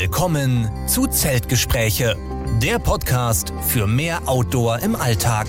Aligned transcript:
Willkommen 0.00 0.66
zu 0.88 1.06
Zeltgespräche, 1.08 2.16
der 2.62 2.78
Podcast 2.78 3.52
für 3.60 3.86
mehr 3.86 4.26
Outdoor 4.26 4.78
im 4.78 4.96
Alltag. 4.96 5.46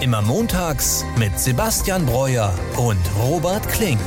Immer 0.00 0.22
montags 0.22 1.04
mit 1.18 1.36
Sebastian 1.36 2.06
Breuer 2.06 2.56
und 2.76 3.00
Robert 3.20 3.68
Klink. 3.68 3.98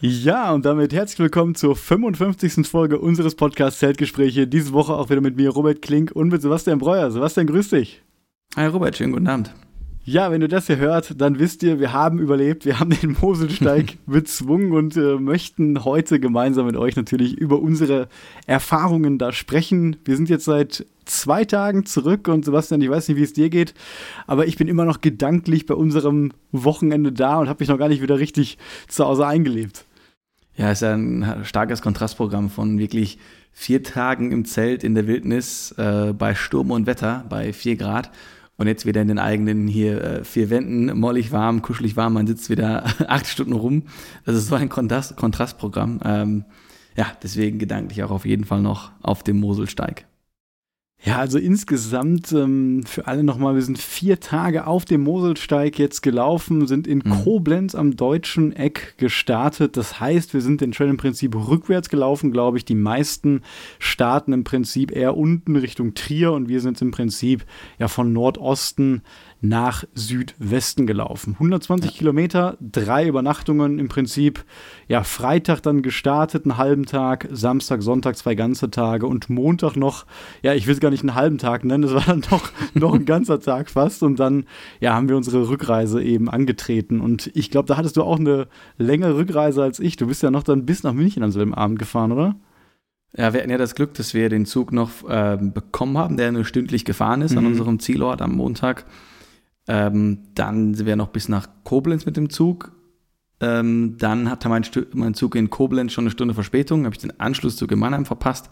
Ja, 0.00 0.52
und 0.52 0.64
damit 0.64 0.92
herzlich 0.92 1.20
willkommen 1.20 1.54
zur 1.54 1.76
55. 1.76 2.66
Folge 2.66 2.98
unseres 2.98 3.36
Podcasts 3.36 3.78
Zeltgespräche. 3.78 4.48
Diese 4.48 4.72
Woche 4.72 4.94
auch 4.94 5.08
wieder 5.08 5.20
mit 5.20 5.36
mir, 5.36 5.50
Robert 5.50 5.82
Klink 5.82 6.10
und 6.10 6.30
mit 6.30 6.42
Sebastian 6.42 6.80
Breuer. 6.80 7.12
Sebastian, 7.12 7.46
grüß 7.46 7.70
dich. 7.70 8.02
Hi 8.56 8.66
Robert, 8.66 8.96
schönen 8.96 9.12
guten 9.12 9.28
Abend. 9.28 9.54
Ja, 10.06 10.30
wenn 10.30 10.42
du 10.42 10.48
das 10.48 10.66
hier 10.66 10.76
hört, 10.76 11.18
dann 11.18 11.38
wisst 11.38 11.62
ihr, 11.62 11.80
wir 11.80 11.94
haben 11.94 12.18
überlebt, 12.18 12.66
wir 12.66 12.78
haben 12.78 12.90
den 12.90 13.16
Moselsteig 13.18 13.96
bezwungen 14.06 14.72
und 14.72 14.98
äh, 14.98 15.14
möchten 15.14 15.82
heute 15.82 16.20
gemeinsam 16.20 16.66
mit 16.66 16.76
euch 16.76 16.94
natürlich 16.94 17.38
über 17.38 17.58
unsere 17.58 18.08
Erfahrungen 18.46 19.18
da 19.18 19.32
sprechen. 19.32 19.96
Wir 20.04 20.16
sind 20.16 20.28
jetzt 20.28 20.44
seit 20.44 20.84
zwei 21.06 21.46
Tagen 21.46 21.86
zurück 21.86 22.28
und 22.28 22.44
Sebastian, 22.44 22.82
ich 22.82 22.90
weiß 22.90 23.08
nicht, 23.08 23.16
wie 23.16 23.22
es 23.22 23.32
dir 23.32 23.48
geht, 23.48 23.72
aber 24.26 24.46
ich 24.46 24.58
bin 24.58 24.68
immer 24.68 24.84
noch 24.84 25.00
gedanklich 25.00 25.64
bei 25.64 25.74
unserem 25.74 26.32
Wochenende 26.52 27.10
da 27.10 27.38
und 27.38 27.48
habe 27.48 27.62
mich 27.62 27.70
noch 27.70 27.78
gar 27.78 27.88
nicht 27.88 28.02
wieder 28.02 28.18
richtig 28.18 28.58
zu 28.88 29.06
Hause 29.06 29.26
eingelebt. 29.26 29.86
Ja, 30.54 30.70
es 30.70 30.82
ist 30.82 30.88
ein 30.88 31.40
starkes 31.44 31.80
Kontrastprogramm 31.80 32.50
von 32.50 32.78
wirklich 32.78 33.18
vier 33.52 33.82
Tagen 33.82 34.32
im 34.32 34.44
Zelt 34.44 34.84
in 34.84 34.94
der 34.94 35.06
Wildnis 35.06 35.72
äh, 35.78 36.12
bei 36.12 36.34
Sturm 36.34 36.72
und 36.72 36.86
Wetter 36.86 37.24
bei 37.30 37.54
vier 37.54 37.76
Grad 37.76 38.10
und 38.56 38.66
jetzt 38.66 38.86
wieder 38.86 39.02
in 39.02 39.08
den 39.08 39.18
eigenen 39.18 39.66
hier 39.66 40.02
äh, 40.02 40.24
vier 40.24 40.50
Wänden, 40.50 40.98
mollig 40.98 41.32
warm, 41.32 41.62
kuschelig 41.62 41.96
warm, 41.96 42.14
man 42.14 42.26
sitzt 42.26 42.50
wieder 42.50 42.84
acht 43.08 43.26
Stunden 43.26 43.52
rum. 43.52 43.84
Das 44.24 44.36
ist 44.36 44.46
so 44.46 44.54
ein 44.54 44.68
Kontrast, 44.68 45.16
Kontrastprogramm. 45.16 46.00
Ähm, 46.04 46.44
ja, 46.96 47.06
deswegen 47.22 47.58
gedanklich 47.58 48.02
auch 48.04 48.10
auf 48.10 48.24
jeden 48.24 48.44
Fall 48.44 48.62
noch 48.62 48.92
auf 49.02 49.22
dem 49.22 49.40
Moselsteig. 49.40 50.06
Ja, 51.06 51.18
also 51.18 51.38
insgesamt 51.38 52.32
ähm, 52.32 52.82
für 52.86 53.06
alle 53.06 53.24
nochmal, 53.24 53.54
wir 53.54 53.62
sind 53.62 53.78
vier 53.78 54.20
Tage 54.20 54.66
auf 54.66 54.86
dem 54.86 55.02
Moselsteig 55.02 55.78
jetzt 55.78 56.00
gelaufen, 56.00 56.66
sind 56.66 56.86
in 56.86 57.02
mhm. 57.04 57.22
Koblenz 57.22 57.74
am 57.74 57.94
deutschen 57.94 58.56
Eck 58.56 58.94
gestartet. 58.96 59.76
Das 59.76 60.00
heißt, 60.00 60.32
wir 60.32 60.40
sind 60.40 60.62
den 60.62 60.72
Trail 60.72 60.88
im 60.88 60.96
Prinzip 60.96 61.34
rückwärts 61.36 61.90
gelaufen, 61.90 62.32
glaube 62.32 62.56
ich. 62.56 62.64
Die 62.64 62.74
meisten 62.74 63.42
starten 63.78 64.32
im 64.32 64.44
Prinzip 64.44 64.92
eher 64.92 65.14
unten 65.14 65.56
Richtung 65.56 65.92
Trier 65.92 66.32
und 66.32 66.48
wir 66.48 66.62
sind 66.62 66.80
im 66.80 66.90
Prinzip 66.90 67.44
ja 67.78 67.88
von 67.88 68.14
Nordosten 68.14 69.02
nach 69.44 69.84
Südwesten 69.94 70.86
gelaufen. 70.86 71.34
120 71.34 71.90
ja. 71.90 71.98
Kilometer, 71.98 72.56
drei 72.60 73.06
Übernachtungen 73.06 73.78
im 73.78 73.88
Prinzip. 73.88 74.42
Ja, 74.88 75.04
Freitag 75.04 75.60
dann 75.60 75.82
gestartet, 75.82 76.46
einen 76.46 76.56
halben 76.56 76.86
Tag, 76.86 77.28
Samstag, 77.30 77.82
Sonntag 77.82 78.16
zwei 78.16 78.34
ganze 78.34 78.70
Tage 78.70 79.06
und 79.06 79.28
Montag 79.28 79.76
noch, 79.76 80.06
ja, 80.42 80.54
ich 80.54 80.66
will 80.66 80.72
es 80.72 80.80
gar 80.80 80.90
nicht 80.90 81.02
einen 81.02 81.14
halben 81.14 81.36
Tag 81.36 81.62
nennen, 81.62 81.82
das 81.82 81.92
war 81.92 82.04
dann 82.06 82.22
doch 82.22 82.50
noch 82.74 82.94
ein 82.94 83.04
ganzer 83.04 83.38
Tag 83.38 83.68
fast. 83.68 84.02
Und 84.02 84.18
dann, 84.18 84.46
ja, 84.80 84.94
haben 84.94 85.10
wir 85.10 85.16
unsere 85.16 85.46
Rückreise 85.46 86.02
eben 86.02 86.30
angetreten. 86.30 87.00
Und 87.00 87.30
ich 87.34 87.50
glaube, 87.50 87.66
da 87.66 87.76
hattest 87.76 87.98
du 87.98 88.02
auch 88.02 88.18
eine 88.18 88.48
längere 88.78 89.16
Rückreise 89.16 89.62
als 89.62 89.78
ich. 89.78 89.96
Du 89.96 90.06
bist 90.06 90.22
ja 90.22 90.30
noch 90.30 90.42
dann 90.42 90.64
bis 90.64 90.82
nach 90.84 90.94
München 90.94 91.22
am 91.22 91.30
selben 91.30 91.54
Abend 91.54 91.78
gefahren, 91.78 92.12
oder? 92.12 92.34
Ja, 93.14 93.34
wir 93.34 93.40
hatten 93.40 93.50
ja 93.50 93.58
das 93.58 93.74
Glück, 93.74 93.92
dass 93.94 94.14
wir 94.14 94.30
den 94.30 94.46
Zug 94.46 94.72
noch 94.72 95.08
äh, 95.08 95.38
bekommen 95.38 95.98
haben, 95.98 96.16
der 96.16 96.32
nur 96.32 96.46
stündlich 96.46 96.86
gefahren 96.86 97.20
ist 97.20 97.32
mhm. 97.32 97.38
an 97.38 97.46
unserem 97.46 97.78
Zielort 97.78 98.22
am 98.22 98.32
Montag. 98.32 98.86
Ähm, 99.66 100.18
dann 100.34 100.74
sind 100.74 100.86
wir 100.86 100.96
noch 100.96 101.08
bis 101.08 101.28
nach 101.28 101.48
Koblenz 101.64 102.06
mit 102.06 102.16
dem 102.16 102.30
Zug. 102.30 102.72
Ähm, 103.40 103.96
dann 103.98 104.30
hatte 104.30 104.48
mein, 104.48 104.64
mein, 104.92 105.14
Zug 105.14 105.34
in 105.34 105.50
Koblenz 105.50 105.92
schon 105.92 106.04
eine 106.04 106.10
Stunde 106.10 106.34
Verspätung, 106.34 106.84
habe 106.84 106.94
ich 106.94 107.00
den 107.00 107.18
Anschlusszug 107.18 107.72
in 107.72 107.78
Mannheim 107.78 108.04
verpasst. 108.04 108.50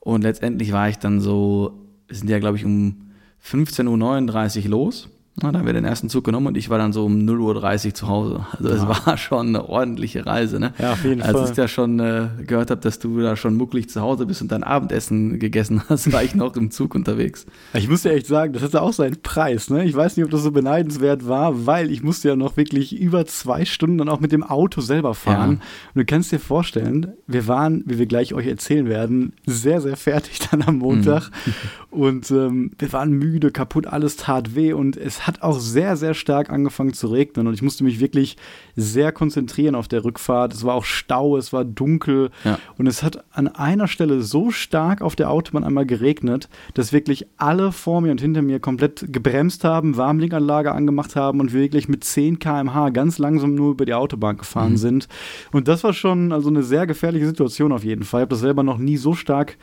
Und 0.00 0.22
letztendlich 0.22 0.72
war 0.72 0.88
ich 0.88 0.98
dann 0.98 1.20
so, 1.20 1.86
sind 2.08 2.28
ja, 2.28 2.38
glaube 2.38 2.56
ich, 2.56 2.64
um 2.64 3.10
15.39 3.44 4.64
Uhr 4.64 4.70
los. 4.70 5.08
Na, 5.40 5.52
da 5.52 5.60
haben 5.60 5.66
wir 5.66 5.72
den 5.72 5.84
ersten 5.84 6.08
Zug 6.08 6.24
genommen 6.24 6.48
und 6.48 6.56
ich 6.56 6.68
war 6.68 6.78
dann 6.78 6.92
so 6.92 7.04
um 7.04 7.16
0.30 7.16 7.86
Uhr 7.86 7.94
zu 7.94 8.08
Hause. 8.08 8.46
Also 8.58 8.68
es 8.70 8.88
war 8.88 9.16
schon 9.18 9.48
eine 9.48 9.68
ordentliche 9.68 10.26
Reise. 10.26 10.58
Ne? 10.58 10.72
Ja, 10.78 10.92
auf 10.92 11.04
jeden 11.04 11.22
Als 11.22 11.32
Fall. 11.32 11.40
Als 11.42 11.50
ich 11.50 11.56
da 11.56 11.68
schon 11.68 12.00
äh, 12.00 12.28
gehört 12.44 12.70
habe, 12.70 12.80
dass 12.80 12.98
du 12.98 13.20
da 13.20 13.36
schon 13.36 13.54
mucklig 13.56 13.88
zu 13.88 14.00
Hause 14.00 14.26
bist 14.26 14.42
und 14.42 14.50
dein 14.50 14.64
Abendessen 14.64 15.38
gegessen 15.38 15.82
hast, 15.88 16.12
war 16.12 16.24
ich 16.24 16.34
noch 16.34 16.56
im 16.56 16.70
Zug 16.70 16.94
unterwegs. 16.94 17.46
Ich 17.74 17.88
muss 17.88 18.02
ja 18.04 18.12
echt 18.12 18.26
sagen, 18.26 18.52
das 18.52 18.62
hatte 18.62 18.82
auch 18.82 18.92
seinen 18.92 19.22
Preis. 19.22 19.70
Ne? 19.70 19.84
Ich 19.84 19.94
weiß 19.94 20.16
nicht, 20.16 20.24
ob 20.24 20.30
das 20.30 20.42
so 20.42 20.50
beneidenswert 20.50 21.28
war, 21.28 21.66
weil 21.66 21.92
ich 21.92 22.02
musste 22.02 22.28
ja 22.28 22.36
noch 22.36 22.56
wirklich 22.56 22.98
über 22.98 23.24
zwei 23.26 23.64
Stunden 23.64 23.98
dann 23.98 24.08
auch 24.08 24.20
mit 24.20 24.32
dem 24.32 24.42
Auto 24.42 24.80
selber 24.80 25.14
fahren. 25.14 25.60
Ja. 25.60 25.66
Und 25.94 26.00
du 26.00 26.04
kannst 26.04 26.32
dir 26.32 26.40
vorstellen, 26.40 27.12
wir 27.28 27.46
waren, 27.46 27.84
wie 27.86 27.98
wir 27.98 28.06
gleich 28.06 28.34
euch 28.34 28.46
erzählen 28.46 28.88
werden, 28.88 29.34
sehr, 29.46 29.80
sehr 29.80 29.96
fertig 29.96 30.40
dann 30.50 30.62
am 30.62 30.78
Montag. 30.78 31.30
Mhm. 31.30 31.52
Und 31.90 32.30
ähm, 32.32 32.72
wir 32.78 32.92
waren 32.92 33.12
müde, 33.12 33.50
kaputt, 33.50 33.86
alles 33.86 34.16
tat 34.16 34.54
weh 34.54 34.72
und 34.72 34.96
es 34.96 35.27
hat 35.28 35.42
auch 35.42 35.60
sehr, 35.60 35.96
sehr 35.96 36.14
stark 36.14 36.50
angefangen 36.50 36.94
zu 36.94 37.06
regnen 37.06 37.46
und 37.46 37.54
ich 37.54 37.62
musste 37.62 37.84
mich 37.84 38.00
wirklich 38.00 38.36
sehr 38.74 39.12
konzentrieren 39.12 39.76
auf 39.76 39.86
der 39.86 40.04
Rückfahrt. 40.04 40.52
Es 40.52 40.64
war 40.64 40.74
auch 40.74 40.84
Stau, 40.84 41.36
es 41.36 41.52
war 41.52 41.64
dunkel 41.64 42.30
ja. 42.44 42.58
und 42.78 42.88
es 42.88 43.02
hat 43.04 43.24
an 43.30 43.46
einer 43.46 43.86
Stelle 43.86 44.22
so 44.22 44.50
stark 44.50 45.02
auf 45.02 45.14
der 45.14 45.30
Autobahn 45.30 45.62
einmal 45.62 45.86
geregnet, 45.86 46.48
dass 46.74 46.92
wirklich 46.92 47.26
alle 47.36 47.70
vor 47.70 48.00
mir 48.00 48.10
und 48.10 48.20
hinter 48.20 48.42
mir 48.42 48.58
komplett 48.58 49.12
gebremst 49.12 49.62
haben, 49.62 49.96
Warmlinkanlage 49.96 50.72
angemacht 50.72 51.14
haben 51.14 51.40
und 51.40 51.52
wir 51.52 51.60
wirklich 51.60 51.88
mit 51.88 52.02
10 52.02 52.38
km/h 52.38 52.88
ganz 52.90 53.18
langsam 53.18 53.54
nur 53.54 53.72
über 53.72 53.84
die 53.84 53.94
Autobahn 53.94 54.38
gefahren 54.38 54.72
mhm. 54.72 54.78
sind. 54.78 55.08
Und 55.52 55.68
das 55.68 55.84
war 55.84 55.92
schon 55.92 56.32
also 56.32 56.48
eine 56.48 56.62
sehr 56.62 56.86
gefährliche 56.86 57.26
Situation 57.26 57.72
auf 57.72 57.84
jeden 57.84 58.04
Fall. 58.04 58.20
Ich 58.20 58.22
habe 58.22 58.30
das 58.30 58.40
selber 58.40 58.62
noch 58.62 58.78
nie 58.78 58.96
so 58.96 59.14
stark 59.14 59.58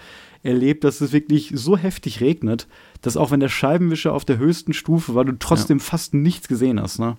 erlebt, 0.45 0.83
dass 0.83 1.01
es 1.01 1.11
wirklich 1.11 1.51
so 1.55 1.75
heftig 1.75 2.21
regnet, 2.21 2.67
dass 3.05 3.17
auch 3.17 3.31
wenn 3.31 3.39
der 3.39 3.49
Scheibenwischer 3.49 4.13
auf 4.13 4.25
der 4.25 4.37
höchsten 4.37 4.73
Stufe 4.73 5.13
war, 5.13 5.25
du 5.25 5.33
trotzdem 5.37 5.77
ja. 5.77 5.83
fast 5.83 6.13
nichts 6.13 6.47
gesehen 6.47 6.81
hast. 6.81 6.99
Ne? 6.99 7.17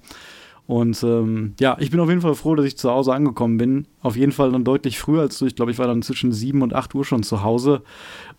Und 0.67 1.01
ähm, 1.05 1.55
ja, 1.61 1.77
ich 1.79 1.93
bin 1.93 2.01
auf 2.01 2.09
jeden 2.09 2.23
Fall 2.23 2.35
froh, 2.35 2.57
dass 2.57 2.67
ich 2.67 2.77
zu 2.77 2.91
Hause 2.91 3.15
angekommen 3.15 3.57
bin. 3.57 3.87
Auf 4.03 4.17
jeden 4.17 4.33
Fall 4.33 4.51
dann 4.51 4.65
deutlich 4.65 4.99
früher 4.99 5.21
als 5.21 5.39
du. 5.39 5.47
Ich 5.47 5.55
glaube, 5.55 5.71
ich 5.71 5.79
war 5.79 5.87
dann 5.87 6.03
zwischen 6.03 6.33
7 6.33 6.61
und 6.61 6.75
8 6.75 6.93
Uhr 6.97 7.05
schon 7.05 7.23
zu 7.23 7.45
Hause 7.45 7.83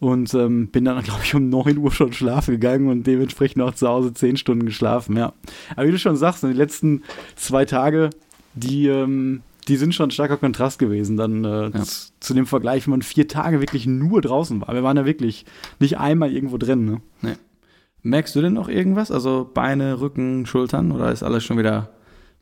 und 0.02 0.34
ähm, 0.34 0.68
bin 0.68 0.84
dann, 0.84 1.02
glaube 1.04 1.22
ich, 1.24 1.34
um 1.36 1.48
9 1.48 1.78
Uhr 1.78 1.92
schon 1.92 2.12
schlafen 2.12 2.52
gegangen 2.52 2.90
und 2.90 3.08
dementsprechend 3.08 3.62
auch 3.62 3.74
zu 3.74 3.88
Hause 3.88 4.14
10 4.14 4.36
Stunden 4.36 4.66
geschlafen, 4.66 5.16
ja. 5.16 5.32
Aber 5.78 5.88
wie 5.88 5.92
du 5.92 6.00
schon 6.00 6.18
sagst, 6.18 6.44
die 6.44 6.48
letzten 6.48 7.04
zwei 7.38 7.64
Tage, 7.64 8.10
die, 8.56 8.88
ähm, 8.88 9.42
die 9.68 9.78
sind 9.78 9.94
schon 9.94 10.08
ein 10.08 10.12
starker 10.12 10.38
Kontrast 10.38 10.80
gewesen. 10.80 11.18
Dann 11.18 11.44
äh, 11.44 11.70
ja. 11.70 11.84
zu, 11.84 12.12
zu, 12.20 12.34
dem 12.34 12.46
Vergleich, 12.46 12.86
wenn 12.88 12.92
man 12.92 13.02
vier 13.02 13.28
Tage 13.28 13.62
wirklich 13.62 13.86
nur 13.86 14.22
draußen 14.22 14.62
war. 14.62 14.74
Wir 14.74 14.84
waren 14.84 14.98
ja 14.98 15.06
wirklich 15.06 15.46
nicht 15.80 15.98
einmal 15.98 16.32
irgendwo 16.32 16.58
drin. 16.58 16.86
Ne? 16.86 17.02
Nee. 17.22 17.36
Merkst 18.04 18.36
du 18.36 18.42
denn 18.42 18.54
noch 18.54 18.70
irgendwas? 18.70 19.12
Also 19.12 19.50
Beine, 19.54 20.00
Rücken, 20.00 20.46
Schultern 20.46 20.92
oder 20.92 21.12
ist 21.12 21.24
alles 21.24 21.44
schon 21.44 21.58
wieder 21.58 21.90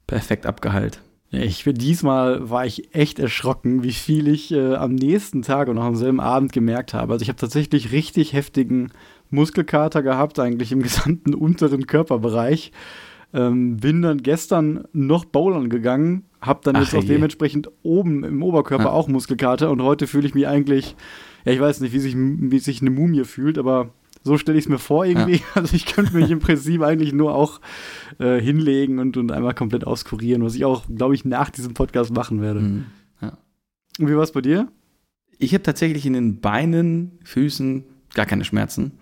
perfekt 0.08 0.46
abgeheilt? 0.46 1.02
Ich 1.32 1.66
bin 1.66 1.76
diesmal 1.76 2.50
war 2.50 2.66
ich 2.66 2.96
echt 2.96 3.20
erschrocken, 3.20 3.84
wie 3.84 3.92
viel 3.92 4.28
ich 4.28 4.52
äh, 4.52 4.76
am 4.76 4.96
nächsten 4.96 5.42
Tag 5.42 5.68
und 5.68 5.78
auch 5.78 5.84
am 5.84 5.96
selben 5.96 6.20
Abend 6.20 6.54
gemerkt 6.54 6.94
habe. 6.94 7.14
Also 7.14 7.24
ich 7.24 7.30
habe 7.30 7.40
tatsächlich 7.40 7.92
richtig 7.92 8.34
heftigen 8.34 8.92
Muskelkater 9.32 10.02
gehabt, 10.02 10.40
eigentlich 10.40 10.72
im 10.72 10.82
gesamten 10.82 11.34
unteren 11.36 11.88
Körperbereich. 11.88 12.72
Ähm, 13.34 13.78
bin 13.78 14.02
dann 14.02 14.24
gestern 14.24 14.86
noch 14.94 15.26
bowlern 15.26 15.70
gegangen, 15.70 16.24
hab 16.42 16.62
dann 16.62 16.76
Ach, 16.76 16.82
jetzt 16.82 16.96
auch 16.96 17.02
je. 17.02 17.10
dementsprechend 17.10 17.70
oben 17.84 18.24
im 18.24 18.44
Oberkörper 18.44 18.86
ja. 18.86 18.92
auch 18.92 19.08
Muskelkater 19.08 19.72
und 19.72 19.82
heute 19.82 20.08
fühle 20.08 20.28
ich 20.28 20.36
mich 20.36 20.48
eigentlich, 20.48 20.96
ja, 21.44 21.52
ich 21.52 21.60
weiß 21.60 21.82
nicht, 21.82 21.92
wie 21.92 22.00
sich, 22.00 22.16
wie 22.16 22.60
sich 22.60 22.82
eine 22.82 22.92
Mumie 22.92 23.26
fühlt, 23.26 23.58
aber 23.58 23.90
so 24.26 24.38
stelle 24.38 24.58
ich 24.58 24.66
es 24.66 24.70
mir 24.70 24.80
vor 24.80 25.06
irgendwie. 25.06 25.36
Ja. 25.36 25.42
Also 25.56 25.76
ich 25.76 25.86
könnte 25.86 26.16
mich 26.16 26.30
im 26.32 26.40
Prinzip 26.40 26.82
eigentlich 26.82 27.14
nur 27.14 27.36
auch 27.36 27.62
äh, 28.20 28.42
hinlegen 28.42 29.00
und, 29.00 29.16
und 29.18 29.32
einmal 29.32 29.54
komplett 29.54 29.86
auskurieren, 29.86 30.44
was 30.44 30.56
ich 30.56 30.66
auch, 30.66 30.86
glaube 30.94 31.14
ich, 31.14 31.26
nach 31.26 31.50
diesem 31.50 31.74
Podcast 31.74 32.12
machen 32.14 32.42
werde. 32.42 32.60
Mhm. 32.60 32.86
Ja. 33.22 33.38
Und 34.00 34.10
wie 34.10 34.16
war 34.16 34.24
es 34.24 34.32
bei 34.32 34.42
dir? 34.42 34.68
Ich 35.38 35.54
habe 35.54 35.64
tatsächlich 35.64 36.06
in 36.06 36.14
den 36.14 36.42
Beinen, 36.42 37.20
Füßen 37.24 37.84
gar 38.14 38.26
keine 38.26 38.46
Schmerzen. 38.46 38.94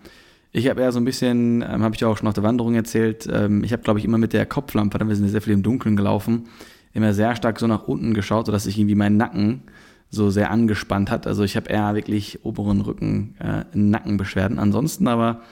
Ich 0.56 0.68
habe 0.68 0.82
eher 0.82 0.92
so 0.92 1.00
ein 1.00 1.04
bisschen, 1.04 1.62
ähm, 1.62 1.82
habe 1.82 1.96
ich 1.96 2.04
auch 2.04 2.16
schon 2.16 2.28
auf 2.28 2.34
der 2.34 2.44
Wanderung 2.44 2.76
erzählt, 2.76 3.28
ähm, 3.30 3.64
ich 3.64 3.72
habe, 3.72 3.82
glaube 3.82 3.98
ich, 3.98 4.04
immer 4.04 4.18
mit 4.18 4.32
der 4.32 4.46
Kopflampe, 4.46 4.98
dann 4.98 5.08
wir 5.08 5.16
sind 5.16 5.24
ja 5.24 5.32
sehr 5.32 5.42
viel 5.42 5.52
im 5.52 5.64
Dunkeln 5.64 5.96
gelaufen, 5.96 6.44
immer 6.92 7.12
sehr 7.12 7.34
stark 7.34 7.58
so 7.58 7.66
nach 7.66 7.88
unten 7.88 8.14
geschaut, 8.14 8.46
sodass 8.46 8.62
sich 8.62 8.78
irgendwie 8.78 8.94
mein 8.94 9.16
Nacken 9.16 9.62
so 10.10 10.30
sehr 10.30 10.52
angespannt 10.52 11.10
hat. 11.10 11.26
Also 11.26 11.42
ich 11.42 11.56
habe 11.56 11.70
eher 11.70 11.96
wirklich 11.96 12.44
oberen 12.44 12.82
Rücken, 12.82 13.34
äh, 13.40 13.64
Nackenbeschwerden. 13.74 14.60
Ansonsten 14.60 15.08
aber 15.08 15.42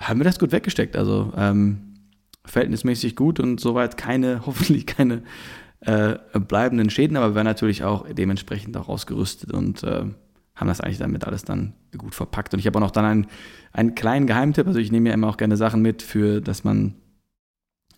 haben 0.00 0.18
wir 0.18 0.24
das 0.24 0.40
gut 0.40 0.50
weggesteckt. 0.50 0.96
Also 0.96 1.32
ähm, 1.36 1.94
verhältnismäßig 2.44 3.14
gut 3.14 3.38
und 3.38 3.60
soweit 3.60 3.96
keine, 3.96 4.42
hoffentlich 4.46 4.86
keine 4.86 5.22
äh, 5.80 6.16
bleibenden 6.34 6.90
Schäden, 6.90 7.16
aber 7.16 7.30
wir 7.30 7.34
waren 7.36 7.44
natürlich 7.44 7.84
auch 7.84 8.04
dementsprechend 8.12 8.76
auch 8.76 8.88
ausgerüstet 8.88 9.52
und 9.52 9.84
äh, 9.84 10.06
haben 10.58 10.68
das 10.68 10.80
eigentlich 10.80 10.98
damit 10.98 11.24
alles 11.24 11.44
dann 11.44 11.72
gut 11.96 12.14
verpackt. 12.14 12.52
Und 12.52 12.60
ich 12.60 12.66
habe 12.66 12.78
auch 12.78 12.82
noch 12.82 12.90
dann 12.90 13.04
einen, 13.04 13.26
einen 13.72 13.94
kleinen 13.94 14.26
Geheimtipp. 14.26 14.66
Also 14.66 14.78
ich 14.78 14.92
nehme 14.92 15.08
ja 15.08 15.14
immer 15.14 15.28
auch 15.28 15.36
gerne 15.36 15.56
Sachen 15.56 15.80
mit, 15.80 16.02
für 16.02 16.40
dass 16.40 16.64
man 16.64 16.94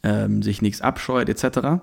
ähm, 0.03 0.43
sich 0.43 0.63
nichts 0.63 0.81
abscheut 0.81 1.29
etc. 1.29 1.83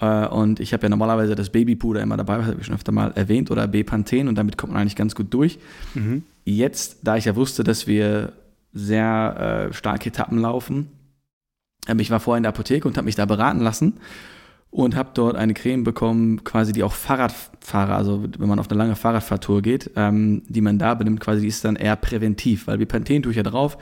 Äh, 0.00 0.26
und 0.28 0.58
ich 0.60 0.72
habe 0.72 0.84
ja 0.84 0.88
normalerweise 0.88 1.34
das 1.34 1.50
Babypuder 1.50 2.00
immer 2.00 2.16
dabei, 2.16 2.38
das 2.38 2.46
habe 2.46 2.60
ich 2.60 2.66
schon 2.66 2.74
öfter 2.74 2.92
mal 2.92 3.12
erwähnt, 3.12 3.50
oder 3.50 3.68
B-Panthen 3.68 4.28
und 4.28 4.36
damit 4.36 4.58
kommt 4.58 4.72
man 4.72 4.82
eigentlich 4.82 4.96
ganz 4.96 5.14
gut 5.14 5.32
durch. 5.32 5.58
Mhm. 5.94 6.24
Jetzt, 6.44 6.98
da 7.02 7.16
ich 7.16 7.26
ja 7.26 7.36
wusste, 7.36 7.64
dass 7.64 7.86
wir 7.86 8.32
sehr 8.72 9.68
äh, 9.70 9.72
starke 9.72 10.08
Etappen 10.08 10.38
laufen, 10.38 10.88
ähm, 11.88 11.98
ich 11.98 12.10
war 12.10 12.20
vorher 12.20 12.38
in 12.38 12.42
der 12.42 12.50
Apotheke 12.50 12.88
und 12.88 12.96
habe 12.96 13.06
mich 13.06 13.16
da 13.16 13.26
beraten 13.26 13.60
lassen 13.60 13.94
und 14.76 14.94
habe 14.94 15.08
dort 15.14 15.36
eine 15.36 15.54
Creme 15.54 15.84
bekommen, 15.84 16.44
quasi 16.44 16.74
die 16.74 16.82
auch 16.82 16.92
Fahrradfahrer, 16.92 17.96
also 17.96 18.24
wenn 18.36 18.46
man 18.46 18.58
auf 18.58 18.68
eine 18.68 18.76
lange 18.76 18.94
Fahrradfahrtour 18.94 19.62
geht, 19.62 19.90
ähm, 19.96 20.42
die 20.48 20.60
man 20.60 20.78
da 20.78 20.92
benimmt, 20.92 21.20
quasi 21.20 21.40
die 21.40 21.46
ist 21.46 21.64
dann 21.64 21.76
eher 21.76 21.96
präventiv, 21.96 22.66
weil 22.66 22.82
ich 22.82 23.36
ja 23.36 23.42
drauf. 23.42 23.78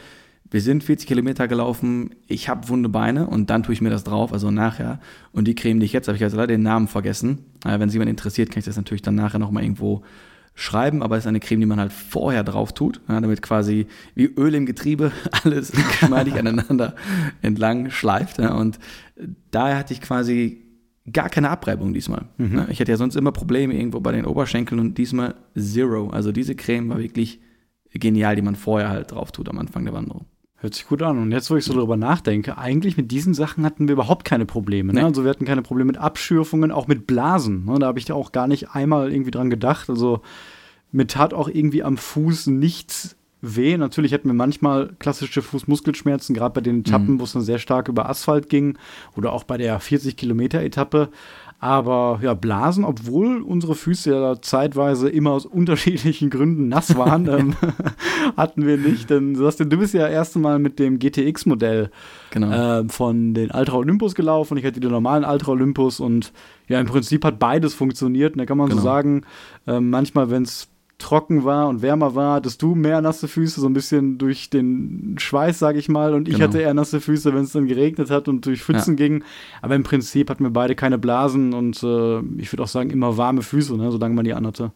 Wir 0.49 0.61
sind 0.61 0.85
40 0.85 1.09
Kilometer 1.09 1.49
gelaufen, 1.49 2.15
ich 2.29 2.49
habe 2.49 2.69
wunde 2.69 2.89
Beine 2.89 3.27
und 3.27 3.51
dann 3.51 3.65
tue 3.65 3.73
ich 3.73 3.81
mir 3.81 3.91
das 3.91 4.05
drauf, 4.05 4.33
also 4.33 4.53
nachher. 4.53 5.01
Und 5.33 5.49
die 5.49 5.57
Creme, 5.57 5.81
die 5.81 5.87
ich 5.87 5.93
jetzt 5.93 6.07
habe, 6.07 6.17
ich 6.17 6.23
also 6.23 6.37
leider 6.37 6.55
den 6.55 6.63
Namen 6.63 6.87
vergessen. 6.87 7.41
Äh, 7.65 7.81
wenn 7.81 7.89
es 7.89 7.95
jemand 7.95 8.11
interessiert, 8.11 8.51
kann 8.51 8.61
ich 8.61 8.67
das 8.67 8.77
natürlich 8.77 9.03
dann 9.03 9.17
nachher 9.17 9.41
nochmal 9.41 9.65
irgendwo 9.65 10.05
schreiben, 10.55 11.03
aber 11.03 11.17
es 11.17 11.25
ist 11.25 11.29
eine 11.29 11.41
Creme, 11.41 11.59
die 11.59 11.67
man 11.67 11.81
halt 11.81 11.93
vorher 11.93 12.45
drauf 12.45 12.73
tut, 12.73 13.01
ja, 13.09 13.21
damit 13.21 13.43
quasi 13.43 13.89
wie 14.15 14.27
Öl 14.27 14.55
im 14.55 14.65
Getriebe 14.65 15.11
alles 15.43 15.73
geschmeidig 15.73 16.35
aneinander 16.35 16.95
entlang 17.43 17.91
schleift. 17.91 18.39
Ja, 18.39 18.55
und 18.55 18.79
daher 19.51 19.77
hatte 19.77 19.93
ich 19.93 20.01
quasi 20.01 20.64
gar 21.13 21.29
keine 21.29 21.51
Abreibung 21.51 21.93
diesmal. 21.93 22.27
Mhm. 22.39 22.55
Ne? 22.55 22.67
Ich 22.71 22.81
hatte 22.81 22.91
ja 22.91 22.97
sonst 22.97 23.17
immer 23.17 23.33
Probleme 23.33 23.75
irgendwo 23.75 24.01
bei 24.01 24.13
den 24.13 24.25
Oberschenkeln 24.25 24.81
und 24.81 24.97
diesmal 24.99 25.35
zero. 25.57 26.09
Also 26.11 26.33
diese 26.33 26.55
Creme 26.55 26.89
war 26.89 26.99
wirklich 26.99 27.41
genial, 27.93 28.37
die 28.37 28.43
man 28.43 28.57
vorher 28.57 28.89
halt 28.89 29.13
drauf 29.13 29.31
tut 29.33 29.49
am 29.49 29.59
Anfang 29.59 29.85
der 29.85 29.95
Wanderung. 29.95 30.27
Hört 30.57 30.75
sich 30.75 30.87
gut 30.87 31.03
an. 31.03 31.19
Und 31.19 31.31
jetzt, 31.31 31.51
wo 31.51 31.57
ich 31.57 31.65
so 31.65 31.75
darüber 31.75 31.99
nachdenke, 31.99 32.57
eigentlich 32.57 32.97
mit 32.97 33.11
diesen 33.11 33.35
Sachen 33.35 33.67
hatten 33.67 33.87
wir 33.87 33.93
überhaupt 33.93 34.25
keine 34.25 34.47
Probleme. 34.47 34.95
Ne? 34.95 35.01
Nee. 35.01 35.07
Also 35.07 35.23
wir 35.23 35.31
hatten 35.31 35.45
keine 35.45 35.61
Probleme 35.61 35.89
mit 35.89 35.99
Abschürfungen, 35.99 36.71
auch 36.71 36.87
mit 36.87 37.07
Blasen. 37.07 37.67
Ne? 37.67 37.79
Da 37.79 37.87
habe 37.87 37.99
ich 37.99 38.11
auch 38.11 38.33
gar 38.33 38.47
nicht 38.47 38.71
einmal 38.71 39.13
irgendwie 39.13 39.31
dran 39.31 39.51
gedacht. 39.51 39.91
Also 39.91 40.23
mir 40.91 41.07
tat 41.07 41.35
auch 41.35 41.49
irgendwie 41.49 41.83
am 41.83 41.99
Fuß 41.99 42.47
nichts 42.47 43.17
weh. 43.45 43.77
Natürlich 43.77 44.13
hatten 44.13 44.29
wir 44.29 44.35
manchmal 44.35 44.91
klassische 44.99 45.43
Fußmuskelschmerzen, 45.43 46.35
gerade 46.35 46.55
bei 46.55 46.61
den 46.61 46.81
Etappen, 46.81 47.15
mhm. 47.15 47.21
wo 47.21 47.25
es 47.25 47.33
dann 47.33 47.43
sehr 47.43 47.59
stark 47.59 47.89
über 47.89 48.09
Asphalt 48.09 48.49
ging 48.49 48.79
oder 49.17 49.33
auch 49.33 49.45
bei 49.45 49.57
der 49.57 49.81
40-Kilometer-Etappe. 49.81 51.11
Aber 51.65 52.19
ja, 52.21 52.35
Blasen, 52.35 52.85
obwohl 52.85 53.41
unsere 53.41 53.75
Füße 53.75 54.11
ja 54.11 54.43
zeitweise 54.43 55.09
immer 55.09 55.31
aus 55.31 55.47
unterschiedlichen 55.47 56.29
Gründen 56.29 56.69
nass 56.69 56.95
waren, 56.95 57.27
ähm, 57.29 57.55
hatten 58.37 58.67
wir 58.67 58.77
nicht. 58.77 59.09
Denn 59.09 59.35
Sebastian, 59.35 59.71
du 59.71 59.79
bist 59.79 59.95
ja 59.95 60.07
erst 60.07 60.37
Mal 60.37 60.59
mit 60.59 60.79
dem 60.79 60.99
GTX-Modell 60.99 61.91
genau. 62.33 62.81
äh, 62.81 62.89
von 62.89 63.33
den 63.33 63.51
Ultra 63.51 63.77
Olympus 63.77 64.15
gelaufen. 64.15 64.59
Ich 64.59 64.65
hatte 64.67 64.81
den 64.81 64.91
normalen 64.91 65.25
Ultra 65.25 65.53
Olympus 65.53 66.01
und 66.01 66.33
ja, 66.69 66.81
im 66.81 66.87
Prinzip 66.87 67.25
hat 67.25 67.39
beides 67.39 67.73
funktioniert. 67.73 68.35
Und 68.35 68.41
da 68.41 68.47
kann 68.47 68.59
man 68.59 68.69
genau. 68.69 68.83
so 68.83 68.85
sagen, 68.85 69.23
äh, 69.67 69.81
manchmal, 69.81 70.31
wenn 70.31 70.43
es 70.43 70.69
trocken 71.05 71.45
war 71.45 71.69
und 71.69 71.83
wärmer 71.83 72.15
war, 72.15 72.37
hattest 72.37 72.63
du 72.63 72.75
mehr 72.75 73.03
nasse 73.03 73.29
Füße, 73.29 73.61
so 73.61 73.69
ein 73.69 73.75
bisschen 73.75 74.17
durch 74.17 74.49
den 74.49 75.17
Schweiß, 75.19 75.59
sage 75.59 75.79
ich 75.79 75.91
mal, 75.91 76.15
und 76.15 76.29
ich 76.29 76.37
genau. 76.37 76.47
hatte 76.47 76.61
eher 76.61 76.73
nasse 76.73 76.99
Füße, 76.99 77.35
wenn 77.35 77.45
es 77.45 77.53
dann 77.53 77.67
geregnet 77.67 78.11
hat 78.11 78.27
und 78.27 78.47
durch 78.47 78.63
Pfützen 78.63 78.97
ja. 78.97 79.07
ging. 79.07 79.25
Aber 79.61 79.75
im 79.75 79.83
Prinzip 79.83 80.31
hatten 80.31 80.45
wir 80.45 80.51
beide 80.51 80.75
keine 80.75 80.97
Blasen 80.97 81.53
und 81.53 81.83
äh, 81.83 82.21
ich 82.41 82.51
würde 82.51 82.63
auch 82.63 82.69
sagen, 82.69 82.89
immer 82.89 83.19
warme 83.19 83.43
Füße, 83.43 83.77
ne, 83.77 83.93
solange 83.93 84.15
man 84.15 84.25
die 84.25 84.33
anhatte. 84.33 84.73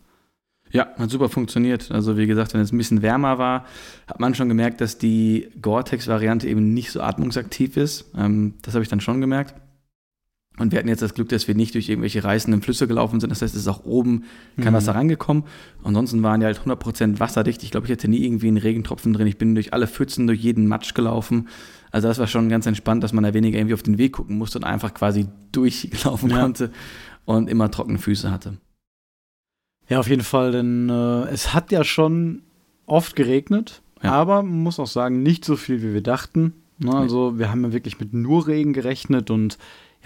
Ja, 0.70 0.88
hat 0.98 1.08
super 1.08 1.30
funktioniert. 1.30 1.90
Also 1.90 2.18
wie 2.18 2.26
gesagt, 2.26 2.52
wenn 2.52 2.60
es 2.60 2.72
ein 2.72 2.78
bisschen 2.78 3.00
wärmer 3.00 3.38
war, 3.38 3.64
hat 4.06 4.20
man 4.20 4.34
schon 4.34 4.48
gemerkt, 4.48 4.82
dass 4.82 4.98
die 4.98 5.48
Gore-Tex-Variante 5.62 6.46
eben 6.46 6.74
nicht 6.74 6.92
so 6.92 7.00
atmungsaktiv 7.00 7.78
ist. 7.78 8.10
Ähm, 8.14 8.54
das 8.60 8.74
habe 8.74 8.82
ich 8.82 8.90
dann 8.90 9.00
schon 9.00 9.22
gemerkt. 9.22 9.54
Und 10.58 10.72
wir 10.72 10.78
hatten 10.78 10.88
jetzt 10.88 11.02
das 11.02 11.14
Glück, 11.14 11.28
dass 11.28 11.46
wir 11.46 11.54
nicht 11.54 11.74
durch 11.74 11.88
irgendwelche 11.88 12.24
reißenden 12.24 12.62
Flüsse 12.62 12.88
gelaufen 12.88 13.20
sind. 13.20 13.30
Das 13.30 13.42
heißt, 13.42 13.54
es 13.54 13.62
ist 13.62 13.68
auch 13.68 13.84
oben 13.84 14.24
kein 14.56 14.72
mhm. 14.72 14.76
Wasser 14.76 14.94
rangekommen. 14.94 15.44
Ansonsten 15.84 16.22
waren 16.22 16.40
die 16.40 16.46
halt 16.46 16.60
100% 16.60 17.20
wasserdicht. 17.20 17.62
Ich 17.62 17.70
glaube, 17.70 17.86
ich 17.86 17.92
hatte 17.92 18.08
nie 18.08 18.24
irgendwie 18.24 18.48
einen 18.48 18.56
Regentropfen 18.56 19.12
drin. 19.12 19.26
Ich 19.26 19.38
bin 19.38 19.54
durch 19.54 19.72
alle 19.72 19.86
Pfützen, 19.86 20.26
durch 20.26 20.40
jeden 20.40 20.66
Matsch 20.66 20.94
gelaufen. 20.94 21.48
Also 21.90 22.08
das 22.08 22.18
war 22.18 22.26
schon 22.26 22.48
ganz 22.48 22.66
entspannt, 22.66 23.02
dass 23.02 23.12
man 23.12 23.24
da 23.24 23.34
weniger 23.34 23.58
irgendwie 23.58 23.74
auf 23.74 23.82
den 23.82 23.98
Weg 23.98 24.12
gucken 24.12 24.36
musste 24.36 24.58
und 24.58 24.64
einfach 24.64 24.94
quasi 24.94 25.28
durchlaufen 25.52 26.30
ja. 26.30 26.40
konnte 26.40 26.70
und 27.24 27.48
immer 27.48 27.70
trockene 27.70 27.98
Füße 27.98 28.30
hatte. 28.30 28.58
Ja, 29.88 30.00
auf 30.00 30.08
jeden 30.08 30.22
Fall, 30.22 30.52
denn 30.52 30.90
äh, 30.90 31.28
es 31.28 31.54
hat 31.54 31.72
ja 31.72 31.82
schon 31.82 32.42
oft 32.84 33.16
geregnet, 33.16 33.80
ja. 34.02 34.12
aber 34.12 34.42
man 34.42 34.62
muss 34.62 34.78
auch 34.78 34.86
sagen, 34.86 35.22
nicht 35.22 35.44
so 35.44 35.56
viel, 35.56 35.82
wie 35.82 35.94
wir 35.94 36.02
dachten. 36.02 36.52
Ne? 36.78 36.94
Also 36.94 37.38
wir 37.38 37.50
haben 37.50 37.64
ja 37.64 37.72
wirklich 37.72 37.98
mit 37.98 38.12
nur 38.12 38.46
Regen 38.46 38.72
gerechnet 38.72 39.30
und 39.30 39.56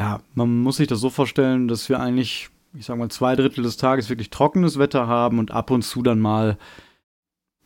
ja, 0.03 0.21
man 0.35 0.59
muss 0.63 0.79
sich 0.79 0.89
das 0.89 0.99
so 0.99 1.11
vorstellen, 1.11 1.69
dass 1.69 1.89
wir 1.89 2.01
eigentlich, 2.01 2.51
ich 2.77 2.87
sag 2.87 2.99
mal, 2.99 3.09
zwei 3.09 3.37
Drittel 3.37 3.63
des 3.63 3.77
Tages 3.77 4.09
wirklich 4.09 4.31
trockenes 4.31 4.77
Wetter 4.77 5.07
haben 5.07 5.39
und 5.39 5.53
ab 5.53 5.71
und 5.71 5.83
zu 5.83 6.03
dann 6.03 6.19
mal 6.19 6.59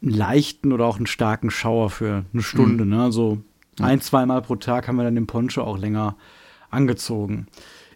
einen 0.02 0.12
leichten 0.12 0.74
oder 0.74 0.84
auch 0.84 0.98
einen 0.98 1.06
starken 1.06 1.50
Schauer 1.50 1.88
für 1.88 2.26
eine 2.30 2.42
Stunde. 2.42 2.84
Mhm. 2.84 2.90
Ne? 2.90 3.02
Also 3.02 3.38
ein, 3.80 4.02
zweimal 4.02 4.42
pro 4.42 4.56
Tag 4.56 4.86
haben 4.86 4.96
wir 4.96 5.04
dann 5.04 5.14
den 5.14 5.26
Poncho 5.26 5.62
auch 5.62 5.78
länger 5.78 6.16
angezogen. 6.68 7.46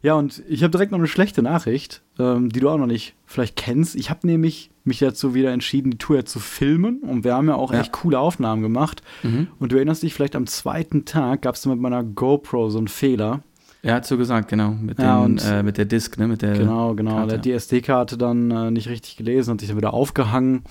Ja, 0.00 0.14
und 0.14 0.42
ich 0.48 0.62
habe 0.62 0.70
direkt 0.70 0.90
noch 0.92 0.98
eine 0.98 1.06
schlechte 1.06 1.42
Nachricht, 1.42 2.00
ähm, 2.18 2.48
die 2.48 2.60
du 2.60 2.70
auch 2.70 2.78
noch 2.78 2.86
nicht 2.86 3.14
vielleicht 3.26 3.56
kennst. 3.56 3.94
Ich 3.94 4.08
habe 4.08 4.26
nämlich 4.26 4.70
mich 4.84 5.00
dazu 5.00 5.34
wieder 5.34 5.52
entschieden, 5.52 5.90
die 5.90 5.98
Tour 5.98 6.16
jetzt 6.16 6.32
zu 6.32 6.40
filmen. 6.40 7.00
Und 7.00 7.24
wir 7.24 7.34
haben 7.34 7.48
ja 7.48 7.56
auch 7.56 7.74
ja. 7.74 7.80
echt 7.80 7.92
coole 7.92 8.18
Aufnahmen 8.18 8.62
gemacht. 8.62 9.02
Mhm. 9.22 9.48
Und 9.58 9.72
du 9.72 9.76
erinnerst 9.76 10.02
dich, 10.02 10.14
vielleicht 10.14 10.36
am 10.36 10.46
zweiten 10.46 11.04
Tag 11.04 11.42
gab 11.42 11.56
es 11.56 11.66
mit 11.66 11.78
meiner 11.78 12.02
GoPro 12.02 12.70
so 12.70 12.78
einen 12.78 12.88
Fehler. 12.88 13.42
Er 13.82 13.94
hat 13.94 14.06
so 14.06 14.16
gesagt, 14.18 14.48
genau. 14.48 14.72
Mit, 14.72 14.98
ja, 14.98 15.24
den, 15.24 15.38
äh, 15.38 15.62
mit 15.62 15.78
der 15.78 15.86
Disk, 15.86 16.18
ne? 16.18 16.28
Mit 16.28 16.42
der 16.42 16.52
genau, 16.52 16.94
genau. 16.94 17.12
Karte. 17.12 17.32
Er 17.32 17.38
hat 17.38 17.44
die 17.44 17.52
SD-Karte 17.52 18.18
dann 18.18 18.50
äh, 18.50 18.70
nicht 18.70 18.88
richtig 18.88 19.16
gelesen, 19.16 19.52
hat 19.52 19.60
sich 19.60 19.68
dann 19.68 19.78
wieder 19.78 19.94
aufgehangen. 19.94 20.64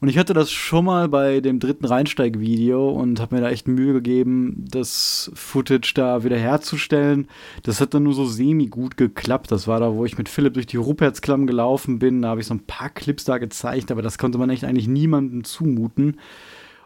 Und 0.00 0.08
ich 0.08 0.18
hatte 0.18 0.34
das 0.34 0.52
schon 0.52 0.84
mal 0.84 1.08
bei 1.08 1.40
dem 1.40 1.60
dritten 1.60 1.86
Reinsteig-Video 1.86 2.90
und 2.90 3.20
habe 3.20 3.36
mir 3.36 3.40
da 3.40 3.48
echt 3.48 3.66
Mühe 3.66 3.94
gegeben, 3.94 4.64
das 4.68 5.30
Footage 5.34 5.92
da 5.94 6.24
wieder 6.24 6.36
herzustellen. 6.36 7.26
Das 7.62 7.80
hat 7.80 7.94
dann 7.94 8.02
nur 8.02 8.12
so 8.12 8.26
semi-gut 8.26 8.96
geklappt. 8.98 9.50
Das 9.50 9.66
war 9.66 9.80
da, 9.80 9.94
wo 9.94 10.04
ich 10.04 10.18
mit 10.18 10.28
Philipp 10.28 10.54
durch 10.54 10.66
die 10.66 10.76
Rupertsklamm 10.76 11.46
gelaufen 11.46 11.98
bin. 12.00 12.22
Da 12.22 12.28
habe 12.28 12.40
ich 12.40 12.46
so 12.46 12.54
ein 12.54 12.66
paar 12.66 12.90
Clips 12.90 13.24
da 13.24 13.38
gezeigt, 13.38 13.90
aber 13.90 14.02
das 14.02 14.18
konnte 14.18 14.36
man 14.36 14.50
echt 14.50 14.64
eigentlich 14.64 14.88
niemandem 14.88 15.42
zumuten. 15.42 16.18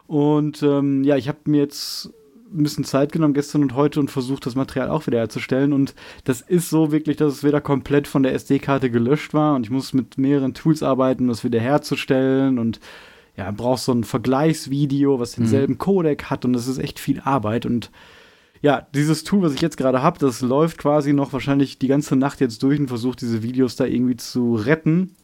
Und 0.07 0.63
ähm, 0.63 1.03
ja, 1.03 1.17
ich 1.17 1.27
habe 1.27 1.39
mir 1.45 1.59
jetzt 1.59 2.13
ein 2.53 2.63
bisschen 2.63 2.83
Zeit 2.83 3.11
genommen 3.11 3.33
gestern 3.33 3.61
und 3.61 3.75
heute 3.75 3.99
und 3.99 4.11
versucht, 4.11 4.45
das 4.45 4.55
Material 4.55 4.89
auch 4.89 5.07
wieder 5.07 5.19
herzustellen. 5.19 5.73
Und 5.73 5.93
das 6.23 6.41
ist 6.41 6.69
so 6.69 6.91
wirklich, 6.91 7.17
dass 7.17 7.33
es 7.33 7.43
wieder 7.43 7.61
komplett 7.61 8.07
von 8.07 8.23
der 8.23 8.33
SD-Karte 8.33 8.89
gelöscht 8.89 9.33
war. 9.33 9.55
Und 9.55 9.65
ich 9.65 9.69
muss 9.69 9.93
mit 9.93 10.17
mehreren 10.17 10.53
Tools 10.53 10.83
arbeiten, 10.83 11.27
das 11.27 11.43
wieder 11.43 11.59
herzustellen. 11.59 12.59
Und 12.59 12.79
ja, 13.37 13.51
brauchst 13.51 13.85
so 13.85 13.91
ein 13.91 14.03
Vergleichsvideo, 14.03 15.19
was 15.19 15.33
denselben 15.33 15.73
mhm. 15.73 15.77
Codec 15.79 16.25
hat. 16.25 16.45
Und 16.45 16.53
das 16.53 16.67
ist 16.67 16.77
echt 16.77 16.99
viel 16.99 17.21
Arbeit. 17.21 17.65
Und 17.65 17.91
ja, 18.61 18.87
dieses 18.93 19.23
Tool, 19.23 19.41
was 19.41 19.53
ich 19.53 19.61
jetzt 19.61 19.77
gerade 19.77 20.01
habe, 20.01 20.19
das 20.19 20.41
läuft 20.41 20.79
quasi 20.79 21.13
noch 21.13 21.31
wahrscheinlich 21.31 21.79
die 21.79 21.87
ganze 21.87 22.15
Nacht 22.15 22.41
jetzt 22.41 22.61
durch 22.63 22.79
und 22.79 22.87
versucht 22.87 23.21
diese 23.21 23.43
Videos 23.43 23.75
da 23.75 23.85
irgendwie 23.85 24.17
zu 24.17 24.55
retten 24.55 25.15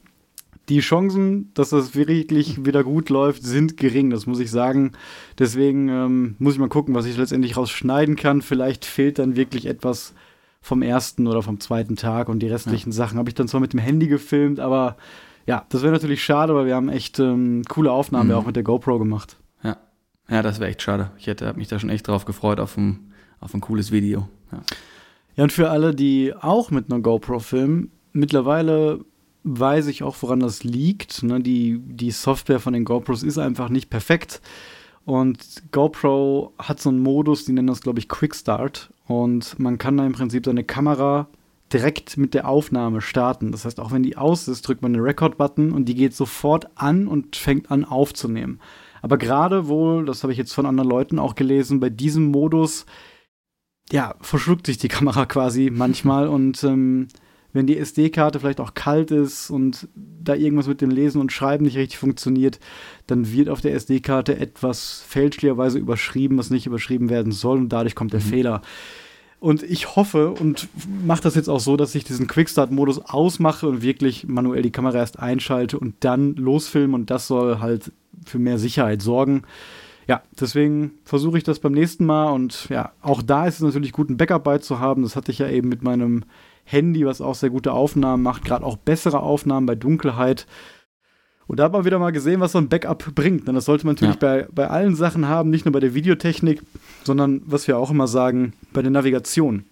die 0.70 0.80
Chancen, 0.80 1.52
dass 1.54 1.70
das 1.70 1.96
wirklich 1.96 2.66
wieder 2.66 2.84
gut 2.84 3.10
läuft, 3.10 3.44
sind 3.44 3.78
gering, 3.78 4.10
das 4.10 4.26
muss 4.26 4.40
ich 4.40 4.50
sagen. 4.50 4.94
Deswegen 5.38 5.90
ähm, 5.90 6.36
muss 6.40 6.54
ich 6.54 6.60
mal 6.60 6.70
gucken, 6.70 6.96
was 6.96 7.06
ich 7.06 7.18
letztendlich 7.18 7.58
rausschneiden 7.58 8.16
kann. 8.16 8.42
Vielleicht 8.42 8.86
fehlt 8.86 9.20
dann 9.20 9.36
wirklich 9.36 9.68
etwas 9.68 10.14
vom 10.62 10.82
ersten 10.82 11.28
oder 11.28 11.44
vom 11.44 11.60
zweiten 11.60 11.96
Tag 11.96 12.28
und 12.28 12.40
die 12.40 12.48
restlichen 12.48 12.90
ja. 12.90 12.96
Sachen 12.96 13.20
habe 13.20 13.30
ich 13.30 13.36
dann 13.36 13.48
zwar 13.48 13.62
mit 13.62 13.74
dem 13.74 13.80
Handy 13.80 14.08
gefilmt, 14.08 14.60
aber 14.60 14.98
ja, 15.46 15.64
das 15.70 15.84
wäre 15.84 15.94
natürlich 15.94 16.24
schade, 16.24 16.56
weil 16.56 16.66
wir 16.66 16.76
haben 16.76 16.90
echt 16.90 17.20
ähm, 17.20 17.62
coole 17.70 17.92
Aufnahmen 17.92 18.30
mhm. 18.30 18.36
auch 18.36 18.46
mit 18.48 18.56
der 18.56 18.64
GoPro 18.64 18.98
gemacht. 18.98 19.38
Ja, 19.64 19.78
ja 20.28 20.42
das 20.42 20.60
wäre 20.60 20.72
echt 20.72 20.82
schade. 20.82 21.12
Ich 21.20 21.28
hätte 21.28 21.54
mich 21.54 21.68
da 21.68 21.78
schon 21.78 21.92
echt 21.92 22.08
drauf 22.08 22.26
gefreut 22.26 22.60
auf 22.60 22.78
ein, 22.78 23.14
auf 23.40 23.54
ein 23.54 23.62
cooles 23.62 23.92
Video. 23.92 24.28
Ja. 24.52 24.62
ja, 25.36 25.44
und 25.44 25.52
für 25.52 25.70
alle, 25.70 25.94
die 25.94 26.34
auch 26.34 26.72
mit 26.72 26.92
einer 26.92 27.00
GoPro 27.00 27.38
filmen, 27.38 27.92
mittlerweile 28.12 29.06
weiß 29.46 29.88
ich 29.88 30.04
auch, 30.04 30.18
woran 30.22 30.40
das 30.40 30.64
liegt. 30.64 31.24
Ne? 31.24 31.40
Die, 31.40 31.80
die 31.80 32.12
Software 32.12 32.60
von 32.60 32.74
den 32.74 32.84
GoPros 32.84 33.24
ist 33.24 33.38
einfach 33.38 33.70
nicht 33.70 33.90
perfekt. 33.90 34.42
Und 35.06 35.38
GoPro 35.72 36.54
hat 36.58 36.82
so 36.82 36.90
einen 36.90 37.00
Modus, 37.00 37.46
die 37.46 37.54
nennen 37.54 37.68
das, 37.68 37.82
glaube 37.82 38.00
ich, 38.00 38.10
Quick 38.10 38.36
Start. 38.36 38.92
Und 39.08 39.58
man 39.60 39.78
kann 39.78 39.98
da 39.98 40.06
im 40.06 40.14
Prinzip 40.14 40.46
seine 40.46 40.64
Kamera 40.64 41.28
direkt 41.72 42.18
mit 42.18 42.34
der 42.34 42.48
Aufnahme 42.48 43.02
starten. 43.02 43.52
Das 43.52 43.66
heißt, 43.66 43.80
auch 43.80 43.92
wenn 43.92 44.04
die 44.04 44.18
aus 44.18 44.48
ist, 44.48 44.68
drückt 44.68 44.82
man 44.82 44.94
den 44.94 45.04
Record-Button 45.04 45.72
und 45.72 45.86
die 45.86 45.96
geht 45.96 46.16
sofort 46.16 46.68
an 46.76 47.08
und 47.08 47.36
fängt 47.36 47.70
an 47.70 47.86
aufzunehmen. 47.86 48.60
Aber 49.04 49.18
gerade 49.18 49.68
wohl, 49.68 50.06
das 50.06 50.24
habe 50.24 50.34
ich 50.34 50.40
jetzt 50.40 50.54
von 50.54 50.66
anderen 50.66 50.90
Leuten 50.90 51.20
auch 51.20 51.36
gelesen, 51.36 51.80
bei 51.80 51.92
diesem 51.92 52.32
Modus, 52.32 52.88
ja, 53.92 54.16
verschluckt 54.22 54.66
sich 54.66 54.80
die 54.80 54.88
Kamera 54.88 55.28
quasi 55.28 55.70
manchmal 55.72 56.28
und 56.28 56.64
ähm, 56.64 57.08
wenn 57.56 57.68
die 57.68 57.78
SD-Karte 57.78 58.42
vielleicht 58.42 58.60
auch 58.60 58.74
kalt 58.74 59.12
ist 59.12 59.50
und 59.50 59.88
da 59.96 60.36
irgendwas 60.36 60.68
mit 60.68 60.82
dem 60.82 60.90
Lesen 60.90 61.22
und 61.22 61.32
Schreiben 61.32 61.64
nicht 61.64 61.78
richtig 61.78 61.98
funktioniert, 61.98 62.60
dann 63.08 63.32
wird 63.32 63.48
auf 63.48 63.62
der 63.62 63.74
SD-Karte 63.74 64.38
etwas 64.38 65.04
fälschlicherweise 65.08 65.80
überschrieben, 65.80 66.38
was 66.38 66.50
nicht 66.50 66.68
überschrieben 66.68 67.10
werden 67.10 67.32
soll 67.32 67.60
und 67.60 67.70
dadurch 67.70 67.96
kommt 67.96 68.12
der 68.12 68.20
mhm. 68.20 68.26
Fehler. 68.26 68.62
Und 69.40 69.64
ich 69.64 69.96
hoffe 69.96 70.32
und 70.32 70.68
mache 71.06 71.22
das 71.22 71.36
jetzt 71.36 71.50
auch 71.50 71.62
so, 71.62 71.78
dass 71.78 71.96
ich 71.96 72.04
diesen 72.04 72.28
Quickstart-Modus 72.28 73.00
ausmache 73.00 73.68
und 73.70 73.82
wirklich 73.82 74.28
manuell 74.28 74.62
die 74.62 74.72
Kamera 74.72 74.98
erst 74.98 75.20
einschalte 75.20 75.80
und 75.80 75.96
dann 76.02 76.36
losfilme. 76.36 76.96
Und 76.96 77.10
das 77.10 77.28
soll 77.28 77.60
halt 77.60 77.92
für 78.26 78.40
mehr 78.40 78.58
Sicherheit 78.58 79.02
sorgen. 79.02 79.44
Ja, 80.08 80.24
deswegen 80.40 80.92
versuche 81.04 81.38
ich 81.38 81.44
das 81.44 81.60
beim 81.60 81.74
nächsten 81.74 82.06
Mal. 82.06 82.32
Und 82.32 82.68
ja, 82.70 82.92
auch 83.02 83.22
da 83.22 83.46
ist 83.46 83.56
es 83.56 83.62
natürlich 83.62 83.92
gut, 83.94 84.10
ein 84.10 84.18
Backup 84.18 84.44
bei 84.44 84.58
zu 84.58 84.80
haben. 84.80 85.04
Das 85.04 85.16
hatte 85.16 85.32
ich 85.32 85.40
ja 85.40 85.48
eben 85.48 85.70
mit 85.70 85.84
meinem 85.84 86.26
Handy, 86.66 87.06
was 87.06 87.22
auch 87.22 87.36
sehr 87.36 87.52
gute 87.52 87.72
Aufnahmen 87.72 88.24
macht, 88.24 88.44
gerade 88.44 88.66
auch 88.66 88.76
bessere 88.76 89.22
Aufnahmen 89.22 89.66
bei 89.66 89.76
Dunkelheit. 89.76 90.48
Und 91.48 91.60
da 91.60 91.66
hat 91.66 91.74
man 91.74 91.86
wieder 91.86 92.00
mal 92.00 92.12
gesehen, 92.12 92.42
was 92.42 92.54
so 92.54 92.58
ein 92.58 92.70
Backup 92.70 93.14
bringt. 93.14 93.48
Und 93.48 93.56
das 93.56 93.66
sollte 93.66 93.86
man 93.86 93.96
natürlich 93.96 94.16
ja. 94.16 94.20
bei, 94.20 94.48
bei 94.52 94.68
allen 94.68 94.96
Sachen 94.96 95.28
haben, 95.28 95.52
nicht 95.52 95.66
nur 95.66 95.72
bei 95.72 95.80
der 95.80 95.94
Videotechnik, 95.94 96.64
sondern 97.04 97.44
was 97.46 97.68
wir 97.68 97.78
auch 97.78 97.92
immer 97.92 98.08
sagen, 98.08 98.54
bei 98.74 98.82
der 98.82 98.92
Navigation. 98.92 99.64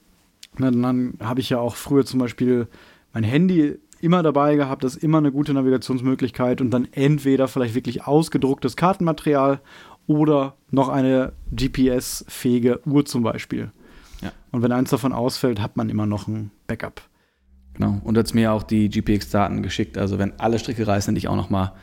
Na, 0.58 0.70
dann 0.70 1.16
habe 1.20 1.42
ich 1.42 1.50
ja 1.50 1.58
auch 1.58 1.76
früher 1.76 2.06
zum 2.06 2.20
Beispiel 2.20 2.68
mein 3.12 3.24
Handy 3.24 3.80
immer 4.02 4.22
dabei 4.22 4.56
gehabt, 4.56 4.84
das 4.84 4.98
ist 4.98 5.04
immer 5.04 5.20
eine 5.20 5.32
gute 5.32 5.54
Navigationsmöglichkeit 5.54 6.62
und 6.62 6.72
dann 6.72 6.90
entweder 6.92 7.48
vielleicht 7.48 7.74
wirklich 7.74 8.06
ausgedrucktes 8.06 8.76
Kartenmaterial 8.76 9.62
oder 10.08 10.58
noch 10.72 10.90
eine 10.90 11.32
GPS-fähige 11.56 12.82
Uhr 12.86 13.06
zum 13.06 13.24
Beispiel. 13.24 13.72
Ja. 14.24 14.32
Und 14.52 14.62
wenn 14.62 14.72
eins 14.72 14.90
davon 14.90 15.14
ausfällt, 15.14 15.62
hat 15.62 15.78
man 15.78 15.90
immer 15.90 16.06
noch 16.06 16.28
ein 16.28 16.52
Backup. 16.68 17.02
Genau. 17.74 18.00
Und 18.04 18.18
hat 18.18 18.34
mir 18.34 18.54
auch 18.54 18.64
die 18.64 18.90
GPX-Daten 18.90 19.64
geschickt. 19.64 19.98
Also 19.98 20.20
wenn 20.20 20.40
alle 20.40 20.60
Stricke 20.60 20.86
reißen, 20.86 21.16
ich 21.16 21.28
auch 21.28 21.36
noch 21.36 21.50
mal 21.50 21.74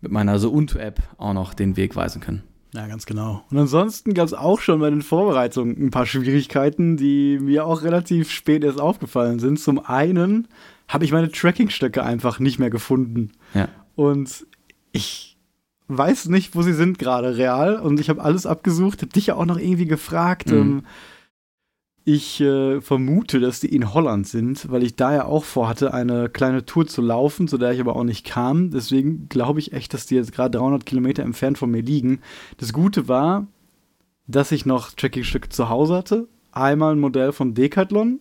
mit 0.00 0.12
meiner 0.12 0.38
so 0.38 0.56
app 0.76 1.00
auch 1.16 1.32
noch 1.32 1.54
den 1.54 1.76
Weg 1.76 1.96
weisen 1.96 2.20
können. 2.20 2.42
Ja, 2.74 2.86
ganz 2.86 3.06
genau. 3.06 3.42
Und 3.50 3.58
ansonsten 3.58 4.12
gab 4.12 4.26
es 4.26 4.34
auch 4.34 4.60
schon 4.60 4.80
bei 4.80 4.90
den 4.90 5.02
Vorbereitungen 5.02 5.76
ein 5.86 5.90
paar 5.90 6.06
Schwierigkeiten, 6.06 6.96
die 6.96 7.38
mir 7.40 7.64
auch 7.64 7.82
relativ 7.82 8.30
spät 8.30 8.62
erst 8.62 8.80
aufgefallen 8.80 9.38
sind. 9.38 9.58
Zum 9.58 9.84
einen 9.84 10.48
habe 10.86 11.04
ich 11.04 11.12
meine 11.12 11.30
Tracking-Stöcke 11.30 12.02
einfach 12.02 12.40
nicht 12.40 12.58
mehr 12.58 12.70
gefunden. 12.70 13.32
Ja. 13.54 13.68
Und 13.94 14.46
ich 14.92 15.38
weiß 15.88 16.26
nicht, 16.28 16.54
wo 16.54 16.62
sie 16.62 16.74
sind 16.74 16.98
gerade 16.98 17.36
real. 17.38 17.76
Und 17.76 18.00
ich 18.00 18.10
habe 18.10 18.22
alles 18.22 18.44
abgesucht, 18.44 19.00
habe 19.00 19.12
dich 19.12 19.28
ja 19.28 19.36
auch 19.36 19.46
noch 19.46 19.58
irgendwie 19.58 19.86
gefragt. 19.86 20.50
Mhm. 20.50 20.56
Ähm, 20.56 20.82
ich 22.08 22.40
äh, 22.40 22.80
vermute, 22.80 23.38
dass 23.38 23.60
die 23.60 23.74
in 23.74 23.92
Holland 23.92 24.26
sind, 24.26 24.70
weil 24.72 24.82
ich 24.82 24.96
da 24.96 25.14
ja 25.14 25.24
auch 25.26 25.44
vorhatte, 25.44 25.92
eine 25.92 26.30
kleine 26.30 26.64
Tour 26.64 26.86
zu 26.86 27.02
laufen, 27.02 27.48
zu 27.48 27.58
der 27.58 27.72
ich 27.72 27.80
aber 27.80 27.96
auch 27.96 28.04
nicht 28.04 28.24
kam. 28.24 28.70
Deswegen 28.70 29.28
glaube 29.28 29.60
ich 29.60 29.74
echt, 29.74 29.92
dass 29.92 30.06
die 30.06 30.14
jetzt 30.14 30.32
gerade 30.32 30.56
300 30.56 30.86
Kilometer 30.86 31.22
entfernt 31.22 31.58
von 31.58 31.70
mir 31.70 31.82
liegen. 31.82 32.20
Das 32.56 32.72
Gute 32.72 33.08
war, 33.08 33.46
dass 34.26 34.52
ich 34.52 34.64
noch 34.64 34.90
Trackingstücke 34.92 35.50
zu 35.50 35.68
Hause 35.68 35.96
hatte. 35.96 36.28
Einmal 36.50 36.94
ein 36.94 36.98
Modell 36.98 37.32
von 37.32 37.52
Decathlon 37.52 38.20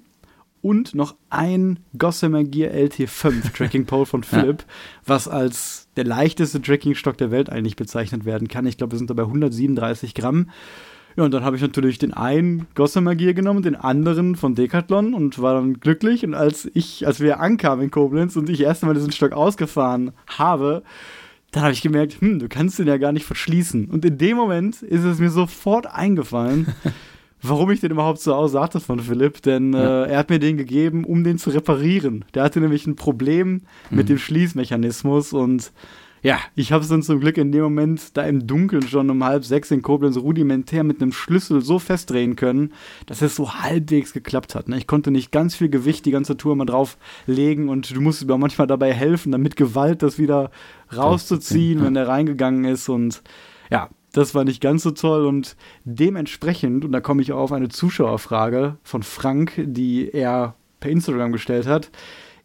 und 0.61 0.93
noch 0.93 1.15
ein 1.29 1.79
Gossamer 1.97 2.43
Gear 2.43 2.73
LT5 2.73 3.53
Tracking 3.55 3.85
Pole 3.85 4.05
von 4.05 4.25
Philipp, 4.25 4.63
ja. 4.63 4.67
was 5.05 5.29
als 5.29 5.87
der 5.95 6.03
leichteste 6.03 6.61
Trackingstock 6.61 7.17
der 7.17 7.31
Welt 7.31 7.49
eigentlich 7.49 7.77
bezeichnet 7.77 8.25
werden 8.25 8.49
kann. 8.49 8.67
Ich 8.67 8.75
glaube, 8.75 8.91
wir 8.91 8.97
sind 8.97 9.09
dabei 9.09 9.23
137 9.23 10.13
Gramm. 10.13 10.49
Ja, 11.17 11.23
und 11.23 11.33
dann 11.33 11.43
habe 11.43 11.55
ich 11.55 11.63
natürlich 11.63 11.97
den 11.97 12.13
einen 12.13 12.67
Gossamer 12.75 13.15
Gear 13.15 13.33
genommen, 13.33 13.63
den 13.63 13.75
anderen 13.75 14.35
von 14.35 14.53
Decathlon 14.53 15.15
und 15.15 15.41
war 15.41 15.55
dann 15.55 15.79
glücklich. 15.79 16.23
Und 16.23 16.35
als 16.35 16.69
ich, 16.75 17.07
als 17.07 17.19
wir 17.19 17.39
ankamen 17.39 17.85
in 17.85 17.91
Koblenz 17.91 18.35
und 18.35 18.49
ich 18.49 18.61
erst 18.61 18.83
einmal 18.83 18.93
diesen 18.93 19.11
Stock 19.11 19.31
ausgefahren 19.31 20.11
habe, 20.27 20.83
dann 21.49 21.63
habe 21.63 21.73
ich 21.73 21.81
gemerkt, 21.81 22.21
hm, 22.21 22.37
du 22.37 22.47
kannst 22.47 22.77
den 22.77 22.85
ja 22.85 22.97
gar 22.97 23.13
nicht 23.13 23.25
verschließen. 23.25 23.85
Und 23.85 24.05
in 24.05 24.19
dem 24.19 24.37
Moment 24.37 24.83
ist 24.83 25.03
es 25.03 25.17
mir 25.17 25.31
sofort 25.31 25.87
eingefallen, 25.87 26.67
warum 27.41 27.71
ich 27.71 27.79
den 27.79 27.91
überhaupt 27.91 28.19
zu 28.19 28.35
Hause 28.35 28.61
hatte 28.61 28.79
von 28.79 28.99
Philipp, 28.99 29.41
denn 29.41 29.73
ja. 29.73 30.03
äh, 30.03 30.11
er 30.11 30.19
hat 30.19 30.29
mir 30.29 30.37
den 30.37 30.55
gegeben, 30.55 31.03
um 31.03 31.23
den 31.23 31.39
zu 31.39 31.49
reparieren. 31.49 32.25
Der 32.35 32.43
hatte 32.43 32.59
nämlich 32.59 32.85
ein 32.85 32.95
Problem 32.95 33.61
mhm. 33.89 33.97
mit 33.97 34.09
dem 34.09 34.19
Schließmechanismus 34.19 35.33
und 35.33 35.71
ja, 36.21 36.39
ich 36.55 36.71
habe 36.71 36.83
es 36.83 36.89
dann 36.89 37.03
zum 37.03 37.19
Glück 37.19 37.37
in 37.37 37.51
dem 37.51 37.61
Moment 37.63 38.17
da 38.17 38.23
im 38.23 38.47
Dunkeln 38.47 38.87
schon 38.87 39.09
um 39.09 39.23
halb 39.23 39.45
sechs 39.45 39.71
in 39.71 39.81
Koblenz 39.81 40.17
rudimentär 40.17 40.83
mit 40.83 41.01
einem 41.01 41.11
Schlüssel 41.11 41.61
so 41.61 41.79
festdrehen 41.79 42.35
können, 42.35 42.73
dass 43.05 43.21
es 43.21 43.35
so 43.35 43.53
halbwegs 43.53 44.13
geklappt 44.13 44.55
hat. 44.55 44.67
Ne? 44.67 44.77
Ich 44.77 44.87
konnte 44.87 45.11
nicht 45.11 45.31
ganz 45.31 45.55
viel 45.55 45.69
Gewicht 45.69 46.05
die 46.05 46.11
ganze 46.11 46.37
Tour 46.37 46.55
mal 46.55 46.65
drauflegen 46.65 47.69
und 47.69 47.95
du 47.95 48.01
musst 48.01 48.25
mir 48.27 48.37
manchmal 48.37 48.67
dabei 48.67 48.93
helfen, 48.93 49.31
dann 49.31 49.41
mit 49.41 49.55
Gewalt 49.55 50.01
das 50.01 50.17
wieder 50.17 50.51
rauszuziehen, 50.95 51.83
wenn 51.83 51.93
der 51.93 52.07
reingegangen 52.07 52.65
ist 52.65 52.89
und 52.89 53.21
ja, 53.69 53.89
das 54.13 54.33
war 54.33 54.43
nicht 54.43 54.61
ganz 54.61 54.83
so 54.83 54.91
toll 54.91 55.25
und 55.25 55.55
dementsprechend, 55.83 56.85
und 56.85 56.91
da 56.91 57.01
komme 57.01 57.21
ich 57.21 57.33
auf 57.33 57.51
eine 57.51 57.69
Zuschauerfrage 57.69 58.77
von 58.81 59.03
Frank, 59.03 59.53
die 59.57 60.09
er 60.11 60.55
per 60.79 60.91
Instagram 60.91 61.31
gestellt 61.31 61.67
hat, 61.67 61.91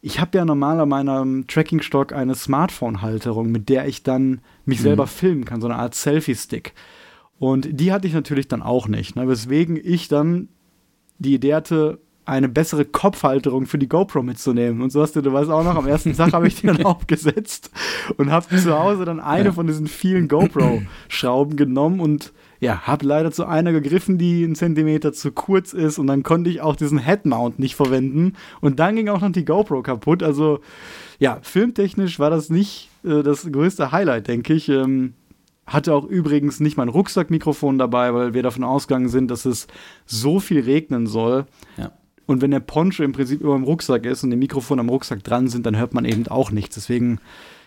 ich 0.05 0.21
habe 0.21 0.37
ja 0.37 0.45
normal 0.45 0.81
an 0.81 0.89
meinem 0.89 1.47
Trackingstock 1.47 2.13
eine 2.13 2.35
Smartphone-Halterung, 2.35 3.51
mit 3.51 3.69
der 3.69 3.87
ich 3.87 4.03
dann 4.03 4.41
mich 4.65 4.81
mhm. 4.81 4.83
selber 4.83 5.07
filmen 5.07 5.45
kann, 5.45 5.61
so 5.61 5.69
eine 5.69 5.77
Art 5.77 5.95
Selfie-Stick. 5.95 6.75
Und 7.39 7.69
die 7.71 7.93
hatte 7.93 8.09
ich 8.09 8.13
natürlich 8.13 8.49
dann 8.49 8.63
auch 8.63 8.89
nicht, 8.89 9.15
ne? 9.15 9.29
weswegen 9.29 9.81
ich 9.83 10.09
dann 10.09 10.49
die 11.19 11.35
Idee 11.35 11.55
hatte, 11.55 12.01
eine 12.25 12.49
bessere 12.49 12.85
Kopfhalterung 12.85 13.67
für 13.67 13.79
die 13.79 13.89
GoPro 13.89 14.23
mitzunehmen. 14.23 14.83
Und 14.83 14.91
so 14.91 15.03
hast 15.03 15.15
du, 15.15 15.23
du 15.23 15.33
weißt 15.33 15.51
auch 15.51 15.65
noch, 15.65 15.77
am 15.77 15.87
ersten 15.87 16.17
Tag 16.17 16.33
habe 16.33 16.49
ich 16.49 16.57
die 16.57 16.67
dann 16.67 16.83
aufgesetzt 16.85 17.71
und 18.17 18.31
habe 18.31 18.57
zu 18.57 18.79
Hause 18.79 19.05
dann 19.05 19.21
eine 19.21 19.47
ja. 19.47 19.53
von 19.53 19.67
diesen 19.67 19.87
vielen 19.87 20.29
GoPro-Schrauben 20.29 21.57
genommen 21.57 22.01
und 22.01 22.33
ja, 22.63 22.83
habe 22.83 23.05
leider 23.05 23.33
zu 23.33 23.45
einer 23.45 23.73
gegriffen, 23.73 24.19
die 24.19 24.45
einen 24.45 24.55
Zentimeter 24.55 25.13
zu 25.13 25.33
kurz 25.33 25.73
ist 25.73 25.99
und 25.99 26.07
dann 26.07 26.23
konnte 26.23 26.49
ich 26.49 26.61
auch 26.61 26.77
diesen 26.77 26.99
Headmount 26.99 27.59
nicht 27.59 27.75
verwenden 27.75 28.35
und 28.61 28.79
dann 28.79 28.95
ging 28.95 29.09
auch 29.09 29.21
noch 29.21 29.33
die 29.33 29.45
GoPro 29.45 29.83
kaputt. 29.83 30.23
Also 30.23 30.61
ja, 31.19 31.41
filmtechnisch 31.43 32.21
war 32.21 32.31
das 32.31 32.51
nicht 32.51 32.89
äh, 33.03 33.25
das 33.25 33.51
größte 33.51 33.91
Highlight, 33.91 34.29
denke 34.29 34.55
ich. 34.55 34.69
Ähm, 34.69 35.15
hatte 35.67 35.93
auch 35.93 36.05
übrigens 36.05 36.61
nicht 36.61 36.77
mein 36.77 36.89
Rucksackmikrofon 36.89 37.79
dabei, 37.79 38.15
weil 38.15 38.33
wir 38.33 38.45
davon 38.45 38.63
ausgegangen 38.63 39.09
sind, 39.09 39.33
dass 39.33 39.45
es 39.45 39.67
so 40.07 40.39
viel 40.39 40.61
regnen 40.61 41.09
soll. 41.09 41.47
Ja. 41.77 41.91
Und 42.27 42.43
wenn 42.43 42.53
der 42.53 42.61
Poncho 42.61 43.03
im 43.03 43.11
Prinzip 43.11 43.41
über 43.41 43.57
dem 43.57 43.65
Rucksack 43.65 44.07
ist 44.07 44.23
und 44.23 44.31
die 44.31 44.37
Mikrofon 44.37 44.79
am 44.79 44.89
Rucksack 44.89 45.25
dran 45.25 45.49
sind, 45.49 45.67
dann 45.67 45.77
hört 45.77 45.95
man 45.95 46.05
eben 46.05 46.29
auch 46.29 46.53
nichts. 46.53 46.77
Deswegen, 46.77 47.19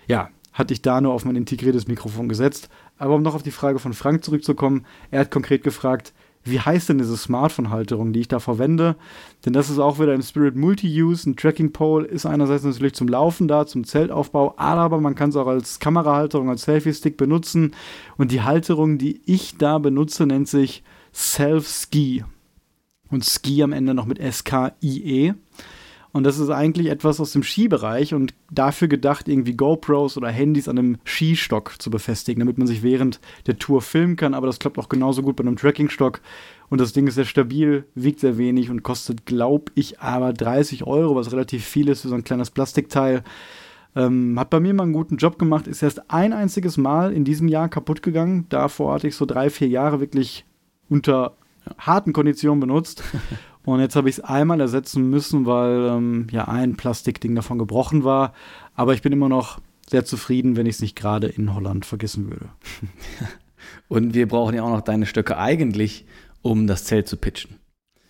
ja, 0.07 0.29
hatte 0.55 0.73
ich 0.73 0.81
da 0.81 1.01
nur 1.01 1.13
auf 1.13 1.25
mein 1.25 1.35
integriertes 1.35 1.87
Mikrofon 1.87 2.29
gesetzt. 2.29 2.69
Aber 2.97 3.13
um 3.13 3.21
noch 3.21 3.35
auf 3.35 3.43
die 3.43 3.51
Frage 3.51 3.77
von 3.77 3.93
Frank 3.93 4.23
zurückzukommen, 4.23 4.85
er 5.11 5.19
hat 5.19 5.29
konkret 5.29 5.63
gefragt, 5.63 6.13
wie 6.47 6.59
heißt 6.59 6.89
denn 6.89 6.99
diese 6.99 7.17
Smartphone-Halterung, 7.17 8.13
die 8.13 8.21
ich 8.21 8.27
da 8.27 8.39
verwende? 8.39 8.95
Denn 9.45 9.51
das 9.51 9.69
ist 9.69 9.79
auch 9.79 9.99
wieder 9.99 10.13
im 10.13 10.21
Spirit 10.21 10.55
Multi-Use. 10.55 11.29
Ein 11.29 11.35
Tracking 11.35 11.73
Pole 11.73 12.05
ist 12.05 12.25
einerseits 12.25 12.63
natürlich 12.63 12.93
zum 12.93 13.07
Laufen 13.07 13.47
da, 13.47 13.65
zum 13.65 13.83
Zeltaufbau, 13.83 14.53
aber 14.55 15.01
man 15.01 15.15
kann 15.15 15.31
es 15.31 15.35
auch 15.35 15.47
als 15.47 15.79
Kamerahalterung, 15.79 16.49
als 16.49 16.61
Selfie-Stick 16.61 17.17
benutzen. 17.17 17.73
Und 18.15 18.31
die 18.31 18.43
Halterung, 18.43 18.97
die 18.97 19.21
ich 19.25 19.57
da 19.57 19.79
benutze, 19.79 20.25
nennt 20.25 20.47
sich 20.47 20.83
Self-Ski. 21.13 22.23
Und 23.09 23.25
Ski 23.25 23.61
am 23.63 23.73
Ende 23.73 23.93
noch 23.93 24.05
mit 24.05 24.19
S-K-I-E. 24.19 25.33
Und 26.15 26.23
das 26.23 26.39
ist 26.39 26.49
eigentlich 26.49 26.87
etwas 26.87 27.19
aus 27.19 27.33
dem 27.33 27.43
Skibereich 27.43 28.13
und 28.13 28.33
dafür 28.49 28.87
gedacht, 28.87 29.27
irgendwie 29.27 29.51
GoPros 29.51 30.15
oder 30.15 30.29
Handys 30.29 30.69
an 30.69 30.79
einem 30.79 30.97
Skistock 31.03 31.73
zu 31.77 31.89
befestigen, 31.89 32.39
damit 32.39 32.57
man 32.57 32.67
sich 32.67 32.83
während 32.83 33.19
der 33.47 33.59
Tour 33.59 33.81
filmen 33.81 34.15
kann. 34.15 34.33
Aber 34.33 34.47
das 34.47 34.59
klappt 34.59 34.77
auch 34.77 34.87
genauso 34.87 35.23
gut 35.23 35.35
bei 35.35 35.43
einem 35.43 35.57
Trackingstock. 35.57 36.21
Und 36.69 36.79
das 36.79 36.93
Ding 36.93 37.05
ist 37.07 37.15
sehr 37.15 37.25
stabil, 37.25 37.83
wiegt 37.95 38.21
sehr 38.21 38.37
wenig 38.37 38.69
und 38.69 38.81
kostet, 38.81 39.25
glaube 39.25 39.73
ich, 39.75 39.99
aber 39.99 40.31
30 40.31 40.87
Euro, 40.87 41.17
was 41.17 41.33
relativ 41.33 41.65
viel 41.65 41.89
ist 41.89 42.03
für 42.03 42.07
so 42.07 42.15
ein 42.15 42.23
kleines 42.23 42.49
Plastikteil. 42.49 43.21
Ähm, 43.93 44.39
hat 44.39 44.49
bei 44.49 44.61
mir 44.61 44.73
mal 44.73 44.83
einen 44.83 44.93
guten 44.93 45.17
Job 45.17 45.37
gemacht, 45.37 45.67
ist 45.67 45.83
erst 45.83 46.09
ein 46.09 46.31
einziges 46.31 46.77
Mal 46.77 47.11
in 47.11 47.25
diesem 47.25 47.49
Jahr 47.49 47.67
kaputt 47.67 48.01
gegangen. 48.01 48.45
Davor 48.47 48.93
hatte 48.93 49.09
ich 49.09 49.17
so 49.17 49.25
drei, 49.25 49.49
vier 49.49 49.67
Jahre 49.67 49.99
wirklich 49.99 50.45
unter 50.87 51.35
harten 51.77 52.13
Konditionen 52.13 52.61
benutzt. 52.61 53.03
Und 53.65 53.79
jetzt 53.79 53.95
habe 53.95 54.09
ich 54.09 54.17
es 54.17 54.23
einmal 54.23 54.61
ersetzen 54.61 55.09
müssen, 55.09 55.45
weil 55.45 55.89
ähm, 55.89 56.27
ja 56.31 56.47
ein 56.47 56.75
Plastikding 56.75 57.35
davon 57.35 57.57
gebrochen 57.57 58.03
war. 58.03 58.33
Aber 58.75 58.93
ich 58.93 59.01
bin 59.01 59.11
immer 59.11 59.29
noch 59.29 59.59
sehr 59.89 60.05
zufrieden, 60.05 60.55
wenn 60.55 60.65
ich 60.65 60.75
es 60.75 60.81
nicht 60.81 60.95
gerade 60.95 61.27
in 61.27 61.53
Holland 61.53 61.85
vergessen 61.85 62.29
würde. 62.29 62.49
Und 63.87 64.13
wir 64.13 64.27
brauchen 64.27 64.55
ja 64.55 64.63
auch 64.63 64.69
noch 64.69 64.81
deine 64.81 65.05
Stöcke 65.05 65.37
eigentlich, 65.37 66.05
um 66.41 66.67
das 66.67 66.83
Zelt 66.85 67.07
zu 67.07 67.17
pitchen. 67.17 67.57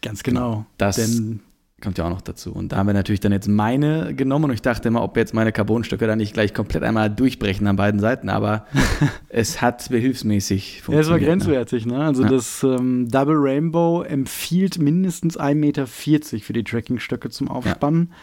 Ganz 0.01 0.23
genau. 0.23 0.65
Das, 0.77 0.97
Denn 0.97 1.39
Kommt 1.85 1.99
ja 1.99 2.05
auch 2.05 2.09
noch 2.09 2.21
dazu. 2.21 2.51
Und 2.51 2.71
da 2.71 2.77
haben 2.77 2.87
wir 2.87 2.95
natürlich 2.95 3.19
dann 3.19 3.31
jetzt 3.31 3.47
meine 3.47 4.15
genommen 4.15 4.45
und 4.45 4.53
ich 4.53 4.63
dachte 4.63 4.87
immer, 4.87 5.03
ob 5.03 5.15
jetzt 5.17 5.35
meine 5.35 5.51
Carbonstücke 5.51 6.07
dann 6.07 6.17
nicht 6.17 6.33
gleich 6.33 6.51
komplett 6.51 6.81
einmal 6.81 7.11
durchbrechen 7.11 7.67
an 7.67 7.75
beiden 7.75 7.99
Seiten, 7.99 8.27
aber 8.27 8.65
es 9.29 9.61
hat 9.61 9.87
behilfsmäßig 9.89 10.81
funktioniert. 10.81 10.95
Ja, 10.95 11.01
es 11.01 11.09
war 11.11 11.19
ne? 11.19 11.25
grenzwertig, 11.25 11.85
ne? 11.85 12.03
Also 12.03 12.23
ja. 12.23 12.29
das 12.29 12.63
ähm, 12.63 13.07
Double 13.07 13.35
Rainbow 13.37 14.01
empfiehlt 14.01 14.79
mindestens 14.79 15.39
1,40 15.39 15.53
Meter 15.53 15.85
für 15.85 16.53
die 16.53 16.63
Trackingstöcke 16.63 17.29
zum 17.29 17.49
Aufspannen. 17.49 18.07
Ja. 18.09 18.15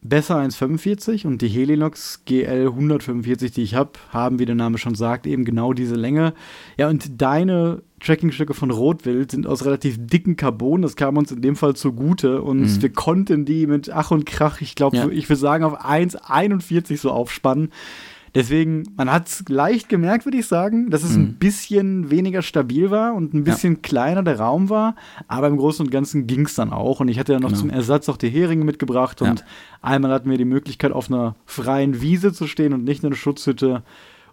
Besser 0.00 0.36
1,45 0.38 1.26
und 1.26 1.42
die 1.42 1.48
Helinox 1.48 2.24
GL 2.24 2.68
145, 2.68 3.52
die 3.52 3.62
ich 3.62 3.74
habe, 3.74 3.92
haben, 4.10 4.38
wie 4.38 4.46
der 4.46 4.54
Name 4.54 4.78
schon 4.78 4.94
sagt, 4.94 5.26
eben 5.26 5.44
genau 5.44 5.72
diese 5.72 5.96
Länge. 5.96 6.34
Ja, 6.76 6.88
und 6.88 7.20
deine 7.20 7.82
Trackingstücke 8.00 8.54
von 8.54 8.70
Rotwild 8.70 9.32
sind 9.32 9.46
aus 9.46 9.64
relativ 9.64 9.96
dicken 9.98 10.36
Carbon, 10.36 10.82
das 10.82 10.94
kam 10.94 11.16
uns 11.16 11.32
in 11.32 11.42
dem 11.42 11.56
Fall 11.56 11.74
zugute 11.74 12.42
und 12.42 12.60
mhm. 12.60 12.82
wir 12.82 12.92
konnten 12.92 13.44
die 13.44 13.66
mit 13.66 13.90
Ach 13.90 14.12
und 14.12 14.24
Krach, 14.24 14.60
ich 14.60 14.76
glaube, 14.76 14.96
ja. 14.96 15.08
ich 15.08 15.28
würde 15.28 15.40
sagen, 15.40 15.64
auf 15.64 15.84
1,41 15.84 16.96
so 16.96 17.10
aufspannen. 17.10 17.70
Deswegen, 18.34 18.84
man 18.96 19.10
hat 19.10 19.28
es 19.28 19.44
leicht 19.48 19.88
gemerkt, 19.88 20.24
würde 20.24 20.38
ich 20.38 20.46
sagen, 20.46 20.90
dass 20.90 21.02
es 21.02 21.16
mhm. 21.16 21.22
ein 21.22 21.34
bisschen 21.34 22.10
weniger 22.10 22.42
stabil 22.42 22.90
war 22.90 23.14
und 23.14 23.34
ein 23.34 23.44
bisschen 23.44 23.74
ja. 23.74 23.80
kleiner 23.82 24.22
der 24.22 24.38
Raum 24.38 24.70
war. 24.70 24.94
Aber 25.26 25.48
im 25.48 25.56
Großen 25.56 25.84
und 25.84 25.90
Ganzen 25.90 26.26
ging 26.26 26.46
es 26.46 26.54
dann 26.54 26.72
auch. 26.72 27.00
Und 27.00 27.08
ich 27.08 27.18
hatte 27.18 27.32
ja 27.32 27.40
noch 27.40 27.48
genau. 27.48 27.60
zum 27.60 27.70
Ersatz 27.70 28.08
auch 28.08 28.16
die 28.16 28.30
Heringe 28.30 28.64
mitgebracht. 28.64 29.22
Und 29.22 29.40
ja. 29.40 29.46
einmal 29.82 30.12
hatten 30.12 30.30
wir 30.30 30.38
die 30.38 30.44
Möglichkeit, 30.44 30.92
auf 30.92 31.10
einer 31.10 31.34
freien 31.46 32.00
Wiese 32.00 32.32
zu 32.32 32.46
stehen 32.46 32.72
und 32.72 32.84
nicht 32.84 33.02
in 33.02 33.08
einer 33.08 33.16
Schutzhütte. 33.16 33.82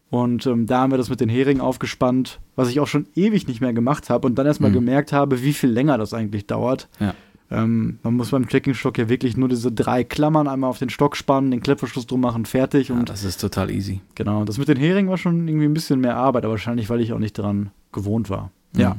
Und 0.10 0.46
ähm, 0.46 0.66
da 0.66 0.82
haben 0.82 0.92
wir 0.92 0.98
das 0.98 1.10
mit 1.10 1.20
den 1.20 1.30
Heringen 1.30 1.62
aufgespannt, 1.62 2.40
was 2.56 2.70
ich 2.70 2.80
auch 2.80 2.88
schon 2.88 3.08
ewig 3.16 3.48
nicht 3.48 3.60
mehr 3.60 3.74
gemacht 3.74 4.10
habe 4.10 4.28
und 4.28 4.36
dann 4.36 4.46
erstmal 4.46 4.70
mhm. 4.70 4.76
gemerkt 4.76 5.12
habe, 5.12 5.42
wie 5.42 5.54
viel 5.54 5.70
länger 5.70 5.98
das 5.98 6.14
eigentlich 6.14 6.46
dauert. 6.46 6.88
Ja. 7.00 7.16
Ähm, 7.52 8.00
man 8.02 8.16
muss 8.16 8.32
beim 8.32 8.50
Trekkingstock 8.50 8.98
ja 8.98 9.08
wirklich 9.08 9.38
nur 9.38 9.48
diese 9.48 9.72
drei 9.72 10.04
Klammern 10.04 10.48
einmal 10.48 10.70
auf 10.70 10.80
den 10.80 10.90
Stock 10.90 11.16
spannen, 11.16 11.52
den 11.52 11.62
Klettverschluss 11.62 12.08
drum 12.08 12.22
machen, 12.22 12.46
fertig. 12.46 12.90
Ja, 12.90 12.96
und 12.96 13.10
das 13.10 13.24
ist 13.24 13.40
total 13.40 13.70
easy. 13.70 14.02
Genau. 14.16 14.46
Das 14.46 14.58
mit 14.58 14.68
den 14.68 14.78
Heringen 14.78 15.10
war 15.10 15.18
schon 15.18 15.48
irgendwie 15.48 15.66
ein 15.66 15.74
bisschen 15.74 16.00
mehr 16.00 16.18
Arbeit, 16.18 16.44
aber 16.44 16.54
wahrscheinlich, 16.54 16.90
weil 16.90 17.02
ich 17.02 17.14
auch 17.14 17.20
nicht 17.20 17.38
dran 17.38 17.72
gewohnt 17.92 18.30
war. 18.30 18.52
Mhm. 18.74 18.82
Ja. 18.82 18.98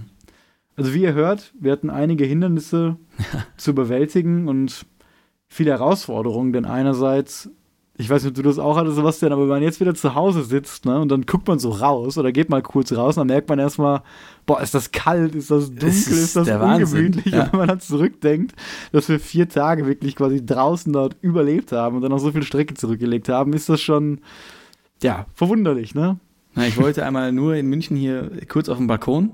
Also 0.76 0.94
wie 0.94 1.02
ihr 1.02 1.14
hört, 1.14 1.54
wir 1.58 1.72
hatten 1.72 1.90
einige 1.90 2.24
Hindernisse 2.24 2.96
zu 3.56 3.74
bewältigen 3.74 4.46
und 4.46 4.86
viele 5.48 5.70
Herausforderungen, 5.70 6.52
denn 6.52 6.66
einerseits 6.66 7.50
ich 7.98 8.10
weiß 8.10 8.22
nicht, 8.22 8.30
ob 8.30 8.34
du 8.36 8.42
das 8.42 8.58
auch 8.58 8.76
hattest, 8.76 8.96
Sebastian, 8.96 9.32
aber 9.32 9.42
wenn 9.42 9.48
man 9.48 9.62
jetzt 9.62 9.80
wieder 9.80 9.94
zu 9.94 10.14
Hause 10.14 10.42
sitzt, 10.42 10.84
ne, 10.84 11.00
und 11.00 11.08
dann 11.08 11.24
guckt 11.24 11.48
man 11.48 11.58
so 11.58 11.70
raus 11.70 12.18
oder 12.18 12.30
geht 12.30 12.50
mal 12.50 12.60
kurz 12.60 12.92
raus, 12.92 13.14
dann 13.14 13.28
merkt 13.28 13.48
man 13.48 13.58
erstmal, 13.58 14.02
boah, 14.44 14.60
ist 14.60 14.74
das 14.74 14.92
kalt, 14.92 15.34
ist 15.34 15.50
das 15.50 15.70
dunkel, 15.70 15.88
ist, 15.88 16.08
ist 16.08 16.36
das 16.36 16.48
ungemütlich. 16.48 17.32
Ja. 17.32 17.44
Und 17.44 17.52
wenn 17.52 17.58
man 17.60 17.68
dann 17.68 17.80
zurückdenkt, 17.80 18.54
dass 18.92 19.08
wir 19.08 19.18
vier 19.18 19.48
Tage 19.48 19.86
wirklich 19.86 20.14
quasi 20.14 20.44
draußen 20.44 20.92
dort 20.92 21.16
überlebt 21.22 21.72
haben 21.72 21.96
und 21.96 22.02
dann 22.02 22.12
auch 22.12 22.18
so 22.18 22.32
viel 22.32 22.42
Strecke 22.42 22.74
zurückgelegt 22.74 23.30
haben, 23.30 23.54
ist 23.54 23.68
das 23.68 23.80
schon, 23.80 24.20
ja, 25.02 25.26
verwunderlich, 25.34 25.94
ne? 25.94 26.18
Na, 26.54 26.66
ich 26.66 26.76
wollte 26.78 27.04
einmal 27.04 27.32
nur 27.32 27.54
in 27.54 27.66
München 27.66 27.96
hier 27.96 28.30
kurz 28.48 28.68
auf 28.68 28.78
dem 28.78 28.86
Balkon 28.86 29.30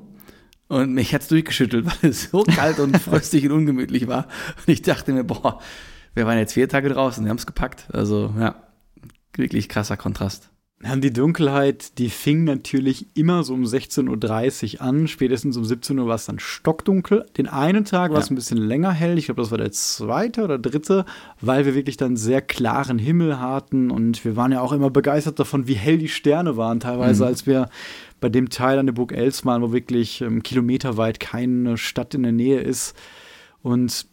und 0.68 0.94
mich 0.94 1.12
hat 1.14 1.22
es 1.22 1.28
durchgeschüttelt, 1.28 1.86
weil 2.02 2.10
es 2.10 2.30
so 2.30 2.44
kalt 2.44 2.78
und 2.78 2.96
fröstig 2.98 3.44
und 3.46 3.52
ungemütlich 3.52 4.06
war. 4.06 4.28
Und 4.56 4.72
ich 4.72 4.82
dachte 4.82 5.12
mir, 5.12 5.24
boah, 5.24 5.60
wir 6.14 6.26
waren 6.26 6.38
jetzt 6.38 6.52
vier 6.52 6.68
Tage 6.68 6.88
draußen, 6.88 7.24
wir 7.24 7.30
haben 7.30 7.38
es 7.38 7.46
gepackt. 7.46 7.88
Also 7.92 8.34
ja, 8.38 8.54
wirklich 9.34 9.68
krasser 9.68 9.96
Kontrast. 9.96 10.52
Die 10.84 11.12
Dunkelheit, 11.12 11.98
die 11.98 12.10
fing 12.10 12.42
natürlich 12.42 13.06
immer 13.16 13.44
so 13.44 13.54
um 13.54 13.62
16.30 13.62 14.74
Uhr 14.74 14.80
an. 14.80 15.06
Spätestens 15.06 15.56
um 15.56 15.64
17 15.64 15.96
Uhr 15.96 16.08
war 16.08 16.16
es 16.16 16.26
dann 16.26 16.40
stockdunkel. 16.40 17.24
Den 17.36 17.46
einen 17.46 17.84
Tag 17.84 18.10
war 18.10 18.18
es 18.18 18.30
ein 18.30 18.34
bisschen 18.34 18.58
länger 18.58 18.90
hell. 18.90 19.16
Ich 19.16 19.26
glaube, 19.26 19.40
das 19.40 19.52
war 19.52 19.58
der 19.58 19.70
zweite 19.70 20.42
oder 20.42 20.58
dritte, 20.58 21.04
weil 21.40 21.66
wir 21.66 21.76
wirklich 21.76 21.98
dann 21.98 22.16
sehr 22.16 22.42
klaren 22.42 22.98
Himmel 22.98 23.38
hatten. 23.38 23.92
Und 23.92 24.24
wir 24.24 24.34
waren 24.34 24.50
ja 24.50 24.60
auch 24.60 24.72
immer 24.72 24.90
begeistert 24.90 25.38
davon, 25.38 25.68
wie 25.68 25.74
hell 25.74 25.98
die 25.98 26.08
Sterne 26.08 26.56
waren. 26.56 26.80
Teilweise, 26.80 27.22
mhm. 27.22 27.28
als 27.28 27.46
wir 27.46 27.68
bei 28.20 28.28
dem 28.28 28.50
Teil 28.50 28.80
an 28.80 28.86
der 28.86 28.92
Burg 28.92 29.12
Els 29.12 29.46
waren, 29.46 29.62
wo 29.62 29.72
wirklich 29.72 30.20
ähm, 30.20 30.42
kilometerweit 30.42 31.20
keine 31.20 31.78
Stadt 31.78 32.12
in 32.14 32.24
der 32.24 32.32
Nähe 32.32 32.60
ist. 32.60 32.96
Und 33.62 34.06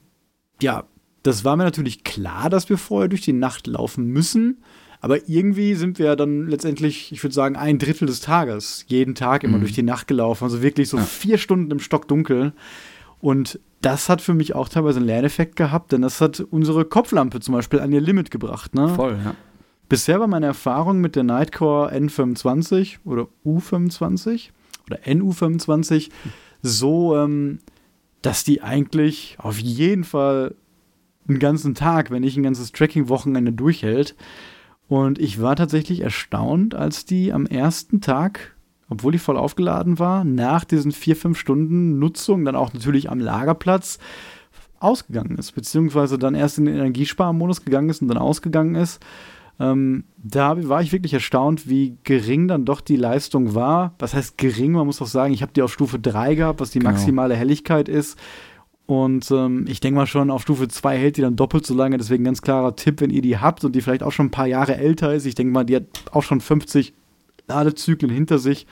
ja, 0.62 0.84
das 1.24 1.44
war 1.44 1.56
mir 1.56 1.64
natürlich 1.64 2.04
klar, 2.04 2.50
dass 2.50 2.70
wir 2.70 2.78
vorher 2.78 3.10
durch 3.10 3.22
die 3.22 3.34
Nacht 3.34 3.68
laufen 3.68 4.08
müssen. 4.08 4.64
Aber 5.02 5.30
irgendwie 5.30 5.76
sind 5.76 5.98
wir 5.98 6.16
dann 6.16 6.48
letztendlich, 6.48 7.12
ich 7.12 7.24
würde 7.24 7.34
sagen, 7.34 7.56
ein 7.56 7.80
Drittel 7.80 8.06
des 8.06 8.20
Tages, 8.20 8.86
jeden 8.88 9.16
Tag 9.16 9.44
immer 9.44 9.58
mhm. 9.58 9.62
durch 9.62 9.74
die 9.74 9.84
Nacht 9.84 10.08
gelaufen. 10.08 10.44
Also 10.44 10.62
wirklich 10.62 10.90
so 10.90 10.98
ja. 10.98 11.04
vier 11.04 11.38
Stunden 11.38 11.72
im 11.72 11.80
Stock 11.80 12.08
dunkel. 12.08 12.54
Und 13.22 13.60
das 13.82 14.10
hat 14.10 14.22
für 14.22 14.34
mich 14.34 14.56
auch 14.56 14.68
teilweise 14.68 14.98
einen 14.98 15.08
Lerneffekt 15.08 15.56
gehabt, 15.56 15.94
denn 15.94 16.02
das 16.02 16.20
hat 16.20 16.42
unsere 16.42 16.84
Kopflampe 16.84 17.40
zum 17.40 17.54
Beispiel 17.54 17.80
an 17.80 17.94
ihr 17.94 18.02
Limit 18.02 18.30
gebracht. 18.30 18.76
Ne? 18.76 18.90
Voll, 18.90 19.18
ja. 19.24 19.36
Bisher 19.88 20.20
war 20.20 20.28
meine 20.28 20.46
Erfahrung 20.46 21.00
mit 21.00 21.16
der 21.16 21.24
Nightcore 21.24 21.92
N25 21.94 22.98
oder 23.06 23.28
U25 23.46 24.50
oder 24.86 25.00
NU25 25.00 26.10
so, 26.62 27.16
ähm, 27.16 27.60
dass 28.22 28.44
die 28.44 28.62
eigentlich 28.62 29.38
auf 29.40 29.58
jeden 29.60 30.04
Fall 30.04 30.56
einen 31.30 31.40
ganzen 31.40 31.76
Tag, 31.76 32.12
wenn 32.12 32.22
nicht 32.22 32.38
ein 32.38 32.44
ganzes 32.44 32.72
Tracking-Wochenende 32.72 33.54
durchhält. 33.54 34.16
Und 34.88 35.20
ich 35.20 35.42
war 35.42 35.56
tatsächlich 35.56 36.02
erstaunt, 36.02 36.74
als 36.76 37.06
die 37.06 37.32
am 37.32 37.46
ersten 37.46 38.02
Tag, 38.02 38.56
obwohl 38.90 39.12
die 39.12 39.20
voll 39.20 39.38
aufgeladen 39.38 40.00
war, 40.00 40.24
nach 40.24 40.64
diesen 40.64 40.92
vier, 40.92 41.16
fünf 41.16 41.38
Stunden 41.38 42.00
Nutzung, 42.00 42.44
dann 42.44 42.56
auch 42.56 42.74
natürlich 42.74 43.10
am 43.10 43.20
Lagerplatz, 43.20 44.00
ausgegangen 44.80 45.38
ist, 45.38 45.52
beziehungsweise 45.54 46.18
dann 46.18 46.36
erst 46.36 46.58
in 46.58 46.66
den 46.66 46.76
Energiesparmodus 46.76 47.66
gegangen 47.66 47.90
ist 47.90 48.02
und 48.02 48.08
dann 48.08 48.18
ausgegangen 48.18 48.76
ist. 48.76 49.04
Ähm, 49.60 50.06
da 50.18 50.70
war 50.70 50.82
ich 50.82 50.94
wirklich 50.94 51.14
erstaunt, 51.14 51.68
wie 51.68 51.98
gering 52.04 52.48
dann 52.48 52.64
doch 52.64 52.80
die 52.80 52.96
Leistung 52.96 53.56
war. 53.56 53.94
Was 54.00 54.14
heißt 54.14 54.38
gering? 54.38 54.72
Man 54.72 54.86
muss 54.86 55.02
auch 55.02 55.08
sagen, 55.08 55.34
ich 55.34 55.42
habe 55.42 55.52
die 55.54 55.62
auf 55.62 55.74
Stufe 55.74 56.00
3 56.00 56.36
gehabt, 56.36 56.62
was 56.62 56.72
die 56.72 56.80
genau. 56.80 56.92
maximale 56.92 57.36
Helligkeit 57.36 57.90
ist. 57.90 58.18
Und 58.90 59.30
ähm, 59.30 59.66
ich 59.68 59.82
denke 59.82 60.00
mal 60.00 60.08
schon, 60.08 60.32
auf 60.32 60.42
Stufe 60.42 60.68
2 60.68 60.98
hält 60.98 61.18
die 61.18 61.22
dann 61.22 61.36
doppelt 61.36 61.64
so 61.64 61.76
lange. 61.76 62.00
Deswegen 62.00 62.24
ganz 62.24 62.42
klarer 62.42 62.76
Tipp, 62.76 63.02
wenn 63.02 63.12
ihr 63.12 63.22
die 63.22 63.38
habt 63.38 63.64
und 63.64 63.76
die 63.76 63.82
vielleicht 63.82 64.02
auch 64.02 64.12
schon 64.12 64.26
ein 64.26 64.32
paar 64.32 64.48
Jahre 64.48 64.78
älter 64.78 65.14
ist. 65.14 65.28
Ich 65.28 65.36
denke 65.36 65.54
mal, 65.54 65.64
die 65.64 65.76
hat 65.76 65.84
auch 66.10 66.24
schon 66.24 66.42
50 66.42 66.96
Ladezyklen 67.48 68.12
hinter 68.12 68.40
sich. 68.40 68.66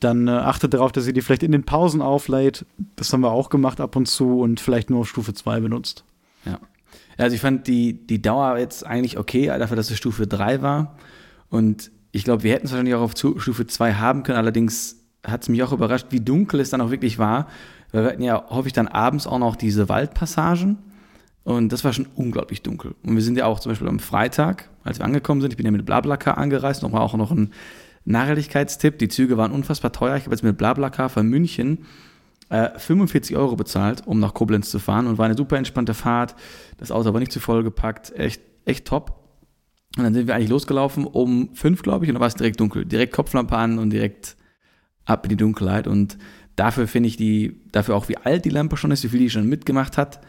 Dann 0.00 0.26
äh, 0.26 0.32
achtet 0.32 0.74
darauf, 0.74 0.90
dass 0.90 1.06
ihr 1.06 1.12
die 1.12 1.20
vielleicht 1.20 1.44
in 1.44 1.52
den 1.52 1.62
Pausen 1.62 2.02
auflädt. 2.02 2.66
Das 2.96 3.12
haben 3.12 3.20
wir 3.20 3.30
auch 3.30 3.48
gemacht 3.48 3.80
ab 3.80 3.94
und 3.94 4.06
zu 4.06 4.40
und 4.40 4.58
vielleicht 4.58 4.90
nur 4.90 4.98
auf 4.98 5.08
Stufe 5.08 5.32
2 5.32 5.60
benutzt. 5.60 6.02
Ja. 6.44 6.58
Also 7.16 7.36
ich 7.36 7.40
fand 7.40 7.68
die, 7.68 8.04
die 8.04 8.20
Dauer 8.20 8.58
jetzt 8.58 8.84
eigentlich 8.84 9.16
okay, 9.16 9.46
dafür, 9.46 9.76
dass 9.76 9.92
es 9.92 9.96
Stufe 9.96 10.26
3 10.26 10.60
war. 10.60 10.96
Und 11.50 11.92
ich 12.10 12.24
glaube, 12.24 12.42
wir 12.42 12.52
hätten 12.52 12.66
es 12.66 12.72
wahrscheinlich 12.72 12.96
auch 12.96 13.02
auf 13.02 13.12
Stufe 13.16 13.64
2 13.64 13.94
haben 13.94 14.24
können. 14.24 14.38
Allerdings 14.38 15.05
hat 15.26 15.42
es 15.42 15.48
mich 15.48 15.62
auch 15.62 15.72
überrascht, 15.72 16.06
wie 16.10 16.20
dunkel 16.20 16.60
es 16.60 16.70
dann 16.70 16.80
auch 16.80 16.90
wirklich 16.90 17.18
war. 17.18 17.48
Wir 17.92 18.04
hatten 18.04 18.22
ja 18.22 18.44
häufig 18.50 18.72
dann 18.72 18.88
abends 18.88 19.26
auch 19.26 19.38
noch 19.38 19.56
diese 19.56 19.88
Waldpassagen. 19.88 20.78
Und 21.44 21.72
das 21.72 21.84
war 21.84 21.92
schon 21.92 22.08
unglaublich 22.16 22.62
dunkel. 22.62 22.96
Und 23.04 23.14
wir 23.14 23.22
sind 23.22 23.38
ja 23.38 23.46
auch 23.46 23.60
zum 23.60 23.70
Beispiel 23.70 23.88
am 23.88 24.00
Freitag, 24.00 24.68
als 24.82 24.98
wir 24.98 25.04
angekommen 25.04 25.40
sind, 25.40 25.52
ich 25.52 25.56
bin 25.56 25.64
ja 25.64 25.70
mit 25.70 25.86
Blablacar 25.86 26.38
angereist, 26.38 26.82
nochmal 26.82 27.02
auch 27.02 27.14
noch 27.14 27.30
ein 27.30 27.52
Nachhaltigkeitstipp. 28.04 28.98
Die 28.98 29.08
Züge 29.08 29.36
waren 29.36 29.52
unfassbar 29.52 29.92
teuer. 29.92 30.16
Ich 30.16 30.24
habe 30.24 30.34
jetzt 30.34 30.42
mit 30.42 30.58
Blablacar 30.58 31.08
von 31.08 31.28
München 31.28 31.86
äh, 32.48 32.70
45 32.76 33.36
Euro 33.36 33.54
bezahlt, 33.54 34.06
um 34.06 34.18
nach 34.18 34.34
Koblenz 34.34 34.70
zu 34.70 34.80
fahren. 34.80 35.06
Und 35.06 35.18
war 35.18 35.26
eine 35.26 35.36
super 35.36 35.56
entspannte 35.56 35.94
Fahrt. 35.94 36.34
Das 36.78 36.90
Auto 36.90 37.12
war 37.12 37.20
nicht 37.20 37.32
zu 37.32 37.38
voll 37.38 37.62
gepackt. 37.62 38.12
Echt, 38.16 38.42
echt 38.64 38.84
top. 38.84 39.26
Und 39.96 40.04
dann 40.04 40.14
sind 40.14 40.26
wir 40.26 40.34
eigentlich 40.34 40.50
losgelaufen 40.50 41.04
um 41.04 41.50
fünf, 41.54 41.82
glaube 41.82 42.04
ich, 42.04 42.10
und 42.10 42.14
da 42.14 42.20
war 42.20 42.28
es 42.28 42.34
direkt 42.34 42.60
dunkel. 42.60 42.84
Direkt 42.84 43.12
Kopflampe 43.12 43.56
an 43.56 43.78
und 43.78 43.90
direkt 43.90 44.36
ab 45.06 45.24
in 45.24 45.30
die 45.30 45.36
Dunkelheit. 45.36 45.86
Und 45.86 46.18
Dafür 46.56 46.88
finde 46.88 47.08
ich 47.08 47.18
die, 47.18 47.60
dafür 47.70 47.94
auch 47.94 48.08
wie 48.08 48.16
alt 48.16 48.46
die 48.46 48.50
Lampe 48.50 48.78
schon 48.78 48.90
ist, 48.90 49.04
wie 49.04 49.08
viel 49.08 49.20
die 49.20 49.30
schon 49.30 49.46
mitgemacht 49.46 49.98
hat. 49.98 50.20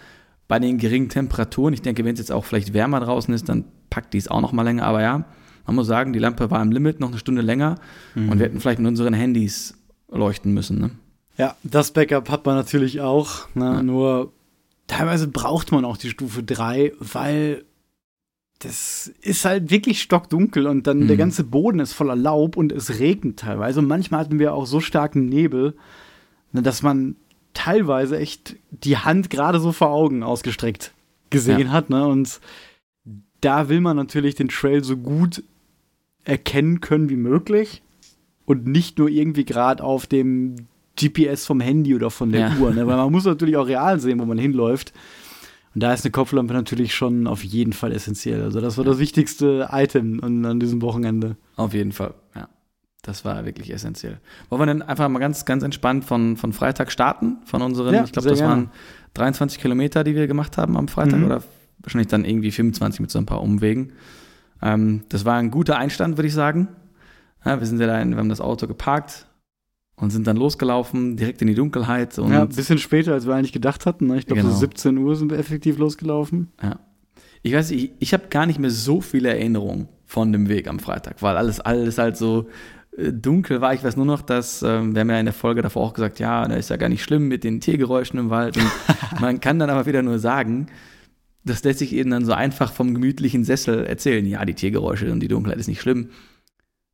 Bei 0.50 0.60
den 0.60 0.78
geringen 0.78 1.10
Temperaturen, 1.10 1.74
ich 1.74 1.82
denke, 1.82 2.04
wenn 2.06 2.14
es 2.14 2.20
jetzt 2.20 2.32
auch 2.32 2.46
vielleicht 2.46 2.74
wärmer 2.74 3.00
draußen 3.00 3.34
ist, 3.34 3.50
dann 3.50 3.66
packt 3.90 4.14
die 4.14 4.18
es 4.18 4.28
auch 4.28 4.42
noch 4.42 4.52
mal 4.52 4.64
länger. 4.64 4.84
Aber 4.84 5.02
ja, 5.02 5.26
man 5.66 5.76
muss 5.76 5.88
sagen, 5.88 6.12
die 6.12 6.20
Lampe 6.20 6.52
war 6.52 6.62
im 6.62 6.72
Limit 6.72 7.00
noch 7.00 7.10
eine 7.10 7.18
Stunde 7.18 7.42
länger 7.42 7.76
mhm. 8.14 8.30
und 8.30 8.40
wir 8.40 8.46
hätten 8.46 8.60
vielleicht 8.60 8.80
mit 8.80 8.88
unseren 8.90 9.14
Handys 9.14 9.78
leuchten 10.10 10.54
müssen. 10.54 10.80
Ne? 10.80 10.92
Ja, 11.38 11.56
das 11.64 11.92
Backup 11.92 12.30
hat 12.30 12.46
man 12.46 12.56
natürlich 12.56 13.00
auch. 13.00 13.48
Ne? 13.56 13.66
Ja. 13.66 13.84
Nur 13.84 14.34
teilweise 14.88 15.30
braucht 15.30 15.72
man 15.72 15.86
auch 15.86 15.98
die 15.98 16.10
Stufe 16.10 16.44
3, 16.44 16.92
weil 17.00 17.64
das 18.60 19.12
ist 19.22 19.46
halt 19.46 19.70
wirklich 19.70 20.02
stockdunkel 20.02 20.66
und 20.66 20.88
dann 20.88 21.02
mhm. 21.02 21.08
der 21.08 21.18
ganze 21.18 21.44
Boden 21.44 21.80
ist 21.80 21.94
voller 21.94 22.16
Laub 22.16 22.58
und 22.58 22.72
es 22.72 23.00
regnet 23.00 23.40
teilweise. 23.40 23.80
Und 23.80 23.88
manchmal 23.88 24.22
hatten 24.22 24.40
wir 24.40 24.54
auch 24.54 24.66
so 24.66 24.80
starken 24.80 25.26
Nebel, 25.26 25.76
Ne, 26.52 26.62
dass 26.62 26.82
man 26.82 27.16
teilweise 27.54 28.18
echt 28.18 28.56
die 28.72 28.98
Hand 28.98 29.30
gerade 29.30 29.60
so 29.60 29.72
vor 29.72 29.90
Augen 29.90 30.24
ausgestreckt 30.24 30.94
gesehen 31.30 31.68
ja. 31.68 31.72
hat. 31.72 31.90
Ne? 31.90 32.06
Und 32.06 32.40
da 33.42 33.70
will 33.70 33.82
man 33.82 33.98
natürlich 33.98 34.36
den 34.36 34.50
Trail 34.50 34.84
so 34.84 34.98
gut 34.98 35.44
erkennen 36.24 36.82
können 36.82 37.10
wie 37.10 37.16
möglich 37.16 37.82
und 38.46 38.68
nicht 38.68 38.98
nur 38.98 39.10
irgendwie 39.10 39.46
gerade 39.46 39.84
auf 39.84 40.08
dem 40.08 40.68
GPS 41.00 41.46
vom 41.46 41.60
Handy 41.60 41.96
oder 41.96 42.10
von 42.10 42.32
der 42.32 42.50
ja. 42.50 42.58
Uhr, 42.58 42.72
ne? 42.72 42.88
weil 42.88 42.98
man 42.98 43.12
muss 43.12 43.26
natürlich 43.26 43.58
auch 43.58 43.68
real 43.68 44.00
sehen, 44.00 44.20
wo 44.20 44.26
man 44.26 44.38
hinläuft. 44.38 44.94
Und 45.78 45.82
da 45.82 45.94
ist 45.94 46.04
eine 46.04 46.12
Kopflampe 46.12 46.56
natürlich 46.56 46.96
schon 46.96 47.28
auf 47.28 47.44
jeden 47.44 47.72
Fall 47.72 47.92
essentiell. 47.92 48.42
Also 48.42 48.62
das 48.62 48.80
war 48.80 48.84
das 48.84 48.98
wichtigste 48.98 49.70
Item 49.72 50.24
an, 50.24 50.44
an 50.44 50.60
diesem 50.60 50.82
Wochenende. 50.82 51.38
Auf 51.56 51.76
jeden 51.76 51.92
Fall, 51.92 52.16
ja. 52.36 52.50
Das 53.04 53.24
war 53.26 53.46
wirklich 53.46 53.72
essentiell. 53.72 54.20
Wollen 54.50 54.60
wir 54.60 54.66
dann 54.66 54.82
einfach 54.82 55.08
mal 55.08 55.20
ganz, 55.20 55.46
ganz 55.46 55.62
entspannt 55.62 56.04
von, 56.04 56.36
von 56.36 56.52
Freitag 56.52 56.92
starten? 56.92 57.38
Von 57.46 57.62
unseren, 57.62 57.94
ja, 57.94 58.04
ich 58.06 58.12
glaube, 58.12 58.28
das 58.28 58.40
gerne. 58.40 58.54
waren 58.54 58.72
23 59.14 59.62
Kilometer, 59.62 60.04
die 60.04 60.16
wir 60.16 60.26
gemacht 60.26 60.58
haben 60.58 60.76
am 60.78 60.88
Freitag 60.88 61.20
mhm. 61.20 61.26
oder 61.26 61.44
wahrscheinlich 61.84 62.08
dann 62.08 62.26
irgendwie 62.26 62.50
25 62.50 63.00
mit 63.00 63.12
so 63.12 63.20
ein 63.20 63.28
paar 63.28 63.44
Umwegen. 63.44 63.94
Ähm, 64.64 65.04
das 65.10 65.26
war 65.26 65.36
ein 65.36 65.52
guter 65.52 65.78
Einstand, 65.78 66.18
würde 66.18 66.28
ich 66.28 66.34
sagen. 66.34 66.70
Ja, 67.46 67.60
wir 67.60 67.68
sind 67.68 67.80
ja 67.80 67.86
da, 67.86 68.02
in, 68.02 68.10
wir 68.10 68.18
haben 68.18 68.30
das 68.30 68.42
Auto 68.42 68.66
geparkt 68.66 69.28
und 70.00 70.12
sind 70.12 70.28
dann 70.28 70.38
losgelaufen, 70.38 71.18
direkt 71.18 71.42
in 71.42 71.48
die 71.48 71.56
Dunkelheit. 71.56 72.18
Und 72.20 72.32
ja, 72.32 72.44
ein 72.44 72.50
bisschen 72.50 72.78
später, 72.78 73.14
als 73.14 73.26
wir 73.26 73.34
eigentlich 73.34 73.52
gedacht 73.52 73.86
hatten. 73.86 74.08
Ne? 74.08 74.20
Ich 74.20 74.28
glaube, 74.28 74.42
Genau. 74.42 74.54
so 74.54 74.60
17 74.60 74.98
Uhr 74.98 75.16
sind 75.16 75.32
wir 75.32 75.40
effektiv 75.40 75.78
losgelaufen. 75.80 76.52
Ja. 76.62 76.80
Ich 77.42 77.54
weiß, 77.54 77.72
ich, 77.72 77.92
ich 78.00 78.14
habe 78.14 78.28
gar 78.30 78.46
nicht 78.46 78.60
mehr 78.60 78.70
so 78.70 79.02
viele 79.02 79.30
Erinnerungen 79.30 79.88
von 80.06 80.32
dem 80.32 80.50
Weg 80.50 80.68
am 80.68 80.80
Freitag, 80.80 81.22
weil 81.22 81.36
alles, 81.36 81.60
alles 81.60 81.98
halt 81.98 82.16
so 82.16 82.48
äh, 82.96 83.12
dunkel 83.12 83.60
war. 83.62 83.74
Ich 83.74 83.84
weiß 83.84 83.96
nur 83.98 84.06
noch, 84.06 84.22
dass, 84.22 84.62
ähm, 84.62 84.94
wir 84.94 85.02
haben 85.02 85.10
ja 85.10 85.20
in 85.20 85.26
der 85.26 85.34
Folge 85.34 85.62
davor 85.64 85.84
auch 85.84 85.94
gesagt, 85.94 86.20
ja, 86.20 86.48
da 86.48 86.56
ist 86.56 86.70
ja 86.70 86.78
gar 86.78 86.90
nicht 86.90 87.04
schlimm 87.04 87.28
mit 87.28 87.44
den 87.44 87.60
Tiergeräuschen 87.60 88.20
im 88.20 88.30
Wald. 88.30 88.58
Und 88.58 88.72
man 89.20 89.40
kann 89.40 89.58
dann 89.58 89.70
aber 89.72 89.88
wieder 89.88 90.04
nur 90.04 90.20
sagen, 90.20 90.68
das 91.44 91.64
lässt 91.64 91.80
sich 91.80 91.94
eben 91.94 92.12
dann 92.12 92.26
so 92.26 92.34
einfach 92.34 92.72
vom 92.72 92.94
gemütlichen 92.94 93.44
Sessel 93.44 93.86
erzählen. 93.86 94.26
Ja, 94.28 94.46
die 94.46 94.54
Tiergeräusche 94.54 95.12
und 95.12 95.22
die 95.22 95.28
Dunkelheit 95.28 95.60
ist 95.60 95.68
nicht 95.68 95.82
schlimm. 95.82 96.10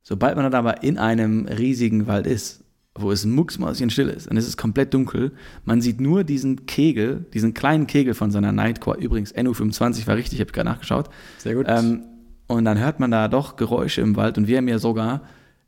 Sobald 0.02 0.36
man 0.36 0.44
dann 0.44 0.54
aber 0.54 0.82
in 0.82 0.96
einem 0.98 1.46
riesigen 1.46 2.06
Wald 2.06 2.26
ist, 2.26 2.63
wo 2.96 3.10
es 3.10 3.24
mucksmäuschenstill 3.24 4.08
ist 4.08 4.28
und 4.28 4.36
es 4.36 4.46
ist 4.46 4.56
komplett 4.56 4.94
dunkel, 4.94 5.32
man 5.64 5.80
sieht 5.80 6.00
nur 6.00 6.22
diesen 6.22 6.66
Kegel, 6.66 7.26
diesen 7.34 7.52
kleinen 7.52 7.86
Kegel 7.86 8.14
von 8.14 8.30
seiner 8.30 8.52
Nightcore. 8.52 8.98
Übrigens, 8.98 9.34
NU25 9.34 10.06
war 10.06 10.16
richtig, 10.16 10.34
ich 10.34 10.40
habe 10.40 10.52
gerade 10.52 10.68
nachgeschaut. 10.68 11.10
Sehr 11.38 11.54
gut. 11.54 11.66
Ähm, 11.68 12.04
und 12.46 12.64
dann 12.64 12.78
hört 12.78 13.00
man 13.00 13.10
da 13.10 13.28
doch 13.28 13.56
Geräusche 13.56 14.00
im 14.00 14.16
Wald 14.16 14.38
und 14.38 14.46
wir 14.46 14.58
haben 14.58 14.68
ja 14.68 14.78
sogar 14.78 15.22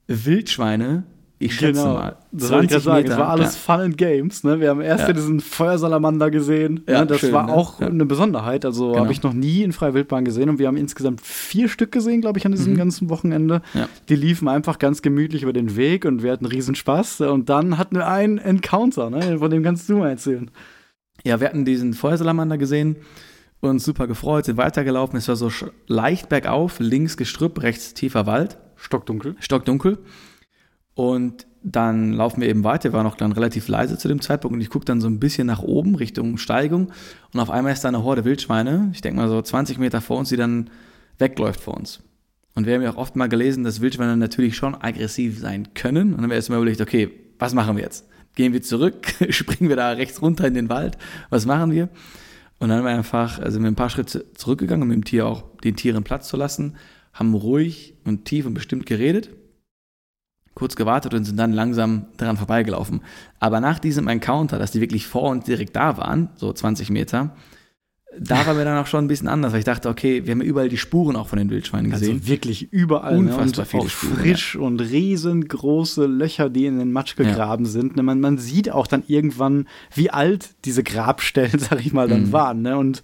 Wildschweine, 0.06 1.04
ich 1.38 1.54
schätze 1.54 1.84
mal, 1.84 2.10
Genau. 2.10 2.16
Das 2.32 2.50
wollte 2.50 2.64
ich 2.64 2.70
gerade 2.70 2.82
sagen. 2.84 3.08
Es 3.10 3.16
war 3.18 3.28
alles 3.28 3.54
ja. 3.54 3.74
Fun 3.74 3.80
and 3.84 3.98
Games. 3.98 4.42
Ne? 4.44 4.58
Wir 4.60 4.70
haben 4.70 4.80
erst 4.80 5.02
Ja. 5.02 5.08
ja. 5.08 5.12
diesen 5.12 5.40
Feuersalamander 5.40 6.30
gesehen. 6.30 6.80
Ja, 6.88 7.00
ne? 7.00 7.06
Das 7.06 7.20
schön, 7.20 7.32
war 7.32 7.46
ne? 7.46 7.52
auch 7.52 7.80
Ja. 7.80 7.88
eine 7.88 8.06
Besonderheit. 8.06 8.64
Also 8.64 8.88
Genau. 8.92 9.02
habe 9.02 9.12
ich 9.12 9.22
noch 9.22 9.32
nie 9.34 9.62
in 9.62 9.72
freier 9.72 9.92
Wildbahn 9.94 10.24
gesehen. 10.24 10.48
Und 10.48 10.58
wir 10.58 10.66
haben 10.66 10.76
insgesamt 10.76 11.20
vier 11.20 11.68
Stück 11.68 11.92
gesehen, 11.92 12.20
glaube 12.22 12.38
ich, 12.38 12.46
an 12.46 12.52
diesem 12.52 12.72
Mhm. 12.72 12.76
ganzen 12.78 13.10
Wochenende. 13.10 13.60
Ja. 13.74 13.88
Die 14.08 14.16
liefen 14.16 14.48
einfach 14.48 14.78
ganz 14.78 15.02
gemütlich 15.02 15.42
über 15.42 15.52
den 15.52 15.76
Weg 15.76 16.04
und 16.06 16.22
wir 16.22 16.32
hatten 16.32 16.46
riesen 16.46 16.74
Spaß. 16.74 17.20
Und 17.22 17.48
dann 17.50 17.76
hatten 17.76 17.96
wir 17.96 18.08
einen 18.08 18.38
Encounter. 18.38 19.10
Ne? 19.10 19.38
Von 19.38 19.50
dem 19.50 19.62
kannst 19.62 19.88
du 19.88 19.98
mal 19.98 20.10
erzählen. 20.10 20.50
Ja, 21.24 21.40
wir 21.40 21.48
hatten 21.48 21.64
diesen 21.64 21.92
Feuersalamander 21.94 22.56
gesehen, 22.56 22.96
uns 23.60 23.84
super 23.84 24.06
gefreut, 24.06 24.44
sind 24.44 24.56
weitergelaufen. 24.58 25.16
Es 25.18 25.28
war 25.28 25.36
so 25.36 25.50
leicht 25.86 26.28
bergauf, 26.28 26.76
links 26.78 27.16
Gestrüpp, 27.16 27.62
rechts 27.62 27.94
tiefer 27.94 28.26
Wald, 28.26 28.58
Stockdunkel. 28.76 29.34
stockdunkel. 29.40 29.98
Und 30.96 31.46
dann 31.62 32.14
laufen 32.14 32.40
wir 32.40 32.48
eben 32.48 32.64
weiter, 32.64 32.92
war 32.92 33.02
noch 33.02 33.16
dann 33.16 33.32
relativ 33.32 33.68
leise 33.68 33.98
zu 33.98 34.08
dem 34.08 34.22
Zeitpunkt 34.22 34.54
und 34.54 34.60
ich 34.62 34.70
gucke 34.70 34.86
dann 34.86 35.00
so 35.00 35.08
ein 35.08 35.20
bisschen 35.20 35.46
nach 35.46 35.62
oben 35.62 35.94
Richtung 35.94 36.38
Steigung 36.38 36.90
und 37.34 37.40
auf 37.40 37.50
einmal 37.50 37.72
ist 37.72 37.84
da 37.84 37.88
eine 37.88 38.02
Horde 38.02 38.24
Wildschweine, 38.24 38.90
ich 38.94 39.02
denke 39.02 39.20
mal 39.20 39.28
so 39.28 39.42
20 39.42 39.78
Meter 39.78 40.00
vor 40.00 40.16
uns, 40.16 40.30
die 40.30 40.36
dann 40.36 40.70
wegläuft 41.18 41.60
vor 41.60 41.76
uns. 41.76 42.00
Und 42.54 42.64
wir 42.66 42.74
haben 42.74 42.82
ja 42.82 42.90
auch 42.92 42.96
oft 42.96 43.14
mal 43.14 43.28
gelesen, 43.28 43.62
dass 43.62 43.82
Wildschweine 43.82 44.16
natürlich 44.16 44.56
schon 44.56 44.74
aggressiv 44.74 45.38
sein 45.38 45.74
können. 45.74 46.08
Und 46.08 46.12
dann 46.12 46.22
haben 46.22 46.30
wir 46.30 46.36
erstmal 46.36 46.58
überlegt, 46.58 46.80
okay, 46.80 47.10
was 47.38 47.52
machen 47.52 47.76
wir 47.76 47.84
jetzt? 47.84 48.08
Gehen 48.34 48.54
wir 48.54 48.62
zurück? 48.62 49.06
Springen 49.28 49.68
wir 49.68 49.76
da 49.76 49.90
rechts 49.90 50.22
runter 50.22 50.46
in 50.46 50.54
den 50.54 50.70
Wald? 50.70 50.96
Was 51.28 51.44
machen 51.44 51.70
wir? 51.70 51.90
Und 52.58 52.70
dann 52.70 52.78
haben 52.78 52.86
wir 52.86 52.92
einfach, 52.92 53.40
also 53.40 53.60
wir 53.60 53.66
ein 53.66 53.74
paar 53.74 53.90
Schritte 53.90 54.24
zurückgegangen, 54.32 54.84
um 54.84 54.90
dem 54.90 55.04
Tier 55.04 55.26
auch 55.26 55.44
den 55.62 55.76
Tieren 55.76 56.04
Platz 56.04 56.28
zu 56.28 56.38
lassen, 56.38 56.76
haben 57.12 57.34
ruhig 57.34 57.94
und 58.04 58.24
tief 58.24 58.46
und 58.46 58.54
bestimmt 58.54 58.86
geredet, 58.86 59.28
kurz 60.56 60.74
gewartet 60.74 61.14
und 61.14 61.24
sind 61.24 61.36
dann 61.38 61.52
langsam 61.52 62.06
daran 62.16 62.36
vorbeigelaufen. 62.36 63.02
Aber 63.38 63.60
nach 63.60 63.78
diesem 63.78 64.08
Encounter, 64.08 64.58
dass 64.58 64.72
die 64.72 64.80
wirklich 64.80 65.06
vor 65.06 65.30
uns 65.30 65.44
direkt 65.44 65.76
da 65.76 65.96
waren, 65.98 66.30
so 66.34 66.52
20 66.52 66.90
Meter, 66.90 67.36
da 68.18 68.46
war 68.46 68.54
mir 68.54 68.64
dann 68.64 68.78
auch 68.78 68.86
schon 68.86 69.04
ein 69.04 69.08
bisschen 69.08 69.28
anders, 69.28 69.52
weil 69.52 69.58
ich 69.58 69.66
dachte, 69.66 69.90
okay, 69.90 70.24
wir 70.24 70.32
haben 70.32 70.40
ja 70.40 70.46
überall 70.46 70.70
die 70.70 70.78
Spuren 70.78 71.16
auch 71.16 71.28
von 71.28 71.38
den 71.38 71.50
Wildschweinen 71.50 71.90
gesehen. 71.90 72.14
Also 72.14 72.26
wirklich 72.28 72.72
überall. 72.72 73.18
Unfassbar 73.18 73.64
ne? 73.64 73.68
viele 73.68 73.82
und 73.82 73.86
auch 73.86 73.90
Spuren, 73.90 74.16
frisch 74.16 74.56
und 74.56 74.80
riesengroße 74.80 76.06
Löcher, 76.06 76.48
die 76.48 76.64
in 76.64 76.78
den 76.78 76.92
Matsch 76.92 77.16
gegraben 77.16 77.66
sind. 77.66 77.96
Ne? 77.96 78.02
Man, 78.02 78.20
man 78.20 78.38
sieht 78.38 78.70
auch 78.70 78.86
dann 78.86 79.02
irgendwann, 79.06 79.68
wie 79.94 80.10
alt 80.10 80.54
diese 80.64 80.82
Grabstellen, 80.82 81.58
sag 81.58 81.84
ich 81.84 81.92
mal, 81.92 82.08
dann 82.08 82.28
Mhm. 82.28 82.32
waren. 82.32 82.62
Ne? 82.62 82.78
Und 82.78 83.02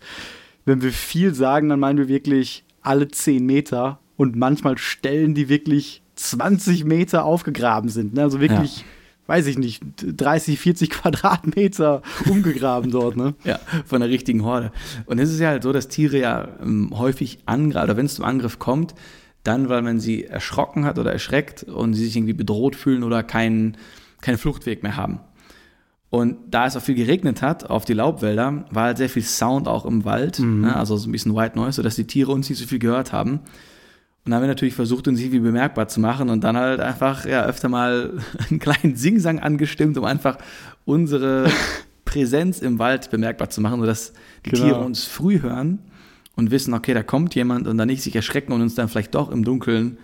wenn 0.64 0.80
wir 0.80 0.92
viel 0.92 1.34
sagen, 1.34 1.68
dann 1.68 1.80
meinen 1.80 1.98
wir 1.98 2.08
wirklich 2.08 2.64
alle 2.80 3.08
10 3.08 3.44
Meter 3.44 4.00
und 4.16 4.36
manchmal 4.36 4.78
Stellen, 4.78 5.34
die 5.34 5.48
wirklich 5.50 6.01
20 6.30 6.85
Meter 6.85 7.24
aufgegraben 7.24 7.88
sind. 7.88 8.14
Ne? 8.14 8.22
Also 8.22 8.40
wirklich, 8.40 8.85
weiß 9.26 9.46
ich 9.46 9.58
nicht, 9.58 9.82
30, 9.96 10.58
40 10.58 10.90
Quadratmeter 10.90 12.02
umgegraben 12.30 12.90
dort. 12.90 13.16
Ne? 13.16 13.35
Ja, 13.44 13.58
von 13.85 14.00
der 14.00 14.11
richtigen 14.11 14.44
Horde. 14.44 14.72
Und 15.06 15.18
es 15.18 15.30
ist 15.30 15.40
ja 15.40 15.48
halt 15.48 15.62
so, 15.62 15.72
dass 15.72 15.88
Tiere 15.88 16.18
ja 16.18 16.48
ähm, 16.62 16.90
häufig 16.96 17.40
angreifen, 17.46 17.85
oder 17.85 17.96
wenn 17.96 18.06
es 18.06 18.14
zum 18.14 18.24
Angriff 18.24 18.58
kommt, 18.58 18.94
dann, 19.42 19.68
weil 19.68 19.82
man 19.82 19.98
sie 19.98 20.24
erschrocken 20.24 20.85
hat 20.85 20.98
oder 20.98 21.12
erschreckt 21.12 21.64
und 21.64 21.94
sie 21.94 22.04
sich 22.04 22.16
irgendwie 22.16 22.32
bedroht 22.32 22.76
fühlen 22.76 23.02
oder 23.02 23.22
keinen 23.22 23.76
keinen 24.22 24.38
Fluchtweg 24.38 24.82
mehr 24.82 24.96
haben. 24.96 25.20
Und 26.08 26.37
da 26.50 26.66
es 26.66 26.76
auch 26.76 26.82
viel 26.82 26.94
geregnet 26.94 27.42
hat 27.42 27.68
auf 27.68 27.85
die 27.85 27.94
Laubwälder, 27.94 28.66
war 28.70 28.85
halt 28.85 28.98
sehr 28.98 29.08
viel 29.08 29.22
Sound 29.22 29.66
auch 29.66 29.85
im 29.85 30.04
Wald, 30.04 30.38
ne? 30.40 30.76
also 30.76 30.96
so 30.96 31.08
ein 31.08 31.12
bisschen 31.12 31.35
White 31.35 31.56
Noise, 31.56 31.76
sodass 31.76 31.96
die 31.96 32.06
Tiere 32.06 32.32
uns 32.32 32.48
nicht 32.48 32.58
so 32.58 32.66
viel 32.66 32.78
gehört 32.78 33.12
haben. 33.12 33.40
Und 34.24 34.30
dann 34.30 34.35
haben 34.35 34.42
wir 34.42 34.48
natürlich 34.48 34.74
versucht, 34.74 35.08
uns 35.08 35.18
irgendwie 35.20 35.40
bemerkbar 35.40 35.88
zu 35.88 35.98
machen 36.00 36.28
und 36.30 36.44
dann 36.44 36.56
halt 36.56 36.80
einfach 36.80 37.26
ja 37.26 37.44
öfter 37.44 37.68
mal 37.68 38.12
einen 38.50 38.61
kleinen 38.61 38.94
Singsang 38.96 39.40
angestimmt, 39.40 39.98
um 39.98 40.04
einfach 40.04 40.38
unsere 40.85 41.50
Präsenz 42.04 42.61
im 42.61 42.78
Wald 42.78 43.11
bemerkbar 43.11 43.50
zu 43.50 43.61
machen, 43.61 43.80
sodass 43.80 44.12
die 44.46 44.50
Genau. 44.50 44.64
Tiere 44.64 44.78
uns 44.80 45.04
früh 45.04 45.40
hören 45.40 45.80
und 46.37 46.50
wissen, 46.50 46.72
okay, 46.74 46.94
da 46.94 47.02
kommt 47.02 47.35
jemand 47.35 47.66
und 47.66 47.78
dann 47.78 47.88
nicht 47.88 48.02
sich 48.02 48.14
erschrecken 48.14 48.52
und 48.52 48.62
uns 48.62 48.74
dann 48.74 48.88
vielleicht 48.88 49.14
doch 49.14 49.30
im 49.30 49.44
Dunkeln 49.44 49.98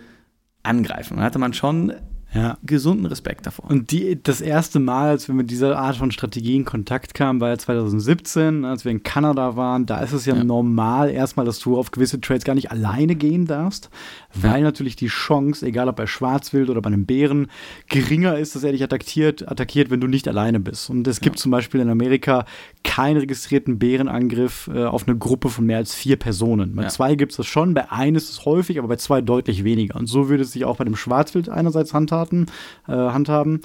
angreifen. 0.63 1.17
Da 1.17 1.23
hatte 1.23 1.39
man 1.39 1.53
schon 1.53 1.93
Ja. 2.33 2.57
gesunden 2.63 3.05
Respekt 3.07 3.47
davor. 3.47 3.69
Und 3.71 3.89
die, 3.91 4.21
das 4.21 4.39
erste 4.39 4.79
Mal, 4.79 5.09
als 5.09 5.27
wir 5.27 5.33
mit 5.33 5.49
dieser 5.49 5.77
Art 5.79 5.95
von 5.95 6.11
Strategie 6.11 6.55
in 6.55 6.63
Kontakt 6.65 7.13
kamen, 7.15 7.41
war 7.41 7.49
ja 7.49 7.57
2017, 7.57 8.65
als 8.65 8.85
wir 8.85 8.91
in 8.91 9.01
Kanada 9.01 9.55
waren. 9.55 9.85
Da 9.87 9.99
ist 10.01 10.13
es 10.13 10.25
ja, 10.25 10.35
Ja. 10.35 10.43
normal 10.43 11.09
erstmal, 11.09 11.45
dass 11.45 11.57
du 11.59 11.77
auf 11.77 11.89
gewisse 11.91 12.21
Trades 12.21 12.43
gar 12.43 12.53
nicht 12.53 12.71
alleine 12.71 13.15
gehen 13.15 13.45
darfst, 13.45 13.89
weil 14.35 14.61
natürlich 14.61 14.95
die 14.95 15.07
Chance, 15.07 15.65
egal 15.65 15.89
ob 15.89 15.95
bei 15.95 16.05
Schwarzwild 16.05 16.69
oder 16.69 16.81
bei 16.81 16.87
einem 16.89 17.05
Bären, 17.07 17.47
geringer 17.87 18.37
ist, 18.37 18.55
dass 18.55 18.63
er 18.63 18.73
dich 18.73 18.83
attackiert, 18.83 19.49
attackiert 19.49 19.89
wenn 19.89 19.99
du 19.99 20.07
nicht 20.07 20.27
alleine 20.27 20.59
bist. 20.59 20.89
Und 20.91 21.07
es 21.07 21.21
gibt 21.21 21.39
zum 21.39 21.51
Beispiel 21.51 21.81
in 21.81 21.89
Amerika 21.89 22.45
keinen 22.83 23.17
registrierten 23.17 23.79
Bärenangriff 23.79 24.69
äh, 24.73 24.85
auf 24.85 25.07
eine 25.07 25.17
Gruppe 25.17 25.49
von 25.49 25.65
mehr 25.65 25.77
als 25.77 25.95
vier 25.95 26.15
Personen. 26.15 26.75
Bei 26.75 26.83
Ja. 26.83 26.89
zwei 26.89 27.15
gibt 27.15 27.31
es 27.31 27.37
das 27.37 27.47
schon, 27.47 27.73
bei 27.73 27.91
einem 27.91 28.15
ist 28.17 28.29
es 28.29 28.45
häufig, 28.45 28.77
aber 28.77 28.87
bei 28.87 28.95
zwei 28.97 29.21
deutlich 29.21 29.63
weniger. 29.63 29.95
Und 29.95 30.05
so 30.07 30.29
würde 30.29 30.43
es 30.43 30.51
sich 30.51 30.65
auch 30.65 30.77
bei 30.77 30.83
dem 30.83 30.95
Schwarzwild 30.95 31.49
einerseits 31.49 31.93
handhaben, 31.93 32.18
äh, 32.87 32.91
handhaben. 32.91 33.61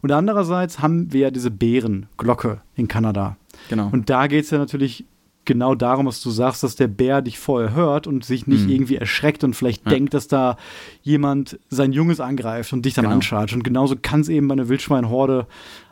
Und 0.00 0.12
andererseits 0.12 0.78
haben 0.80 1.12
wir 1.12 1.20
ja 1.22 1.30
diese 1.30 1.50
Bärenglocke 1.50 2.60
in 2.76 2.88
Kanada. 2.88 3.36
genau. 3.68 3.88
Und 3.90 4.08
da 4.10 4.26
geht 4.28 4.44
es 4.44 4.50
ja 4.50 4.58
natürlich 4.58 5.04
genau 5.44 5.74
darum, 5.74 6.06
was 6.06 6.20
du 6.20 6.30
sagst, 6.30 6.62
dass 6.62 6.76
der 6.76 6.88
Bär 6.88 7.22
dich 7.22 7.38
vorher 7.38 7.74
hört 7.74 8.06
und 8.06 8.22
sich 8.24 8.46
nicht 8.46 8.64
Mhm. 8.66 8.68
irgendwie 8.70 8.96
erschreckt 8.96 9.42
und 9.44 9.54
vielleicht 9.56 9.84
Ja. 9.86 9.90
denkt, 9.92 10.12
dass 10.14 10.28
da 10.28 10.56
jemand 11.02 11.58
sein 11.70 11.92
Junges 11.92 12.20
angreift 12.20 12.72
und 12.74 12.84
dich 12.84 12.92
dann 12.94 13.04
Genau. 13.06 13.14
anschaut. 13.16 13.52
Und 13.54 13.64
genauso 13.64 13.96
kann 14.00 14.20
es 14.20 14.28
eben 14.28 14.46
bei 14.46 14.52
einer 14.52 14.68
Wildschweinhorde 14.68 15.46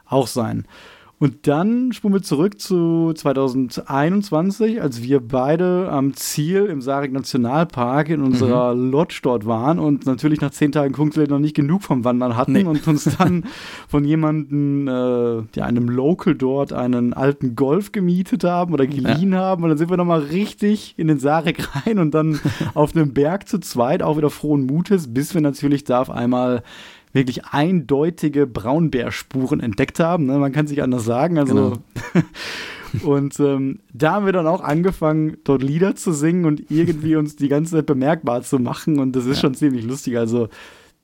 auch 0.05 0.27
sein. 0.27 0.67
Und 1.19 1.47
dann 1.47 1.93
spulen 1.93 2.13
wir 2.13 2.23
zurück 2.23 2.61
zu 2.61 3.13
2021, 3.15 4.83
als 4.83 5.03
wir 5.03 5.21
beide 5.21 5.89
am 5.91 6.13
Ziel 6.15 6.67
im 6.67 6.83
Sarik 6.83 7.11
Nationalpark 7.13 8.11
in 8.11 8.21
unserer 8.21 8.75
Mhm. 8.75 8.91
Lodge 8.91 9.21
dort 9.23 9.47
waren 9.47 9.79
und 9.79 10.05
natürlich 10.05 10.43
nach 10.43 10.51
zehn 10.51 10.73
Tagen 10.73 10.93
Kunstwelt 10.93 11.31
noch 11.31 11.39
nicht 11.39 11.57
genug 11.57 11.83
vom 11.83 12.05
Wandern 12.05 12.37
hatten 12.37 12.53
Nee. 12.53 12.65
und 12.65 12.87
uns 12.87 13.05
dann 13.17 13.45
von 13.89 14.05
jemandem, 14.05 14.89
äh, 14.89 15.37
ja, 15.57 15.65
einem 15.65 15.89
Local 15.89 16.35
dort, 16.35 16.75
einen 16.75 17.15
alten 17.15 17.57
Golf 17.57 17.93
gemietet 17.93 18.45
haben 18.45 18.75
oder 18.75 18.87
geliehen 18.87 19.35
haben. 19.35 19.63
Und 19.63 19.71
dann 19.71 19.79
sind 19.79 19.89
wir 19.89 19.97
nochmal 19.97 20.21
richtig 20.21 20.95
in 20.99 21.09
den 21.09 21.19
Sarek 21.19 21.67
rein 21.87 21.99
und 21.99 22.13
dann 22.15 22.39
auf 22.75 22.95
einem 22.95 23.15
Berg 23.15 23.49
zu 23.49 23.59
zweit, 23.59 24.03
auch 24.03 24.19
wieder 24.19 24.29
frohen 24.31 24.67
Mutes, 24.67 25.13
bis 25.15 25.33
wir 25.35 25.41
natürlich 25.41 25.85
da 25.85 26.01
auf 26.03 26.11
einmal 26.11 26.63
wirklich 27.17 27.45
eindeutige 27.47 28.47
Braunbärspuren 28.47 29.59
entdeckt 29.61 29.99
haben. 29.99 30.27
Ne? 30.27 30.39
Man 30.39 30.53
kann 30.53 30.69
sich 30.69 30.83
anders 30.83 31.05
sagen. 31.05 31.39
Also 31.39 31.73
Und 33.03 33.39
ähm, 33.41 33.81
da 33.93 34.13
haben 34.13 34.27
wir 34.27 34.33
dann 34.33 34.47
auch 34.47 34.61
angefangen, 34.63 35.37
dort 35.45 35.63
Lieder 35.63 35.97
zu 35.97 36.13
singen 36.13 36.45
und 36.45 36.71
irgendwie 36.71 37.17
uns 37.17 37.37
die 37.37 37.49
ganze 37.49 37.73
Zeit 37.77 37.87
bemerkbar 37.87 38.43
zu 38.43 38.59
machen. 38.59 38.99
Und 39.01 39.17
das 39.17 39.27
ist 39.27 39.37
Ja. 39.39 39.41
schon 39.43 39.55
ziemlich 39.55 39.85
lustig. 39.85 40.17
Also 40.17 40.49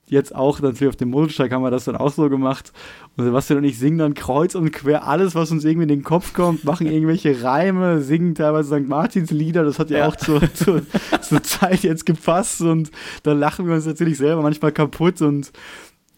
jetzt 0.07 0.33
auch 0.33 0.59
natürlich 0.61 0.89
auf 0.89 0.95
dem 0.95 1.09
Modelsteig 1.09 1.51
haben 1.51 1.61
wir 1.63 1.71
das 1.71 1.85
dann 1.85 1.95
auch 1.95 2.11
so 2.11 2.29
gemacht. 2.29 2.71
Und 3.15 3.25
Sebastian 3.25 3.59
und 3.59 3.65
ich 3.65 3.77
singen 3.77 3.97
dann 3.99 4.13
kreuz 4.15 4.55
und 4.55 4.71
quer 4.71 5.07
alles, 5.07 5.35
was 5.35 5.51
uns 5.51 5.65
irgendwie 5.65 5.83
in 5.83 5.89
den 5.89 6.03
Kopf 6.03 6.33
kommt, 6.33 6.63
machen 6.63 6.87
irgendwelche 6.87 7.43
Reime, 7.43 8.01
singen 8.01 8.33
teilweise 8.33 8.75
St. 8.79 8.87
Martins 8.87 9.29
Lieder. 9.31 9.63
Das 9.63 9.77
hat 9.77 9.89
ja, 9.91 9.99
Ja. 9.99 10.07
auch 10.07 10.15
zur, 10.15 10.41
zur, 10.53 10.81
zur 11.21 11.43
Zeit 11.43 11.83
jetzt 11.83 12.05
gepasst. 12.05 12.61
Und 12.61 12.91
da 13.23 13.33
lachen 13.33 13.67
wir 13.67 13.75
uns 13.75 13.85
natürlich 13.85 14.17
selber 14.17 14.41
manchmal 14.41 14.71
kaputt 14.71 15.21
und 15.21 15.51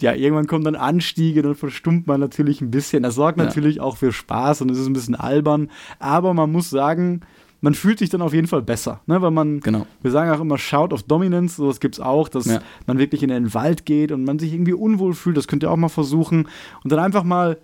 ja, 0.02 0.14
irgendwann 0.14 0.48
kommen 0.48 0.64
dann 0.64 0.76
Anstiege, 0.76 1.42
dann 1.42 1.56
verstummt 1.56 2.08
man 2.08 2.20
natürlich 2.20 2.62
ein 2.62 2.72
bisschen. 2.72 3.04
Das 3.04 3.16
sorgt 3.16 3.40
Ja. 3.40 3.46
natürlich 3.46 3.80
auch 3.80 3.98
für 3.98 4.12
Spaß 4.12 4.62
und 4.62 4.72
es 4.72 4.78
ist 4.78 4.88
ein 4.88 4.94
bisschen 4.94 5.16
albern. 5.16 5.70
Aber 6.00 6.34
man 6.34 6.52
muss 6.52 6.70
sagen, 6.70 7.22
man 7.62 7.74
fühlt 7.74 8.00
sich 8.00 8.10
dann 8.10 8.22
auf 8.22 8.34
jeden 8.34 8.48
Fall 8.48 8.62
besser, 8.62 9.02
ne? 9.08 9.22
weil 9.22 9.32
man, 9.32 9.60
genau. 9.60 9.88
wir 10.02 10.12
sagen 10.12 10.30
auch 10.30 10.40
immer 10.40 10.58
Shout 10.58 10.90
of 10.92 11.04
Dominance, 11.04 11.56
sowas 11.56 11.80
gibt 11.80 11.96
es 11.96 12.02
auch, 12.02 12.30
dass 12.30 12.46
ja. 12.46 12.60
man 12.86 13.00
wirklich 13.00 13.24
in 13.24 13.30
den 13.30 13.54
Wald 13.54 13.86
geht 13.86 14.12
und 14.12 14.24
man 14.24 14.38
sich 14.38 14.54
irgendwie 14.54 14.74
unwohl 14.74 15.14
fühlt, 15.14 15.38
das 15.38 15.48
könnt 15.48 15.64
ihr 15.64 15.72
auch 15.72 15.78
mal 15.78 15.90
versuchen 15.90 16.48
und 16.84 16.92
dann 16.92 17.00
einfach 17.00 17.24
mal 17.24 17.58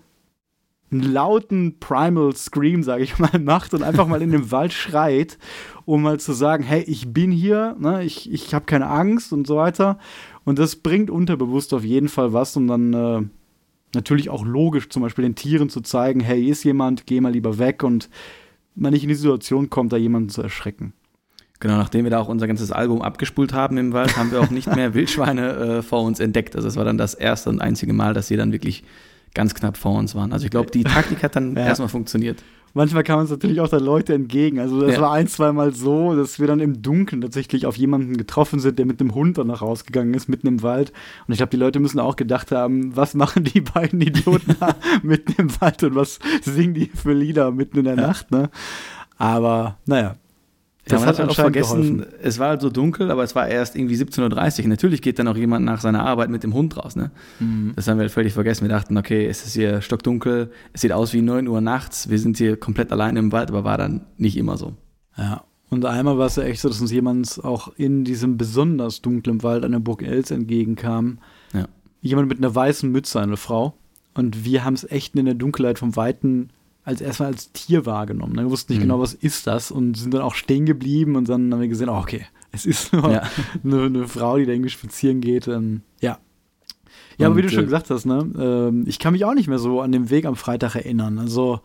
einen 0.92 1.04
lauten 1.04 1.80
Primal 1.80 2.36
Scream, 2.36 2.84
sage 2.84 3.04
ich 3.04 3.20
mal, 3.20 3.40
macht 3.40 3.74
und 3.74 3.84
einfach 3.84 4.08
mal 4.08 4.22
in 4.22 4.32
den 4.32 4.52
Wald 4.52 4.74
schreit, 4.74 5.38
um 5.86 6.02
mal 6.02 6.20
zu 6.20 6.34
sagen, 6.34 6.64
hey, 6.64 6.82
ich 6.82 7.14
bin 7.14 7.32
hier, 7.32 7.76
ne? 7.80 8.04
ich, 8.04 8.32
ich 8.32 8.54
habe 8.54 8.66
keine 8.66 8.88
Angst 8.88 9.32
und 9.34 9.48
so 9.48 9.56
weiter. 9.56 10.00
Und 10.44 10.60
das 10.60 10.76
bringt 10.76 11.10
unterbewusst 11.10 11.74
auf 11.74 11.84
jeden 11.84 12.10
Fall 12.10 12.34
was, 12.34 12.56
um 12.58 12.68
dann 12.68 12.94
äh, 12.94 13.22
natürlich 13.94 14.30
auch 14.30 14.46
logisch 14.46 14.90
zum 14.90 15.02
Beispiel 15.04 15.24
den 15.24 15.36
Tieren 15.36 15.70
zu 15.70 15.82
zeigen, 15.82 16.20
hey, 16.20 16.44
ist 16.46 16.64
jemand, 16.64 17.06
geh 17.06 17.22
mal 17.22 17.32
lieber 17.32 17.58
weg 17.58 17.84
und 17.84 18.10
man 18.76 18.94
nicht 18.94 19.04
in 19.04 19.10
die 19.10 19.16
Situation 19.16 19.70
kommt, 19.70 19.92
da 19.92 19.98
jemanden 19.98 20.30
zu 20.30 20.42
erschrecken. 20.42 20.94
Genau, 21.60 21.78
nachdem 21.78 22.06
wir 22.06 22.12
da 22.12 22.20
auch 22.20 22.28
unser 22.28 22.48
ganzes 22.48 22.72
Album 22.72 23.04
abgespult 23.04 23.54
haben 23.54 23.78
im 23.78 23.94
Wald, 23.94 24.18
haben 24.18 24.32
wir 24.32 24.42
auch 24.42 24.50
nicht 24.50 24.76
mehr 24.76 24.94
Wildschweine 24.96 25.52
äh, 25.52 25.82
vor 25.84 26.02
uns 26.04 26.20
entdeckt. 26.20 26.56
Also 26.56 26.68
es 26.68 26.76
war 26.76 26.86
dann 26.86 26.98
das 26.98 27.14
erste 27.14 27.50
und 27.50 27.62
einzige 27.62 27.94
Mal, 27.94 28.16
dass 28.16 28.28
sie 28.28 28.36
dann 28.36 28.52
wirklich 28.52 28.84
ganz 29.36 29.54
knapp 29.54 29.78
vor 29.78 29.94
uns 29.94 30.16
waren. 30.16 30.34
Also 30.34 30.46
ich 30.46 30.52
glaube, 30.52 30.72
die 30.72 30.84
Taktik 30.84 31.22
hat 31.24 31.36
dann 31.36 31.56
ja. 31.56 31.68
erstmal 31.68 31.90
funktioniert. 31.90 32.44
Manchmal 32.74 33.04
kamen 33.04 33.22
uns 33.22 33.30
natürlich 33.30 33.60
auch 33.60 33.68
dann 33.68 33.84
Leute 33.84 34.14
entgegen. 34.14 34.60
Also 34.60 34.80
das 34.82 34.96
ja. 34.96 35.02
war 35.02 35.12
ein, 35.12 35.28
zweimal 35.28 35.74
so, 35.74 36.16
dass 36.16 36.40
wir 36.40 36.48
dann 36.48 36.60
im 36.60 36.82
Dunkeln 36.82 37.22
tatsächlich 37.22 37.66
auf 37.66 37.76
jemanden 37.78 38.16
getroffen 38.16 38.60
sind, 38.60 38.80
der 38.80 38.86
mit 38.86 39.02
einem 39.02 39.14
Hund 39.14 39.38
danach 39.38 39.62
rausgegangen 39.62 40.14
ist, 40.14 40.30
mitten 40.30 40.48
im 40.48 40.64
Wald. 40.64 40.94
Und 41.28 41.34
ich 41.34 41.38
glaube, 41.38 41.52
die 41.52 41.58
Leute 41.58 41.80
müssen 41.80 42.00
auch 42.00 42.16
gedacht 42.16 42.52
haben, 42.52 42.96
was 42.96 43.14
machen 43.14 43.44
die 43.44 43.62
beiden 43.74 44.00
Idioten 44.02 44.56
da 44.60 44.76
mitten 45.04 45.34
im 45.38 45.62
Wald 45.62 45.84
und 45.84 45.96
was 45.96 46.20
singen 46.42 46.74
die 46.74 46.88
für 46.88 47.14
Lieder 47.14 47.52
mitten 47.52 47.80
in 47.80 47.86
der 47.86 47.96
ja. 47.96 48.08
Nacht, 48.08 48.32
ne? 48.32 48.50
Aber 49.18 49.78
naja, 49.86 50.16
das 50.86 51.02
ja, 51.02 51.08
hat, 51.08 51.20
hat 51.20 51.30
auch 51.30 51.36
vergessen, 51.36 51.98
geholfen. 52.00 52.16
es 52.24 52.40
war 52.40 52.50
halt 52.50 52.62
so 52.62 52.70
dunkel, 52.70 53.12
aber 53.12 53.24
es 53.24 53.36
war 53.36 53.48
erst 53.48 53.76
irgendwie 53.76 53.96
17.30 53.96 54.64
Uhr. 54.64 54.68
Natürlich 54.68 55.02
geht 55.02 55.20
dann 55.20 55.28
auch 55.28 55.38
jemand 55.38 55.64
nach 55.64 55.80
seiner 55.80 56.04
Arbeit 56.04 56.30
mit 56.30 56.44
dem 56.44 56.54
Hund 56.54 56.76
raus. 56.76 56.96
Ne? 56.96 57.12
Mhm. 57.40 57.74
Das 57.76 57.88
haben 57.88 57.98
wir 57.98 58.04
halt 58.04 58.12
völlig 58.12 58.34
vergessen. 58.34 58.64
Wir 58.64 58.70
dachten, 58.70 58.98
okay, 58.98 59.28
es 59.28 59.46
ist 59.46 59.54
hier 59.54 59.82
stockdunkel, 59.82 60.52
es 60.74 60.82
sieht 60.82 60.92
aus 60.92 61.14
wie 61.14 61.22
9 61.22 61.48
Uhr 61.48 61.62
nachts, 61.62 62.10
wir 62.10 62.18
sind 62.18 62.38
hier 62.38 62.58
komplett 62.58 62.92
alleine 62.92 63.20
im 63.20 63.32
Wald, 63.32 63.50
aber 63.50 63.64
war 63.64 63.78
dann 63.78 64.02
nicht 64.18 64.38
immer 64.38 64.58
so. 64.58 64.74
Ja, 65.18 65.44
und 65.72 65.86
einmal 65.86 66.18
war 66.18 66.26
es 66.26 66.36
ja 66.36 66.44
echt 66.44 66.60
so, 66.60 66.68
dass 66.68 66.82
uns 66.82 66.92
jemand 66.92 67.40
auch 67.44 67.72
in 67.78 68.04
diesem 68.04 68.38
besonders 68.38 69.02
dunklen 69.02 69.42
Wald 69.42 69.64
an 69.64 69.72
der 69.72 69.80
Burg 69.80 70.02
Els 70.02 70.30
entgegenkam. 70.30 71.20
Ja. 71.54 71.66
Jemand 72.02 72.28
mit 72.28 72.40
einer 72.40 72.54
weißen 72.54 72.92
Mütze, 72.92 73.22
eine 73.22 73.38
Frau. 73.38 73.76
Und 74.14 74.44
wir 74.44 74.66
haben 74.66 74.74
es 74.74 74.84
echt 74.84 75.16
in 75.16 75.26
der 75.26 75.36
Dunkelheit 75.36 75.80
vom 75.80 75.96
Weiten 75.96 76.50
als 76.84 77.02
erstmal 77.02 77.30
als 77.30 77.52
Tier 77.52 77.86
wahrgenommen. 77.86 78.34
Ne? 78.34 78.44
Wir 78.44 78.52
wussten 78.52 78.74
nicht 78.74 78.80
mhm. 78.80 78.86
genau, 78.86 79.00
was 79.00 79.14
ist 79.14 79.48
das 79.48 79.72
und 79.72 79.98
sind 79.98 80.14
dann 80.14 80.22
auch 80.22 80.36
stehen 80.36 80.66
geblieben 80.66 81.16
und 81.16 81.30
dann 81.30 81.52
haben 81.54 81.62
wir 81.62 81.68
gesehen, 81.68 81.90
oh, 81.90 81.98
okay, 81.98 82.26
es 82.52 82.66
ist 82.66 82.94
nur 82.94 83.12
ja. 83.12 83.24
eine, 83.64 83.84
eine, 83.84 84.08
Frau, 84.08 84.38
die 84.38 84.46
da 84.46 84.52
irgendwie 84.52 84.70
spazieren 84.70 85.22
geht. 85.22 85.48
Ähm, 85.48 85.82
ja. 86.00 86.20
Ja, 87.18 87.28
und, 87.28 87.34
aber 87.34 87.38
wie 87.38 87.42
du 87.44 87.50
schon 87.50 87.62
äh, 87.62 87.66
gesagt 87.66 87.90
hast, 87.90 88.06
ne, 88.06 88.26
äh, 88.38 88.90
ich 88.90 89.00
kann 89.00 89.14
mich 89.14 89.26
auch 89.26 89.34
nicht 89.34 89.48
mehr 89.48 89.60
so 89.60 89.82
an 89.82 89.92
den 89.92 90.10
Weg 90.10 90.26
am 90.26 90.36
Freitag 90.36 90.76
erinnern. 90.76 91.20
Also 91.20 91.62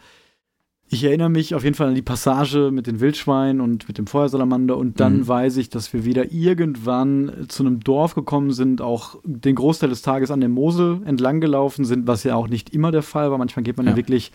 ich 0.88 1.02
erinnere 1.02 1.30
mich 1.30 1.54
auf 1.54 1.64
jeden 1.64 1.74
Fall 1.74 1.88
an 1.88 1.96
die 1.96 2.02
Passage 2.02 2.70
mit 2.72 2.86
den 2.86 3.00
Wildschweinen 3.00 3.60
und 3.60 3.88
mit 3.88 3.98
dem 3.98 4.06
Feuersalamander 4.06 4.76
und 4.76 5.00
dann 5.00 5.18
mhm. 5.18 5.28
weiß 5.28 5.56
ich, 5.56 5.68
dass 5.68 5.92
wir 5.92 6.04
wieder 6.04 6.30
irgendwann 6.30 7.46
zu 7.48 7.64
einem 7.64 7.80
Dorf 7.80 8.14
gekommen 8.14 8.52
sind, 8.52 8.80
auch 8.80 9.16
den 9.24 9.56
Großteil 9.56 9.88
des 9.88 10.02
Tages 10.02 10.30
an 10.30 10.40
der 10.40 10.48
Mosel 10.48 11.00
entlang 11.04 11.40
gelaufen 11.40 11.84
sind, 11.84 12.06
was 12.06 12.22
ja 12.22 12.36
auch 12.36 12.46
nicht 12.46 12.70
immer 12.70 12.92
der 12.92 13.02
Fall 13.02 13.30
war. 13.32 13.38
Manchmal 13.38 13.64
geht 13.64 13.76
man 13.76 13.86
ja, 13.86 13.92
ja 13.92 13.96
wirklich 13.96 14.30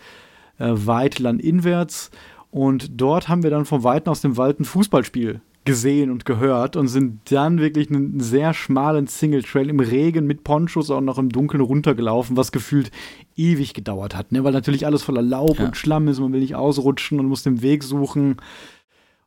äh, 0.62 0.86
weit 0.86 1.18
landinwärts. 1.18 2.10
Und 2.50 3.00
dort 3.00 3.28
haben 3.28 3.42
wir 3.42 3.50
dann 3.50 3.64
vom 3.64 3.82
Weiten 3.82 4.08
aus 4.08 4.20
dem 4.20 4.36
Wald 4.36 4.60
ein 4.60 4.64
Fußballspiel 4.64 5.40
gesehen 5.64 6.10
und 6.10 6.24
gehört 6.24 6.76
und 6.76 6.88
sind 6.88 7.20
dann 7.30 7.60
wirklich 7.60 7.88
einen 7.88 8.18
sehr 8.18 8.52
schmalen 8.52 9.06
Single 9.06 9.42
Trail 9.42 9.70
im 9.70 9.78
Regen 9.78 10.26
mit 10.26 10.42
Ponchos 10.42 10.90
auch 10.90 11.00
noch 11.00 11.18
im 11.18 11.28
Dunkeln 11.28 11.60
runtergelaufen, 11.60 12.36
was 12.36 12.50
gefühlt 12.50 12.90
ewig 13.36 13.72
gedauert 13.72 14.16
hat, 14.16 14.32
ne? 14.32 14.42
weil 14.42 14.52
natürlich 14.52 14.86
alles 14.86 15.04
voller 15.04 15.22
Laub 15.22 15.58
ja. 15.58 15.66
und 15.66 15.76
Schlamm 15.76 16.08
ist, 16.08 16.18
man 16.18 16.32
will 16.32 16.40
nicht 16.40 16.56
ausrutschen 16.56 17.20
und 17.20 17.26
muss 17.26 17.44
den 17.44 17.62
Weg 17.62 17.84
suchen. 17.84 18.36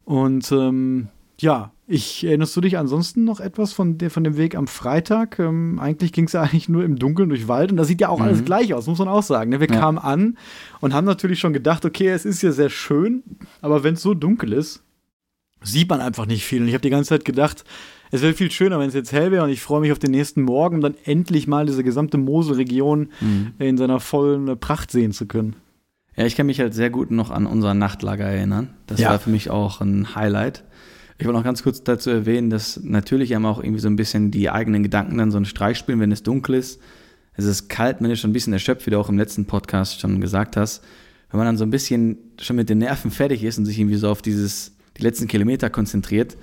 Und 0.04 0.52
ähm, 0.52 1.08
ja, 1.39 1.71
ich 1.88 2.24
erinnerst 2.24 2.56
du 2.56 2.62
dich 2.62 2.78
ansonsten 2.78 3.24
noch 3.24 3.39
etwas 3.39 3.74
von, 3.74 3.98
der, 3.98 4.10
von 4.10 4.24
dem 4.24 4.38
Weg 4.38 4.56
am 4.56 4.67
Freitag? 4.67 5.38
Ähm, 5.39 5.80
eigentlich 5.80 6.13
ging 6.13 6.26
es 6.26 6.34
ja 6.34 6.41
eigentlich 6.43 6.69
nur 6.69 6.84
im 6.84 6.98
Dunkeln 6.98 7.30
durch 7.30 7.48
Wald 7.48 7.71
und 7.71 7.78
da 7.78 7.84
sieht 7.84 8.02
ja 8.02 8.10
auch 8.10 8.19
mhm. 8.19 8.26
alles 8.26 8.45
gleich 8.45 8.74
aus, 8.74 8.88
muss 8.88 9.00
man 9.00 9.08
auch 9.08 9.24
sagen. 9.24 9.52
Ne? 9.52 9.60
Wir 9.60 9.69
ja. 9.69 9.80
kamen 9.80 9.98
an 9.98 10.38
und 10.82 10.93
haben 10.93 11.06
natürlich 11.06 11.39
schon 11.39 11.54
gedacht, 11.54 11.86
okay, 11.86 12.10
es 12.10 12.26
ist 12.26 12.41
ja 12.41 12.52
sehr 12.52 12.69
schön, 12.69 13.24
aber 13.62 13.84
wenn 13.84 13.95
es 13.95 14.02
so 14.02 14.13
dunkel 14.13 14.54
ist, 14.54 14.84
sieht 15.62 15.89
man 15.89 16.00
einfach 16.00 16.26
nicht 16.26 16.45
viel. 16.45 16.62
Und 16.62 16.67
ich 16.67 16.74
habe 16.74 16.82
die 16.82 16.89
ganze 16.89 17.10
Zeit 17.10 17.26
gedacht, 17.26 17.63
es 18.12 18.21
wäre 18.21 18.34
viel 18.34 18.52
schöner, 18.52 18.80
wenn 18.80 18.88
es 18.88 18.93
jetzt 18.93 19.12
hell 19.12 19.32
wäre 19.32 19.43
und 19.43 19.50
ich 19.50 19.62
freue 19.62 19.82
mich 19.82 19.91
auf 19.91 20.00
den 20.00 20.12
nächsten 20.12 20.41
Morgen, 20.41 20.78
um 20.78 20.82
dann 20.82 20.95
endlich 21.06 21.48
mal 21.48 21.65
diese 21.65 21.84
gesamte 21.84 22.17
Moselregion 22.17 23.10
mhm. 23.19 23.54
in 23.60 23.78
seiner 23.78 24.00
vollen 24.00 24.60
Pracht 24.60 24.91
sehen 24.91 25.12
zu 25.12 25.26
können. 25.26 25.56
Ja, 26.15 26.26
ich 26.26 26.36
kann 26.36 26.45
mich 26.45 26.60
halt 26.60 26.74
sehr 26.74 26.89
gut 26.89 27.12
noch 27.12 27.30
an 27.30 27.45
unser 27.45 27.74
Nachtlager 27.74 28.26
erinnern. 28.26 28.74
Das 28.88 29.00
ja. 29.00 29.10
war 29.10 29.19
für 29.19 29.30
mich 29.30 29.50
auch 29.50 29.82
ein 29.82 30.15
Highlight. 30.15 30.63
Ich 31.17 31.25
wollte 31.25 31.38
noch 31.38 31.45
ganz 31.45 31.63
kurz 31.63 31.84
dazu 31.84 32.10
erwähnen, 32.10 32.49
dass 32.49 32.82
natürlich 32.84 33.34
haben 33.34 33.45
auch 33.45 33.60
irgendwie 33.60 33.80
so 33.80 33.88
ein 33.88 33.95
bisschen 33.95 34.32
die 34.32 34.49
eigenen 34.49 34.84
Gedanken 34.84 35.17
dann 35.17 35.32
so 35.32 35.38
einen 35.38 35.45
Streich 35.45 35.78
spielen, 35.78 35.99
wenn 35.99 36.12
es 36.12 36.23
dunkel 36.23 36.56
ist. 36.56 36.82
Es 37.38 37.45
ist 37.45 37.69
kalt, 37.69 38.01
man 38.01 38.12
ist 38.12 38.19
schon 38.19 38.32
ein 38.32 38.34
bisschen 38.34 38.54
erschöpft, 38.54 38.86
wie 38.86 38.91
du 38.91 38.99
auch 38.99 39.10
im 39.10 39.17
letzten 39.17 39.45
Podcast 39.45 39.99
schon 39.99 40.19
gesagt 40.19 40.58
hast. 40.58 40.84
Wenn 41.30 41.38
man 41.38 41.47
dann 41.47 41.58
so 41.58 41.65
ein 41.65 41.69
bisschen 41.69 42.17
schon 42.39 42.56
mit 42.56 42.69
den 42.69 42.80
Nerven 42.80 43.12
fertig 43.12 43.43
ist 43.43 43.58
und 43.58 43.65
sich 43.65 43.80
irgendwie 43.80 43.97
so 43.97 44.10
auf 44.10 44.21
dieses, 44.21 44.75
die 44.97 45.04
letzten 45.04 45.28
Kilometer 45.28 45.69
konzentriert, 45.69 46.38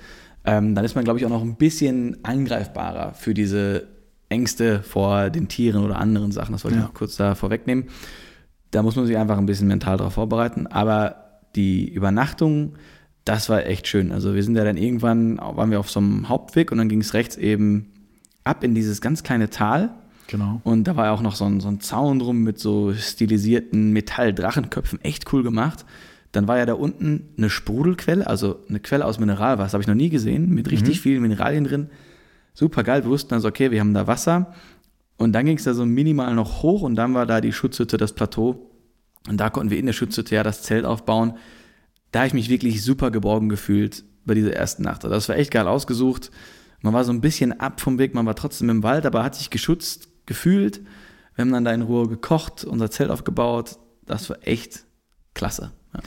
ähm, 0.45 0.75
dann 0.75 0.85
ist 0.85 0.95
man, 0.95 1.03
glaube 1.03 1.19
ich, 1.19 1.25
auch 1.25 1.29
noch 1.29 1.41
ein 1.41 1.55
bisschen 1.55 2.23
angreifbarer 2.23 3.13
für 3.13 3.33
diese 3.33 3.87
Ängste 4.29 4.81
vor 4.83 5.29
den 5.29 5.47
Tieren 5.47 5.83
oder 5.83 5.97
anderen 5.97 6.31
Sachen. 6.31 6.51
Das 6.51 6.63
wollte 6.63 6.77
ja. 6.77 6.83
ich 6.83 6.87
noch 6.87 6.95
kurz 6.95 7.15
da 7.15 7.35
vorwegnehmen. 7.35 7.85
Da 8.71 8.81
muss 8.81 8.95
man 8.95 9.05
sich 9.05 9.17
einfach 9.17 9.37
ein 9.37 9.45
bisschen 9.45 9.67
mental 9.67 9.97
darauf 9.97 10.13
vorbereiten. 10.13 10.67
Aber 10.67 11.41
die 11.55 11.87
Übernachtung 11.87 12.73
das 13.25 13.49
war 13.49 13.65
echt 13.65 13.87
schön. 13.87 14.11
Also 14.11 14.35
wir 14.35 14.43
sind 14.43 14.55
ja 14.55 14.63
dann 14.63 14.77
irgendwann, 14.77 15.37
waren 15.37 15.71
wir 15.71 15.79
auf 15.79 15.89
so 15.89 15.99
einem 15.99 16.29
Hauptweg 16.29 16.71
und 16.71 16.77
dann 16.77 16.89
ging 16.89 17.01
es 17.01 17.13
rechts 17.13 17.37
eben 17.37 17.91
ab 18.43 18.63
in 18.63 18.75
dieses 18.75 19.01
ganz 19.01 19.23
kleine 19.23 19.49
Tal. 19.49 19.91
Genau. 20.27 20.61
Und 20.63 20.85
da 20.85 20.95
war 20.95 21.05
ja 21.05 21.11
auch 21.11 21.21
noch 21.21 21.35
so 21.35 21.45
ein, 21.45 21.59
so 21.59 21.67
ein 21.67 21.79
Zaun 21.79 22.19
drum 22.19 22.43
mit 22.43 22.59
so 22.59 22.93
stilisierten 22.93 23.91
Metalldrachenköpfen. 23.91 25.01
Echt 25.01 25.31
cool 25.31 25.43
gemacht. 25.43 25.85
Dann 26.31 26.47
war 26.47 26.57
ja 26.57 26.65
da 26.65 26.73
unten 26.73 27.29
eine 27.37 27.49
Sprudelquelle, 27.49 28.25
also 28.25 28.59
eine 28.67 28.79
Quelle 28.79 29.05
aus 29.05 29.19
Mineralwasser, 29.19 29.73
habe 29.73 29.83
ich 29.83 29.87
noch 29.87 29.95
nie 29.95 30.09
gesehen, 30.09 30.49
mit 30.49 30.71
richtig 30.71 30.97
mhm. 30.97 31.01
vielen 31.01 31.21
Mineralien 31.21 31.63
drin. 31.63 31.89
Super 32.53 32.83
geil. 32.83 33.03
Wir 33.03 33.11
wussten 33.11 33.33
also, 33.33 33.47
okay, 33.47 33.71
wir 33.71 33.79
haben 33.79 33.93
da 33.93 34.07
Wasser. 34.07 34.53
Und 35.17 35.33
dann 35.33 35.45
ging 35.45 35.57
es 35.57 35.63
da 35.63 35.73
so 35.73 35.85
minimal 35.85 36.33
noch 36.33 36.63
hoch 36.63 36.81
und 36.81 36.95
dann 36.95 37.13
war 37.13 37.25
da 37.25 37.39
die 37.39 37.53
Schutzhütte, 37.53 37.97
das 37.97 38.13
Plateau. 38.13 38.71
Und 39.29 39.37
da 39.37 39.49
konnten 39.49 39.69
wir 39.69 39.77
in 39.77 39.85
der 39.85 39.93
Schutzhütte 39.93 40.35
ja 40.35 40.43
das 40.43 40.63
Zelt 40.63 40.85
aufbauen 40.85 41.35
da 42.13 42.19
habe 42.19 42.27
ich 42.27 42.33
mich 42.33 42.49
wirklich 42.49 42.83
super 42.83 43.11
geborgen 43.11 43.49
gefühlt 43.49 44.05
bei 44.23 44.35
dieser 44.35 44.53
ersten 44.53 44.83
Nacht. 44.83 45.03
Also 45.03 45.15
das 45.15 45.27
war 45.27 45.35
echt 45.35 45.51
geil 45.51 45.67
ausgesucht. 45.67 46.31
Man 46.81 46.93
war 46.93 47.03
so 47.03 47.11
ein 47.11 47.21
bisschen 47.21 47.59
ab 47.59 47.81
vom 47.81 47.97
Weg, 47.97 48.13
man 48.13 48.25
war 48.25 48.35
trotzdem 48.35 48.69
im 48.69 48.83
Wald, 48.83 49.05
aber 49.05 49.23
hat 49.23 49.35
sich 49.35 49.49
geschützt 49.49 50.09
gefühlt. 50.25 50.81
Wir 51.35 51.43
haben 51.43 51.51
dann 51.51 51.65
da 51.65 51.73
in 51.73 51.81
Ruhe 51.81 52.07
gekocht, 52.07 52.63
unser 52.63 52.91
Zelt 52.91 53.09
aufgebaut. 53.09 53.79
Das 54.05 54.29
war 54.29 54.37
echt 54.41 54.85
klasse. 55.33 55.71
Ja, 55.93 55.99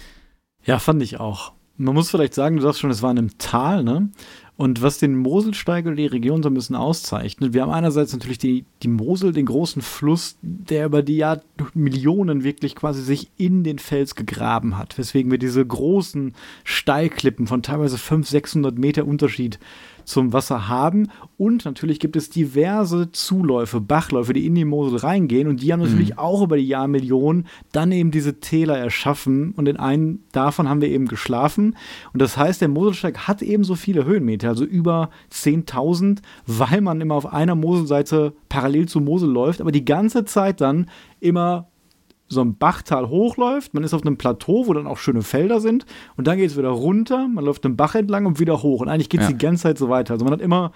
ja 0.65 0.79
fand 0.79 1.03
ich 1.03 1.19
auch. 1.19 1.56
Man 1.79 1.95
muss 1.95 2.11
vielleicht 2.11 2.35
sagen, 2.35 2.57
du 2.57 2.63
sagst 2.63 2.81
schon, 2.81 2.91
es 2.91 3.03
war 3.03 3.11
in 3.11 3.19
einem 3.19 3.39
Tal, 3.39 3.85
ne? 3.85 4.11
Und 4.59 4.81
was 4.81 4.97
den 4.97 5.17
Moselsteig 5.17 5.85
oder 5.85 5.97
die 5.97 6.07
Region 6.07 6.43
so 6.43 6.49
ein 6.49 6.55
bisschen 6.55 6.77
auszeichnet, 6.77 7.53
wir 7.53 7.61
haben 7.61 7.73
einerseits 7.73 8.15
natürlich 8.15 8.39
die, 8.39 8.65
die 8.83 8.89
Mosel, 8.89 9.35
den 9.35 9.45
großen 9.45 9.83
Fluss, 9.83 10.39
der 10.41 10.87
über 10.87 11.03
die 11.03 11.19
Jahr 11.19 11.43
Millionen 11.75 12.43
wirklich 12.43 12.75
quasi 12.75 13.03
sich 13.03 13.31
in 13.37 13.65
den 13.65 13.79
Fels 13.79 14.15
gegraben 14.15 14.79
hat, 14.79 14.97
weswegen 14.97 15.31
wir 15.31 15.37
diese 15.37 15.65
großen 15.65 16.35
Steilklippen 16.65 17.47
von 17.47 17.63
teilweise 17.63 17.99
500, 17.99 18.31
600 18.31 18.79
Meter 18.79 19.07
Unterschied 19.07 19.59
zum 20.07 20.33
Wasser 20.33 20.69
haben. 20.69 21.09
Und 21.37 21.67
natürlich 21.67 22.01
gibt 22.01 22.17
es 22.17 22.31
diverse 22.31 23.11
Zuläufe, 23.13 23.81
Bachläufe, 23.81 24.33
die 24.33 24.47
in 24.47 24.55
die 24.55 24.65
Mosel 24.65 24.99
reingehen. 24.99 25.49
Und 25.49 25.63
die 25.63 25.73
haben 25.73 25.81
natürlich 25.81 26.13
mhm. 26.13 26.19
auch 26.19 26.43
über 26.43 26.57
die 26.57 26.67
Jahrmillionen 26.67 27.47
dann 27.73 27.93
eben 27.93 28.11
diese 28.11 28.41
Täler 28.41 28.79
erschaffen. 28.79 29.51
Und 29.51 29.69
in 29.69 29.77
einem 29.77 30.21
davon 30.33 30.69
haben 30.69 30.81
wir 30.81 30.89
eben 30.89 31.09
geschlafen. 31.09 31.77
Und 32.15 32.23
das 32.23 32.39
heißt, 32.39 32.61
der 32.61 32.69
Moselsteig 32.69 33.29
hat 33.29 33.43
eben 33.43 33.65
so 33.65 33.75
viele 33.75 34.05
Höhenmeter, 34.05 34.49
also 34.49 34.65
über 34.65 35.11
10.000, 35.33 36.21
weil 36.47 36.81
man 36.81 37.01
immer 37.01 37.17
auf 37.17 37.27
einer 37.33 37.57
Moselseite 37.57 38.33
parallel 38.49 38.87
zur 38.89 39.03
Mosel 39.03 39.29
läuft, 39.29 39.61
aber 39.61 39.73
die 39.73 39.85
ganze 39.85 40.25
Zeit 40.25 40.61
dann 40.61 40.89
immer 41.21 41.69
so 42.29 42.41
ein 42.41 42.57
Bachtal 42.57 43.09
hochläuft, 43.09 43.75
man 43.75 43.85
ist 43.85 43.95
auf 43.95 44.03
einem 44.03 44.17
Plateau, 44.17 44.67
wo 44.67 44.73
dann 44.73 44.87
auch 44.87 44.99
schöne 44.99 45.23
Felder 45.23 45.61
sind 45.61 45.87
und 46.17 46.27
dann 46.27 46.39
geht 46.39 46.51
es 46.51 46.57
wieder 46.57 46.71
runter, 46.71 47.29
man 47.29 47.45
läuft 47.45 47.65
den 47.65 47.77
Bach 47.77 47.95
entlang 47.95 48.27
und 48.27 48.41
wieder 48.41 48.63
hoch 48.63 48.81
und 48.81 48.89
eigentlich 48.89 49.09
geht 49.09 49.21
es 49.21 49.29
ja. 49.29 49.33
die 49.33 49.39
ganze 49.39 49.65
Zeit 49.65 49.79
so 49.79 49.89
weiter. 49.89 50.15
Also 50.15 50.25
man 50.25 50.33
hat 50.33 50.41
immer 50.41 50.73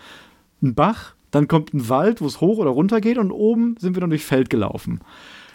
einen 0.63 0.75
Bach, 0.75 1.15
dann 1.31 1.49
kommt 1.49 1.75
ein 1.75 1.89
Wald, 1.89 2.21
wo 2.21 2.27
es 2.27 2.41
hoch 2.41 2.59
oder 2.59 2.71
runter 2.71 3.01
geht 3.01 3.19
und 3.19 3.33
oben 3.33 3.77
sind 3.79 3.97
wir 3.97 4.01
dann 4.01 4.11
durch 4.11 4.25
Feld 4.25 4.51
gelaufen. 4.51 5.01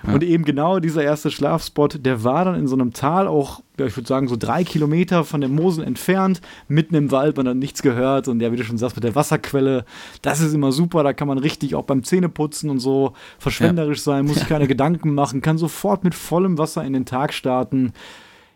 Ja. 0.07 0.13
Und 0.13 0.23
eben 0.23 0.45
genau 0.45 0.79
dieser 0.79 1.03
erste 1.03 1.31
Schlafspot, 1.31 2.05
der 2.05 2.23
war 2.23 2.45
dann 2.45 2.55
in 2.55 2.67
so 2.67 2.75
einem 2.75 2.93
Tal 2.93 3.27
auch, 3.27 3.61
ja, 3.79 3.85
ich 3.85 3.95
würde 3.95 4.07
sagen, 4.07 4.27
so 4.27 4.35
drei 4.37 4.63
Kilometer 4.63 5.23
von 5.23 5.41
der 5.41 5.49
Mosel 5.49 5.83
entfernt, 5.83 6.41
mitten 6.67 6.95
im 6.95 7.11
Wald, 7.11 7.37
man 7.37 7.47
hat 7.47 7.57
nichts 7.57 7.81
gehört. 7.81 8.27
Und 8.27 8.39
ja, 8.39 8.51
wie 8.51 8.57
du 8.57 8.63
schon 8.63 8.77
sagst, 8.77 8.95
mit 8.95 9.03
der 9.03 9.15
Wasserquelle, 9.15 9.85
das 10.21 10.41
ist 10.41 10.53
immer 10.53 10.71
super, 10.71 11.03
da 11.03 11.13
kann 11.13 11.27
man 11.27 11.37
richtig 11.37 11.75
auch 11.75 11.83
beim 11.83 12.03
Zähneputzen 12.03 12.69
und 12.69 12.79
so 12.79 13.13
verschwenderisch 13.39 13.99
ja. 13.99 14.03
sein, 14.03 14.25
muss 14.25 14.35
sich 14.35 14.47
keine 14.49 14.67
Gedanken 14.67 15.13
machen, 15.13 15.41
kann 15.41 15.57
sofort 15.57 16.03
mit 16.03 16.15
vollem 16.15 16.57
Wasser 16.57 16.83
in 16.83 16.93
den 16.93 17.05
Tag 17.05 17.33
starten. 17.33 17.93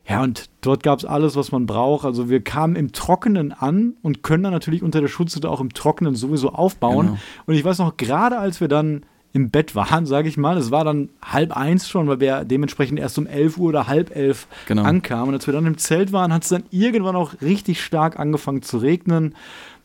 Ja, 0.10 0.24
und 0.24 0.50
dort 0.62 0.82
gab 0.82 0.98
es 0.98 1.06
alles, 1.06 1.36
was 1.36 1.52
man 1.52 1.68
braucht. 1.68 2.04
Also 2.04 2.30
wir 2.30 2.44
kamen 2.44 2.76
im 2.76 2.94
Trockenen 2.94 3.52
an 3.52 3.94
und 4.02 4.24
können 4.24 4.42
dann 4.42 4.54
natürlich 4.54 4.82
unter 4.82 5.02
der 5.02 5.08
Schutzhütte 5.08 5.50
auch 5.50 5.62
im 5.62 5.72
Trockenen 5.72 6.16
sowieso 6.16 6.50
aufbauen. 6.50 7.06
Genau. 7.08 7.20
Und 7.46 7.54
ich 7.54 7.64
weiß 7.64 7.78
noch, 7.78 7.96
gerade 7.96 8.40
als 8.40 8.60
wir 8.60 8.68
dann 8.68 9.04
im 9.32 9.52
Bett 9.52 9.76
waren, 9.76 10.06
sage 10.06 10.28
ich 10.28 10.38
mal, 10.38 10.58
es 10.58 10.72
war 10.72 10.84
dann 10.84 11.10
halb 11.24 11.56
eins 11.56 11.88
schon, 11.88 12.08
weil 12.08 12.20
wir 12.20 12.46
dementsprechend 12.46 13.00
erst 13.00 13.18
um 13.20 13.28
elf 13.28 13.58
Uhr 13.58 13.70
oder 13.70 13.88
halb 13.88 14.16
elf 14.16 14.48
genau. 14.68 14.84
ankamen. 14.84 15.30
Und 15.30 15.36
als 15.36 15.46
wir 15.46 15.54
dann 15.54 15.68
im 15.68 15.78
Zelt 15.78 16.12
waren, 16.12 16.34
hat 16.34 16.44
es 16.44 16.50
dann 16.50 16.64
irgendwann 16.72 17.16
auch 17.16 17.34
richtig 17.42 17.84
stark 17.84 18.20
angefangen 18.20 18.64
zu 18.64 18.80
regnen. 18.80 19.36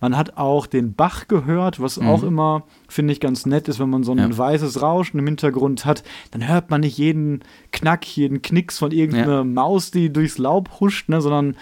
Man 0.00 0.16
hat 0.16 0.38
auch 0.38 0.66
den 0.66 0.94
Bach 0.94 1.28
gehört, 1.28 1.80
was 1.80 1.98
mhm. 1.98 2.08
auch 2.08 2.22
immer, 2.22 2.64
finde 2.88 3.12
ich, 3.12 3.20
ganz 3.20 3.44
nett 3.44 3.68
ist, 3.68 3.80
wenn 3.80 3.90
man 3.90 4.02
so 4.02 4.12
ein 4.12 4.18
ja. 4.18 4.36
weißes 4.36 4.80
Rauschen 4.80 5.18
im 5.18 5.26
Hintergrund 5.26 5.84
hat. 5.84 6.04
Dann 6.30 6.48
hört 6.48 6.70
man 6.70 6.80
nicht 6.80 6.96
jeden 6.96 7.40
Knack, 7.70 8.06
jeden 8.16 8.40
Knicks 8.40 8.78
von 8.78 8.92
irgendeiner 8.92 9.36
ja. 9.36 9.44
Maus, 9.44 9.90
die 9.90 10.12
durchs 10.12 10.38
Laub 10.38 10.80
huscht, 10.80 11.08
ne, 11.08 11.20
sondern 11.20 11.56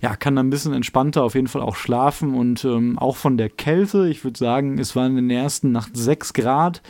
ja, 0.00 0.16
kann 0.16 0.34
dann 0.36 0.48
ein 0.48 0.50
bisschen 0.50 0.74
entspannter 0.74 1.22
auf 1.22 1.34
jeden 1.34 1.46
Fall 1.46 1.62
auch 1.62 1.76
schlafen 1.76 2.34
und 2.34 2.64
ähm, 2.64 2.98
auch 2.98 3.16
von 3.16 3.38
der 3.38 3.48
Kälte. 3.48 4.08
Ich 4.08 4.24
würde 4.24 4.38
sagen, 4.38 4.78
es 4.78 4.96
waren 4.96 5.16
in 5.16 5.28
der 5.28 5.42
ersten 5.42 5.70
Nacht 5.70 5.96
6 5.96 6.32
Grad. 6.32 6.82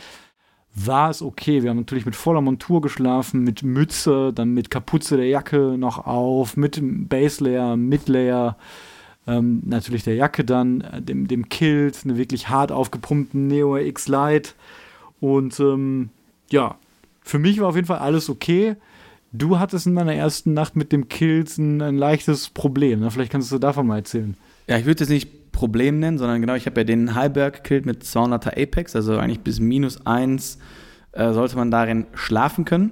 War 0.75 1.11
es 1.11 1.21
okay. 1.21 1.61
Wir 1.61 1.69
haben 1.69 1.77
natürlich 1.77 2.05
mit 2.05 2.15
voller 2.15 2.41
Montur 2.41 2.81
geschlafen, 2.81 3.43
mit 3.43 3.61
Mütze, 3.61 4.33
dann 4.33 4.53
mit 4.53 4.71
Kapuze 4.71 5.17
der 5.17 5.27
Jacke 5.27 5.75
noch 5.77 6.07
auf, 6.07 6.57
mit 6.57 6.79
Base 6.81 7.43
Layer, 7.43 7.77
Midlayer. 7.77 8.57
Ähm, 9.27 9.61
natürlich 9.65 10.03
der 10.03 10.15
Jacke 10.15 10.43
dann, 10.43 10.81
äh, 10.81 11.01
dem, 11.01 11.27
dem 11.27 11.47
Kilt, 11.47 11.99
eine 12.03 12.17
wirklich 12.17 12.49
hart 12.49 12.71
aufgepumpten 12.71 13.47
Neo 13.47 13.77
X 13.77 14.07
Lite. 14.07 14.51
Und 15.21 15.59
ähm, 15.59 16.09
ja, 16.49 16.75
für 17.21 17.39
mich 17.39 17.59
war 17.59 17.69
auf 17.69 17.75
jeden 17.75 17.87
Fall 17.87 17.99
alles 17.99 18.29
okay. 18.29 18.75
Du 19.31 19.59
hattest 19.59 19.87
in 19.87 19.95
deiner 19.95 20.13
ersten 20.13 20.53
Nacht 20.53 20.75
mit 20.75 20.91
dem 20.91 21.07
Kilt 21.07 21.55
ein, 21.57 21.81
ein 21.81 21.97
leichtes 21.97 22.49
Problem. 22.49 22.99
Ne? 22.99 23.11
Vielleicht 23.11 23.31
kannst 23.31 23.51
du 23.51 23.59
davon 23.59 23.87
mal 23.87 23.97
erzählen. 23.97 24.35
Ja, 24.67 24.77
ich 24.77 24.85
würde 24.85 25.03
es 25.03 25.09
nicht 25.09 25.29
Problem 25.53 25.99
nennen, 25.99 26.17
sondern 26.17 26.41
genau, 26.41 26.55
ich 26.55 26.65
habe 26.65 26.81
ja 26.81 26.83
den 26.83 27.15
Highberg 27.15 27.63
Kilt 27.63 27.85
mit 27.85 28.03
200er 28.03 28.61
Apex, 28.61 28.95
also 28.97 29.17
eigentlich 29.17 29.39
bis 29.39 29.61
minus 29.61 30.05
1 30.05 30.57
äh, 31.13 31.31
sollte 31.31 31.55
man 31.55 31.71
darin 31.71 32.07
schlafen 32.13 32.65
können. 32.65 32.91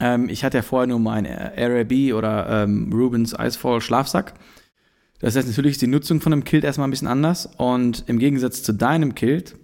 Ähm, 0.00 0.28
ich 0.28 0.42
hatte 0.42 0.58
ja 0.58 0.62
vorher 0.62 0.88
nur 0.88 0.98
meinen 0.98 1.26
RAB 1.26 2.14
oder 2.14 2.64
ähm, 2.64 2.90
Rubens 2.92 3.34
Icefall 3.38 3.80
Schlafsack. 3.80 4.34
Das 5.20 5.36
heißt, 5.36 5.46
natürlich 5.46 5.72
ist 5.72 5.82
die 5.82 5.86
Nutzung 5.86 6.20
von 6.20 6.32
einem 6.32 6.42
Kilt 6.42 6.64
erstmal 6.64 6.88
ein 6.88 6.90
bisschen 6.90 7.06
anders. 7.06 7.48
Und 7.56 8.04
im 8.08 8.18
Gegensatz 8.18 8.64
zu 8.64 8.72
deinem 8.72 9.14
Kilt 9.14 9.54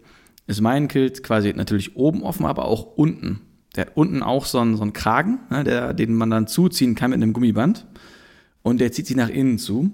ist 0.46 0.61
mein 0.61 0.87
Kilt 0.87 1.24
quasi 1.24 1.53
natürlich 1.53 1.96
oben 1.96 2.22
offen, 2.22 2.46
aber 2.46 2.66
auch 2.66 2.96
unten. 2.96 3.40
Der 3.74 3.87
hat 3.87 3.96
unten 3.96 4.22
auch 4.22 4.44
so 4.44 4.61
einen, 4.61 4.77
so 4.77 4.83
einen 4.83 4.92
Kragen, 4.92 5.40
ne, 5.51 5.64
der, 5.64 5.94
den 5.94 6.14
man 6.14 6.31
dann 6.31 6.46
zuziehen 6.46 6.94
kann 6.94 7.11
mit 7.11 7.20
einem 7.20 7.33
Gummiband. 7.33 7.87
Und 8.62 8.81
der 8.81 8.92
zieht 8.92 9.07
sich 9.07 9.16
nach 9.16 9.29
innen 9.29 9.59
zu. 9.59 9.90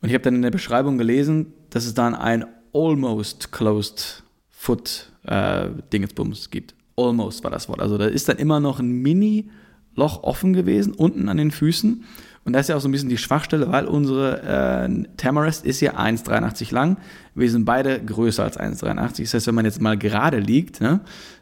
Und 0.00 0.08
ich 0.08 0.14
habe 0.14 0.22
dann 0.22 0.34
in 0.34 0.42
der 0.42 0.50
Beschreibung 0.50 0.98
gelesen, 0.98 1.52
dass 1.70 1.86
es 1.86 1.94
dann 1.94 2.14
ein 2.14 2.44
almost 2.72 3.52
closed 3.52 4.22
foot 4.50 5.12
äh, 5.24 5.68
Dingensbums 5.92 6.50
gibt. 6.50 6.74
Almost 6.96 7.44
war 7.44 7.50
das 7.50 7.68
Wort. 7.68 7.80
Also 7.80 7.98
da 7.98 8.06
ist 8.06 8.28
dann 8.28 8.38
immer 8.38 8.60
noch 8.60 8.80
ein 8.80 8.90
Mini-Loch 9.02 10.22
offen 10.22 10.52
gewesen, 10.52 10.92
unten 10.94 11.28
an 11.28 11.36
den 11.36 11.50
Füßen. 11.50 12.04
Und 12.44 12.52
das 12.52 12.62
ist 12.62 12.68
ja 12.68 12.76
auch 12.76 12.80
so 12.80 12.88
ein 12.88 12.92
bisschen 12.92 13.08
die 13.08 13.18
Schwachstelle, 13.18 13.72
weil 13.72 13.86
unsere 13.86 14.40
äh, 14.42 15.04
Tamarest 15.16 15.66
ist 15.66 15.80
ja 15.80 15.98
1,83 15.98 16.72
lang. 16.72 16.96
Wir 17.34 17.50
sind 17.50 17.64
beide 17.64 18.00
größer 18.00 18.44
als 18.44 18.58
1,83. 18.58 19.22
Das 19.22 19.34
heißt, 19.34 19.46
wenn 19.48 19.54
man 19.56 19.64
jetzt 19.64 19.80
mal 19.80 19.98
gerade 19.98 20.38
liegt, 20.38 20.80
ne, 20.80 21.00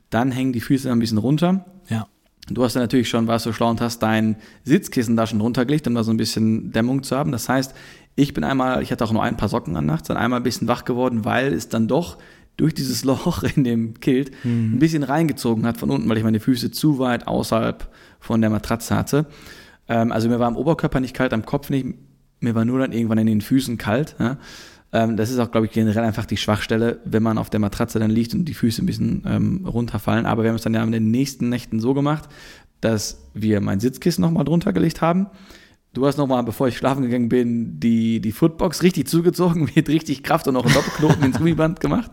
dann 0.09 0.33
hängen 0.33 0.55
die 0.55 0.61
Füße 0.61 0.91
ein 0.91 0.99
bisschen 0.99 1.19
runter. 1.19 1.67
Ja. 1.89 2.07
Du 2.49 2.63
hast 2.63 2.75
ja 2.75 2.81
natürlich 2.81 3.09
schon, 3.09 3.27
warst 3.27 3.45
so 3.45 3.53
schlau 3.53 3.71
und 3.71 3.81
hast 3.81 3.99
dein 4.01 4.37
Sitzkissen 4.65 5.17
da 5.17 5.27
schon 5.27 5.41
runtergelegt, 5.41 5.87
um 5.87 5.95
da 5.95 6.05
so 6.05 6.11
ein 6.11 6.17
bisschen 6.17 6.73
Dämmung 6.73 7.03
zu 7.03 7.17
haben. 7.17 7.33
Das 7.33 7.49
heißt, 7.49 7.75
ich 8.17 8.35
bin 8.35 8.45
einmal, 8.45 8.83
ich 8.83 8.93
hatte 8.93 9.05
auch 9.05 9.13
nur 9.13 9.23
ein 9.23 9.37
paar 9.37 9.49
Socken 9.49 9.77
an 9.77 9.87
nachts, 9.87 10.09
dann 10.09 10.17
einmal 10.17 10.41
ein 10.41 10.45
bisschen 10.45 10.69
wach 10.69 10.85
geworden, 10.85 11.25
weil 11.25 11.53
es 11.53 11.69
dann 11.69 11.89
doch 11.89 12.19
durch 12.57 12.75
dieses 12.75 13.05
Loch 13.05 13.43
in 13.43 13.65
dem 13.65 14.01
Kilt 14.01 14.31
mhm. 14.45 14.75
ein 14.75 14.79
bisschen 14.79 15.03
reingezogen 15.03 15.67
hat 15.67 15.77
von 15.77 15.91
unten, 15.91 16.09
weil 16.09 16.19
ich 16.19 16.25
meine 16.25 16.41
Füße 16.41 16.71
zu 16.71 16.99
weit 16.99 17.27
außerhalb 17.27 17.89
von 18.21 18.41
der 18.41 18.51
Matratze 18.51 18.97
hatte. 18.97 19.27
Ähm, 19.89 20.13
also 20.13 20.29
mir 20.29 20.39
war 20.39 20.49
am 20.49 20.57
Oberkörper 20.57 21.01
nicht 21.01 21.15
kalt, 21.15 21.33
am 21.33 21.45
Kopf 21.45 21.71
nicht. 21.71 21.87
Mir 22.41 22.55
war 22.55 22.65
nur 22.65 22.79
dann 22.79 22.93
irgendwann 22.93 23.19
in 23.19 23.27
den 23.27 23.41
Füßen 23.41 23.79
kalt. 23.79 24.17
Ja? 24.19 24.39
Ähm, 24.93 25.17
das 25.17 25.31
ist 25.31 25.39
auch, 25.39 25.51
glaube 25.51 25.67
ich, 25.67 25.73
generell 25.73 26.05
einfach 26.05 26.27
die 26.27 26.37
Schwachstelle, 26.37 27.01
wenn 27.05 27.23
man 27.23 27.39
auf 27.39 27.51
der 27.51 27.61
Matratze 27.61 27.99
dann 27.99 28.11
liegt 28.11 28.35
und 28.35 28.45
die 28.45 28.55
Füße 28.55 28.83
ein 28.83 28.87
bisschen 28.87 29.25
ähm, 29.27 29.67
runterfallen. 29.67 30.25
Aber 30.25 30.43
wir 30.43 30.51
haben 30.51 30.57
es 30.57 30.63
dann 30.63 30.75
ja 30.75 30.85
in 30.85 30.93
den 30.93 31.11
nächsten 31.11 31.49
Nächten 31.49 31.81
so 31.81 31.95
gemacht, 31.95 32.29
dass 32.81 33.29
wir 33.35 33.61
mein 33.61 33.81
Sitzkissen 33.81 34.23
nochmal 34.23 34.45
drunter 34.45 34.73
gelegt 34.73 35.01
haben. 35.01 35.27
Du 35.95 36.05
hast 36.07 36.19
nochmal, 36.19 36.43
bevor 36.43 36.67
ich 36.69 36.77
schlafen 36.77 37.03
gegangen 37.03 37.29
bin, 37.29 37.79
die, 37.79 38.21
die 38.21 38.33
Footbox 38.33 38.83
richtig 38.83 39.09
zugezogen, 39.09 39.71
mit 39.75 39.89
richtig 39.89 40.23
Kraft 40.23 40.47
und 40.49 40.55
noch 40.55 40.65
einen 40.65 40.75
Doppelknoten 40.75 41.23
ins 41.23 41.39
Gummiband 41.39 41.81
gemacht. 41.81 42.11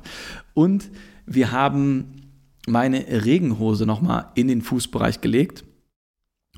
Und 0.53 0.89
wir 1.25 1.51
haben 1.51 2.29
meine 2.67 3.05
Regenhose 3.25 3.87
nochmal 3.87 4.27
in 4.35 4.47
den 4.47 4.61
Fußbereich 4.61 5.21
gelegt 5.21 5.63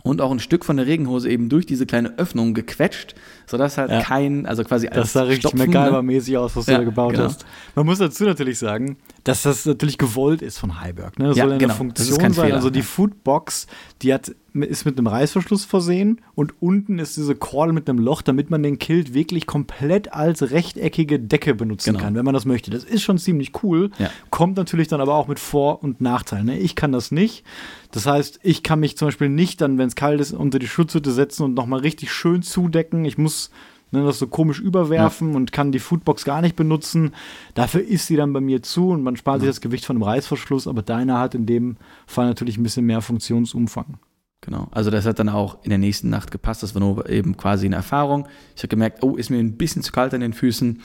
und 0.03 0.19
auch 0.21 0.31
ein 0.31 0.39
Stück 0.39 0.65
von 0.65 0.77
der 0.77 0.85
Regenhose 0.85 1.29
eben 1.29 1.49
durch 1.49 1.65
diese 1.65 1.85
kleine 1.85 2.17
Öffnung 2.17 2.53
gequetscht, 2.53 3.15
sodass 3.47 3.77
halt 3.77 3.89
ja. 3.89 4.01
kein, 4.01 4.45
also 4.45 4.63
quasi 4.63 4.87
als 4.87 4.97
Das 4.97 5.13
sah 5.13 5.23
richtig 5.23 5.53
ne? 5.53 5.65
MacGyver-mäßig 5.65 6.37
aus, 6.37 6.55
was 6.55 6.67
ja, 6.67 6.73
du 6.73 6.79
da 6.81 6.85
gebaut 6.85 7.13
genau. 7.13 7.23
hast. 7.25 7.45
Man 7.73 7.85
muss 7.85 7.99
dazu 7.99 8.25
natürlich 8.25 8.59
sagen, 8.59 8.97
dass 9.23 9.43
das 9.43 9.65
natürlich 9.65 9.97
gewollt 9.97 10.41
ist 10.41 10.59
von 10.59 10.81
Heiberg. 10.81 11.17
Ne? 11.17 11.29
Das 11.29 11.37
ja, 11.37 11.45
soll 11.45 11.53
ja 11.53 11.57
genau. 11.57 11.71
eine 11.71 11.77
Funktion 11.77 12.19
sein. 12.19 12.33
Fehler, 12.33 12.55
also 12.55 12.69
die 12.69 12.81
Foodbox, 12.81 13.67
die 14.01 14.13
hat 14.13 14.33
ist 14.61 14.85
mit 14.85 14.97
einem 14.97 15.07
Reißverschluss 15.07 15.65
versehen 15.65 16.21
und 16.35 16.53
unten 16.61 16.99
ist 16.99 17.17
diese 17.17 17.33
Kordel 17.33 17.73
mit 17.73 17.89
einem 17.89 17.97
Loch, 17.97 18.21
damit 18.21 18.51
man 18.51 18.61
den 18.61 18.77
Kilt 18.77 19.13
wirklich 19.13 19.47
komplett 19.47 20.13
als 20.13 20.51
rechteckige 20.51 21.19
Decke 21.19 21.55
benutzen 21.55 21.93
genau. 21.93 22.03
kann, 22.03 22.15
wenn 22.15 22.25
man 22.25 22.35
das 22.35 22.45
möchte. 22.45 22.69
Das 22.69 22.83
ist 22.83 23.01
schon 23.01 23.17
ziemlich 23.17 23.51
cool, 23.63 23.89
ja. 23.97 24.11
kommt 24.29 24.57
natürlich 24.57 24.87
dann 24.87 25.01
aber 25.01 25.15
auch 25.15 25.27
mit 25.27 25.39
Vor- 25.39 25.81
und 25.83 26.01
Nachteilen. 26.01 26.45
Ne? 26.45 26.59
Ich 26.59 26.75
kann 26.75 26.91
das 26.91 27.11
nicht. 27.11 27.43
Das 27.93 28.07
heißt, 28.07 28.39
ich 28.41 28.63
kann 28.63 28.79
mich 28.79 28.97
zum 28.97 29.09
Beispiel 29.09 29.29
nicht 29.29 29.61
dann, 29.61 29.77
wenn 29.77 29.87
es 29.87 29.95
kalt 29.95 30.19
ist, 30.19 30.33
unter 30.33 30.57
die 30.57 30.67
Schutzhütte 30.67 31.11
setzen 31.11 31.43
und 31.43 31.53
nochmal 31.53 31.81
richtig 31.81 32.11
schön 32.11 32.41
zudecken. 32.41 33.05
Ich 33.05 33.19
muss 33.19 33.51
ne, 33.91 34.03
das 34.03 34.17
so 34.17 34.25
komisch 34.25 34.59
überwerfen 34.59 35.29
ja. 35.29 35.35
und 35.35 35.51
kann 35.51 35.71
die 35.71 35.77
Foodbox 35.77 36.25
gar 36.25 36.41
nicht 36.41 36.55
benutzen. 36.55 37.13
Dafür 37.53 37.83
ist 37.83 38.07
sie 38.07 38.15
dann 38.15 38.33
bei 38.33 38.41
mir 38.41 38.63
zu 38.63 38.89
und 38.89 39.03
man 39.03 39.15
spart 39.15 39.37
ja. 39.37 39.41
sich 39.41 39.49
das 39.49 39.61
Gewicht 39.61 39.85
von 39.85 39.95
einem 39.95 40.03
Reißverschluss, 40.03 40.67
aber 40.67 40.81
deiner 40.81 41.19
hat 41.19 41.35
in 41.35 41.45
dem 41.45 41.77
Fall 42.07 42.25
natürlich 42.25 42.57
ein 42.57 42.63
bisschen 42.63 42.87
mehr 42.87 43.01
Funktionsumfang. 43.01 43.99
Genau. 44.41 44.69
Also 44.71 44.89
das 44.89 45.05
hat 45.05 45.19
dann 45.19 45.29
auch 45.29 45.63
in 45.63 45.69
der 45.69 45.77
nächsten 45.77 46.09
Nacht 46.09 46.31
gepasst. 46.31 46.63
Das 46.63 46.73
war 46.73 46.81
nur 46.81 47.07
eben 47.07 47.37
quasi 47.37 47.67
eine 47.67 47.75
Erfahrung. 47.75 48.27
Ich 48.55 48.63
habe 48.63 48.69
gemerkt, 48.69 49.03
oh, 49.03 49.17
ist 49.17 49.29
mir 49.29 49.37
ein 49.37 49.55
bisschen 49.55 49.83
zu 49.83 49.91
kalt 49.91 50.15
an 50.15 50.21
den 50.21 50.33
Füßen. 50.33 50.81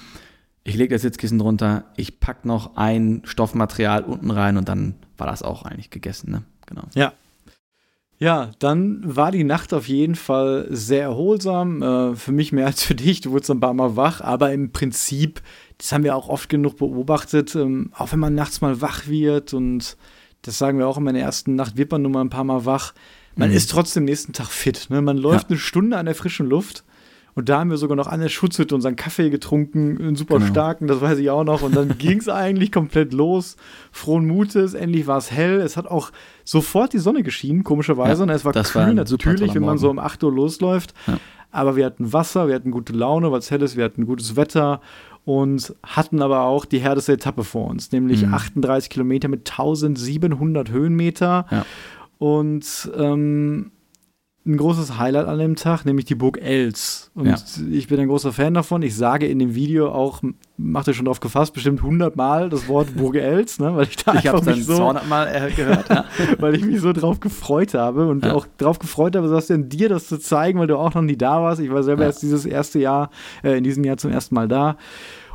Ich 0.62 0.76
lege 0.76 0.94
das 0.94 1.00
Sitzkissen 1.00 1.38
drunter, 1.38 1.86
ich 1.96 2.20
packe 2.20 2.46
noch 2.46 2.76
ein 2.76 3.22
Stoffmaterial 3.24 4.04
unten 4.04 4.30
rein 4.30 4.58
und 4.58 4.68
dann 4.68 4.96
war 5.16 5.26
das 5.26 5.42
auch 5.42 5.62
eigentlich 5.62 5.88
gegessen. 5.88 6.30
Ne? 6.30 6.42
Genau. 6.68 6.85
Ja. 6.94 7.12
Ja, 8.20 8.50
dann 8.59 9.00
war 9.04 9.31
die 9.31 9.44
Nacht 9.44 9.72
auf 9.72 9.87
jeden 9.87 10.16
Fall 10.16 10.66
sehr 10.70 11.02
erholsam. 11.02 11.83
Äh, 11.83 12.16
für 12.16 12.33
mich 12.33 12.50
mehr 12.50 12.66
als 12.66 12.83
für 12.83 12.96
dich. 12.96 13.20
Du 13.20 13.31
wurdest 13.31 13.50
ein 13.50 13.61
paar 13.61 13.74
Mal 13.74 13.94
wach, 13.94 14.20
aber 14.20 14.52
im 14.52 14.72
Prinzip, 14.72 15.40
das 15.78 15.92
haben 15.92 16.02
wir 16.02 16.16
auch 16.16 16.28
oft 16.28 16.48
genug 16.48 16.78
beobachtet, 16.78 17.54
ähm, 17.54 17.92
auch 17.96 18.11
wenn 18.11 18.18
man 18.18 18.35
nachts 18.35 18.61
mal 18.61 18.81
wach 18.81 19.07
wird 19.07 19.54
und 19.54 19.96
das 20.42 20.59
sagen 20.59 20.78
wir 20.78 20.88
auch 20.88 20.98
in 20.98 21.04
meiner 21.04 21.20
ersten 21.20 21.54
Nacht, 21.54 21.76
wird 21.76 21.92
man 21.92 22.02
nur 22.02 22.11
mal 22.11 22.22
ein 22.22 22.31
paar 22.31 22.44
Mal 22.44 22.64
wach 22.64 22.92
man 23.38 23.50
mhm. 23.50 23.57
ist 23.57 23.70
trotzdem 23.70 24.04
nächsten 24.04 24.33
Tag 24.33 24.48
fit. 24.48 24.87
Ne? 24.90 25.00
Man 25.00 25.16
läuft 25.16 25.44
ja. 25.44 25.50
eine 25.50 25.59
Stunde 25.59 25.96
an 25.96 26.07
der 26.07 26.16
frischen 26.16 26.46
Luft. 26.46 26.83
Und 27.38 27.48
da 27.48 27.61
haben 27.61 27.70
wir 27.70 27.77
sogar 27.77 27.96
noch 27.96 28.09
an 28.09 28.18
der 28.18 28.31
Schutzhütte 28.31 28.74
unseren 28.74 28.96
Kaffee 28.96 29.31
getrunken, 29.31 29.96
einen 29.98 30.16
super 30.16 30.38
genau. 30.38 30.51
starken, 30.51 30.88
das 30.88 31.01
weiß 31.01 31.20
ich 31.20 31.31
auch 31.31 31.44
noch. 31.44 31.62
Und 31.62 31.77
dann 31.77 31.96
ging 31.98 32.18
es 32.18 32.29
eigentlich 32.29 32.72
komplett 32.72 33.12
los. 33.12 33.57
Frohen 33.92 34.27
Mutes, 34.27 34.74
endlich 34.74 35.07
war 35.07 35.18
es 35.18 35.31
hell. 35.31 35.61
Es 35.61 35.77
hat 35.77 35.87
auch 35.87 36.11
sofort 36.43 36.95
die 36.95 36.99
Sonne 36.99 37.22
geschienen, 37.22 37.62
komischerweise. 37.62 38.22
Ja, 38.22 38.22
und 38.24 38.30
es 38.30 38.45
war 38.45 38.53
kühl, 38.53 38.74
war 38.74 38.93
natürlich, 38.93 39.55
wenn 39.55 39.62
man 39.62 39.78
so 39.78 39.89
um 39.89 40.01
8 40.01 40.24
Uhr 40.24 40.32
losläuft. 40.32 40.95
Ja. 41.07 41.16
Aber 41.53 41.76
wir 41.76 41.86
hatten 41.86 42.12
Wasser, 42.12 42.49
wir 42.49 42.57
hatten 42.57 42.72
gute 42.72 42.93
Laune, 42.93 43.30
weil 43.30 43.39
es 43.39 43.53
hell 43.53 43.62
ist, 43.62 43.76
wir 43.76 43.84
hatten 43.84 44.05
gutes 44.05 44.34
Wetter 44.34 44.80
und 45.24 45.76
hatten 45.84 46.20
aber 46.22 46.43
auch 46.43 46.64
die 46.64 46.80
härteste 46.80 47.12
Etappe 47.12 47.45
vor 47.45 47.68
uns, 47.68 47.93
nämlich 47.93 48.26
mhm. 48.26 48.34
38 48.34 48.91
Kilometer 48.91 49.28
mit 49.28 49.49
1700 49.49 50.72
Höhenmeter. 50.72 51.47
Ja. 51.53 51.64
Und 52.18 52.91
ähm, 52.97 53.70
ein 54.49 54.57
großes 54.57 54.99
Highlight 54.99 55.26
an 55.26 55.38
dem 55.38 55.57
Tag, 55.57 55.84
nämlich 55.84 56.07
die 56.07 56.14
Burg 56.14 56.40
Els. 56.40 57.11
Und 57.14 57.26
ja. 57.26 57.36
ich 57.70 57.86
bin 57.86 58.01
ein 58.01 58.09
großer 58.09 58.32
Fan 58.32 58.55
davon. 58.55 58.82
Ich 58.82 58.96
sage 58.96 59.26
in 59.26 59.38
dem 59.38 59.55
Video 59.55 59.90
auch, 59.90 60.22
macht 60.57 60.88
ihr 60.88 60.94
schon 60.94 61.05
drauf 61.05 61.20
gefasst, 61.20 61.53
bestimmt 61.53 61.80
100 61.80 62.16
Mal 62.16 62.49
das 62.49 62.66
Wort 62.66 62.96
Burg 62.96 63.16
Els, 63.16 63.61
ne? 63.61 63.76
weil 63.76 63.84
ich 63.84 63.96
da 63.96 64.14
ich 64.14 64.28
einfach 64.28 64.44
mich 64.44 64.64
so, 64.64 64.76
200 64.76 65.09
Mal 65.09 65.26
äh, 65.26 65.51
gehört, 65.53 65.88
ja. 65.90 66.07
weil 66.38 66.55
ich 66.55 66.64
mich 66.64 66.80
so 66.80 66.92
drauf 66.92 67.20
gefreut 67.20 67.74
habe 67.74 68.09
und 68.09 68.24
ja. 68.24 68.34
auch 68.34 68.46
drauf 68.57 68.78
gefreut 68.78 69.14
habe, 69.14 69.28
Sebastian, 69.28 69.68
dir 69.68 69.90
das 69.90 70.09
zu 70.09 70.18
zeigen, 70.18 70.59
weil 70.59 70.66
du 70.66 70.78
auch 70.78 70.94
noch 70.94 71.03
nie 71.03 71.16
da 71.16 71.42
warst. 71.42 71.61
Ich 71.61 71.70
war 71.70 71.82
selber 71.82 72.05
erst 72.05 72.22
dieses 72.22 72.46
erste 72.46 72.78
Jahr, 72.78 73.11
äh, 73.44 73.59
in 73.59 73.64
diesem 73.64 73.84
Jahr 73.84 73.99
zum 73.99 74.11
ersten 74.11 74.34
Mal 74.34 74.49
da. 74.49 74.76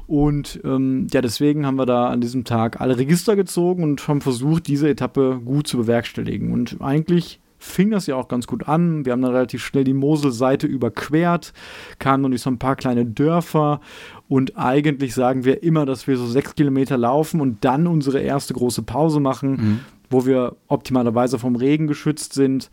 Und 0.07 0.59
ähm, 0.66 1.07
ja, 1.11 1.22
deswegen 1.22 1.66
haben 1.66 1.76
wir 1.76 1.86
da 1.86 2.07
an 2.07 2.20
diesem 2.20 2.43
Tag 2.43 2.82
alle 2.82 2.97
Register 2.97 3.36
gezogen 3.36 3.84
und 3.84 4.05
haben 4.07 4.22
versucht, 4.22 4.68
diese 4.68 4.89
Etappe 4.89 5.39
gut 5.45 5.68
zu 5.68 5.78
bewerkstelligen. 5.78 6.51
Und 6.51 6.78
eigentlich 6.82 7.39
fing 7.64 7.91
das 7.91 8.07
ja 8.07 8.16
auch 8.16 8.28
ganz 8.28 8.45
gut 8.45 8.68
an. 8.68 9.05
Wir 9.05 9.14
haben 9.14 9.22
dann 9.22 9.32
relativ 9.32 9.64
schnell 9.64 9.84
die 9.84 9.93
Moselseite 9.93 10.68
überquert, 10.68 11.53
kamen 11.97 12.24
dann 12.24 12.32
durch 12.32 12.41
so 12.41 12.49
ein 12.49 12.59
paar 12.59 12.76
kleine 12.76 13.05
Dörfer 13.05 13.80
und 14.28 14.57
eigentlich 14.57 15.14
sagen 15.14 15.45
wir 15.45 15.64
immer, 15.64 15.86
dass 15.86 16.05
wir 16.07 16.18
so 16.18 16.28
sechs 16.28 16.55
Kilometer 16.55 16.97
laufen 16.97 17.39
und 17.39 17.64
dann 17.64 17.88
unsere 17.88 18.20
erste 18.20 18.53
große 18.53 18.84
Pause 18.84 19.20
machen, 19.20 19.51
mhm. 19.51 19.80
wo 20.09 20.26
wir 20.26 20.57
optimalerweise 20.68 21.39
vom 21.39 21.55
Regen 21.55 21.88
geschützt 21.88 22.34
sind 22.34 22.70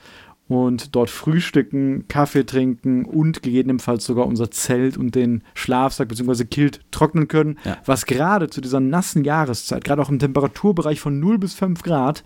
und 0.48 0.96
dort 0.96 1.10
frühstücken, 1.10 2.08
Kaffee 2.08 2.44
trinken 2.44 3.04
und 3.04 3.42
gegebenenfalls 3.44 4.04
sogar 4.04 4.26
unser 4.26 4.50
Zelt 4.50 4.96
und 4.96 5.14
den 5.14 5.44
Schlafsack 5.54 6.08
bzw. 6.08 6.44
Kilt 6.44 6.80
trocknen 6.90 7.28
können, 7.28 7.58
ja. 7.64 7.78
was 7.86 8.06
gerade 8.06 8.50
zu 8.50 8.60
dieser 8.60 8.80
nassen 8.80 9.22
Jahreszeit, 9.22 9.84
gerade 9.84 10.02
auch 10.02 10.10
im 10.10 10.18
Temperaturbereich 10.18 10.98
von 10.98 11.20
0 11.20 11.38
bis 11.38 11.54
5 11.54 11.84
Grad, 11.84 12.24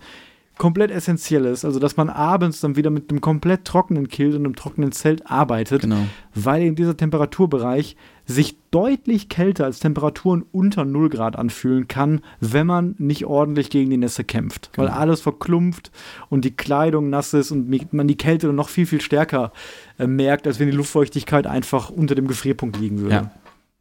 komplett 0.57 0.91
essentiell 0.91 1.45
ist. 1.45 1.65
Also, 1.65 1.79
dass 1.79 1.97
man 1.97 2.09
abends 2.09 2.61
dann 2.61 2.75
wieder 2.75 2.89
mit 2.89 3.09
einem 3.09 3.21
komplett 3.21 3.65
trockenen 3.65 4.07
Kilt 4.07 4.35
und 4.35 4.45
einem 4.45 4.55
trockenen 4.55 4.91
Zelt 4.91 5.29
arbeitet, 5.29 5.81
genau. 5.81 6.07
weil 6.33 6.63
in 6.63 6.75
dieser 6.75 6.95
Temperaturbereich 6.95 7.95
sich 8.25 8.57
deutlich 8.71 9.29
kälter 9.29 9.65
als 9.65 9.79
Temperaturen 9.79 10.43
unter 10.51 10.85
0 10.85 11.09
Grad 11.09 11.35
anfühlen 11.35 11.87
kann, 11.87 12.21
wenn 12.39 12.65
man 12.65 12.95
nicht 12.97 13.25
ordentlich 13.25 13.69
gegen 13.69 13.89
die 13.89 13.97
Nässe 13.97 14.23
kämpft. 14.23 14.71
Genau. 14.73 14.87
Weil 14.87 14.93
alles 14.93 15.21
verklumpft 15.21 15.91
und 16.29 16.43
die 16.43 16.55
Kleidung 16.55 17.09
nass 17.09 17.33
ist 17.33 17.51
und 17.51 17.93
man 17.93 18.07
die 18.07 18.17
Kälte 18.17 18.51
noch 18.51 18.69
viel, 18.69 18.85
viel 18.85 19.01
stärker 19.01 19.51
äh, 19.99 20.07
merkt, 20.07 20.47
als 20.47 20.59
wenn 20.59 20.67
die 20.67 20.75
Luftfeuchtigkeit 20.75 21.47
einfach 21.47 21.89
unter 21.89 22.15
dem 22.15 22.27
Gefrierpunkt 22.27 22.77
liegen 22.79 22.99
würde. 22.99 23.15
Ja, 23.15 23.31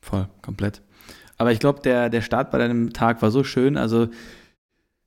voll, 0.00 0.28
komplett. 0.42 0.82
Aber 1.38 1.52
ich 1.52 1.58
glaube, 1.58 1.80
der, 1.80 2.10
der 2.10 2.20
Start 2.20 2.50
bei 2.50 2.58
deinem 2.58 2.92
Tag 2.92 3.22
war 3.22 3.30
so 3.30 3.44
schön. 3.44 3.76
Also, 3.76 4.08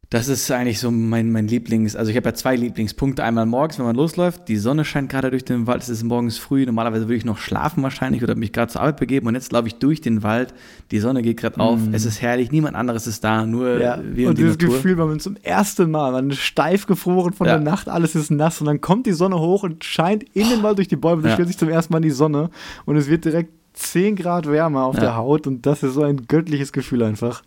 das 0.09 0.29
ist 0.29 0.49
eigentlich 0.51 0.79
so 0.79 0.89
mein, 0.89 1.31
mein 1.33 1.49
Lieblings, 1.49 1.97
also 1.97 2.09
ich 2.09 2.15
habe 2.15 2.29
ja 2.29 2.33
zwei 2.33 2.55
Lieblingspunkte. 2.55 3.25
Einmal 3.25 3.45
morgens, 3.45 3.77
wenn 3.77 3.85
man 3.85 3.95
losläuft, 3.95 4.47
die 4.47 4.55
Sonne 4.55 4.85
scheint 4.85 5.09
gerade 5.09 5.31
durch 5.31 5.43
den 5.43 5.67
Wald, 5.67 5.81
es 5.81 5.89
ist 5.89 6.03
morgens 6.03 6.37
früh, 6.37 6.65
normalerweise 6.65 7.05
würde 7.07 7.15
ich 7.15 7.25
noch 7.25 7.37
schlafen 7.37 7.83
wahrscheinlich 7.83 8.23
oder 8.23 8.35
mich 8.35 8.53
gerade 8.53 8.71
zur 8.71 8.81
Arbeit 8.81 8.97
begeben 8.97 9.27
und 9.27 9.35
jetzt 9.35 9.51
laufe 9.51 9.67
ich 9.67 9.75
durch 9.75 9.99
den 9.99 10.23
Wald, 10.23 10.53
die 10.91 10.99
Sonne 10.99 11.21
geht 11.21 11.35
gerade 11.35 11.59
auf, 11.59 11.79
mm. 11.79 11.93
es 11.93 12.05
ist 12.05 12.21
herrlich, 12.21 12.51
niemand 12.53 12.77
anderes 12.77 13.05
ist 13.05 13.21
da, 13.25 13.45
nur 13.45 13.81
ja. 13.81 13.99
wir 14.01 14.27
und, 14.27 14.31
und 14.31 14.37
dieses 14.37 14.57
die 14.57 14.67
Gefühl, 14.67 14.95
man 14.95 15.19
zum 15.19 15.35
ersten 15.43 15.91
Mal, 15.91 16.13
man 16.13 16.29
ist 16.29 16.39
steif 16.39 16.85
gefroren 16.85 17.33
von 17.33 17.45
ja. 17.45 17.55
der 17.57 17.61
Nacht, 17.61 17.89
alles 17.89 18.15
ist 18.15 18.31
nass 18.31 18.61
und 18.61 18.67
dann 18.67 18.79
kommt 18.79 19.07
die 19.07 19.13
Sonne 19.13 19.37
hoch 19.37 19.63
und 19.63 19.83
scheint 19.83 20.23
in 20.33 20.47
den 20.49 20.63
Wald 20.63 20.77
durch 20.77 20.87
die 20.87 20.95
Bäume, 20.95 21.21
dann 21.21 21.31
ja. 21.31 21.35
stellt 21.35 21.49
sich 21.49 21.57
zum 21.57 21.67
ersten 21.67 21.91
Mal 21.91 21.97
in 21.97 22.03
die 22.03 22.11
Sonne 22.11 22.49
und 22.85 22.95
es 22.95 23.09
wird 23.09 23.25
direkt 23.25 23.51
10 23.73 24.15
Grad 24.15 24.49
wärmer 24.49 24.85
auf 24.85 24.95
ja. 24.95 25.01
der 25.01 25.15
Haut 25.17 25.47
und 25.47 25.65
das 25.65 25.83
ist 25.83 25.95
so 25.95 26.03
ein 26.03 26.27
göttliches 26.27 26.71
Gefühl 26.71 27.03
einfach. 27.03 27.43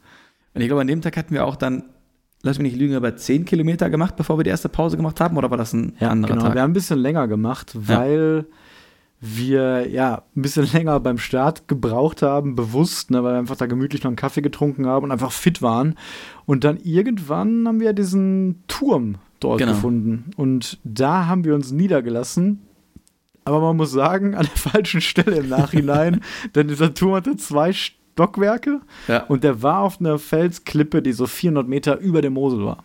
Und 0.53 0.61
ich 0.61 0.67
glaube, 0.67 0.83
an 0.83 0.89
dem 0.89 1.01
Tag 1.01 1.17
hatten 1.17 1.33
wir 1.33 1.47
auch 1.47 1.57
dann 1.57 1.85
lass 2.43 2.59
mich 2.59 2.73
nicht 2.73 2.81
lügen, 2.81 2.95
aber 2.95 3.17
10 3.17 3.45
Kilometer 3.45 3.91
gemacht, 3.91 4.17
bevor 4.17 4.39
wir 4.39 4.45
die 4.45 4.51
erste 4.51 4.69
Pause 4.69 4.97
gemacht 4.97 5.21
haben? 5.21 5.37
Oder 5.37 5.51
war 5.51 5.59
das 5.59 5.73
ein 5.73 5.95
ja, 6.01 6.09
anderer 6.09 6.35
genau. 6.35 6.47
Tag? 6.47 6.55
Wir 6.55 6.63
haben 6.63 6.71
ein 6.71 6.75
bisschen 6.75 6.99
länger 6.99 7.29
gemacht, 7.29 7.73
weil 7.75 8.47
ja. 8.49 8.57
wir 9.21 9.89
ja 9.91 10.23
ein 10.37 10.43
bisschen 10.43 10.67
länger 10.73 10.99
beim 11.01 11.19
Start 11.19 11.69
gebraucht 11.69 12.23
haben, 12.23 12.55
bewusst, 12.55 13.11
ne, 13.11 13.23
weil 13.23 13.35
wir 13.35 13.39
einfach 13.39 13.57
da 13.57 13.67
gemütlich 13.67 14.03
noch 14.03 14.09
einen 14.09 14.17
Kaffee 14.17 14.43
getrunken 14.43 14.87
haben 14.87 15.05
und 15.05 15.13
einfach 15.13 15.33
fit 15.33 15.61
waren. 15.63 15.97
Und 16.47 16.65
dann 16.65 16.79
irgendwann 16.79 17.67
haben 17.69 17.81
wir 17.81 17.93
diesen 17.93 18.63
Turm 18.69 19.17
dort 19.41 19.59
genau. 19.59 19.73
gefunden. 19.73 20.31
Und 20.37 20.79
da 20.85 21.27
haben 21.27 21.45
wir 21.45 21.55
uns 21.55 21.73
niedergelassen. 21.73 22.63
Aber 23.45 23.61
man 23.61 23.77
muss 23.77 23.91
sagen, 23.91 24.35
an 24.35 24.47
der 24.47 24.57
falschen 24.57 25.01
Stelle 25.01 25.37
im 25.37 25.49
Nachhinein, 25.49 26.21
denn 26.55 26.69
dieser 26.69 26.95
Turm 26.95 27.15
hatte 27.15 27.37
zwei 27.37 27.73
Stunden 27.73 28.00
Stockwerke 28.13 28.81
ja. 29.09 29.25
und 29.25 29.45
der 29.45 29.63
war 29.63 29.81
auf 29.81 30.01
einer 30.01 30.19
Felsklippe, 30.19 31.03
die 31.03 31.13
so 31.13 31.27
400 31.27 31.69
Meter 31.69 31.99
über 31.99 32.23
dem 32.23 32.35
Mosel 32.35 32.65
war. 32.65 32.85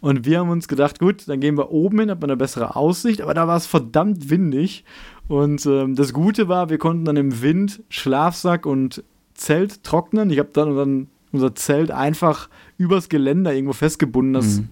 Und 0.00 0.24
wir 0.24 0.40
haben 0.40 0.50
uns 0.50 0.68
gedacht, 0.68 0.98
gut, 0.98 1.26
dann 1.26 1.40
gehen 1.40 1.56
wir 1.56 1.70
oben 1.70 2.00
hin, 2.00 2.10
hat 2.10 2.20
man 2.20 2.30
eine 2.30 2.36
bessere 2.36 2.76
Aussicht, 2.76 3.20
aber 3.20 3.34
da 3.34 3.48
war 3.48 3.56
es 3.56 3.66
verdammt 3.66 4.30
windig. 4.30 4.84
Und 5.28 5.66
ähm, 5.66 5.96
das 5.96 6.12
Gute 6.12 6.48
war, 6.48 6.68
wir 6.68 6.78
konnten 6.78 7.04
dann 7.04 7.16
im 7.16 7.42
Wind 7.42 7.82
Schlafsack 7.88 8.66
und 8.66 9.02
Zelt 9.34 9.82
trocknen. 9.82 10.30
Ich 10.30 10.38
habe 10.38 10.50
dann, 10.52 10.76
dann 10.76 11.06
unser 11.32 11.54
Zelt 11.54 11.90
einfach 11.90 12.48
übers 12.78 13.08
Geländer 13.08 13.52
irgendwo 13.52 13.72
festgebunden. 13.72 14.34
Das 14.34 14.60
mhm. 14.60 14.68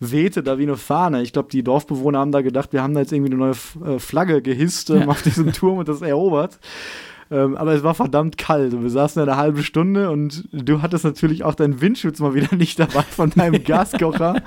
wehte 0.00 0.42
da 0.42 0.58
wie 0.58 0.64
eine 0.64 0.76
Fahne. 0.76 1.22
Ich 1.22 1.32
glaube, 1.32 1.48
die 1.50 1.62
Dorfbewohner 1.62 2.18
haben 2.18 2.32
da 2.32 2.42
gedacht, 2.42 2.72
wir 2.72 2.82
haben 2.82 2.94
da 2.94 3.00
jetzt 3.00 3.12
irgendwie 3.12 3.32
eine 3.32 3.40
neue 3.40 3.94
äh, 3.94 3.98
Flagge 3.98 4.42
gehisst 4.42 4.90
ähm, 4.90 5.00
ja. 5.00 5.06
auf 5.08 5.22
diesem 5.22 5.52
Turm 5.52 5.78
und 5.78 5.88
das 5.88 6.02
erobert. 6.02 6.58
Ähm, 7.30 7.56
aber 7.56 7.72
es 7.72 7.82
war 7.82 7.94
verdammt 7.94 8.36
kalt 8.36 8.74
und 8.74 8.82
wir 8.82 8.90
saßen 8.90 9.20
eine 9.22 9.36
halbe 9.36 9.62
Stunde 9.62 10.10
und 10.10 10.48
du 10.52 10.82
hattest 10.82 11.04
natürlich 11.04 11.42
auch 11.42 11.54
deinen 11.54 11.80
Windschutz 11.80 12.20
mal 12.20 12.34
wieder 12.34 12.54
nicht 12.56 12.78
dabei 12.78 13.02
von 13.02 13.30
deinem 13.30 13.62
Gaskocher. 13.64 14.42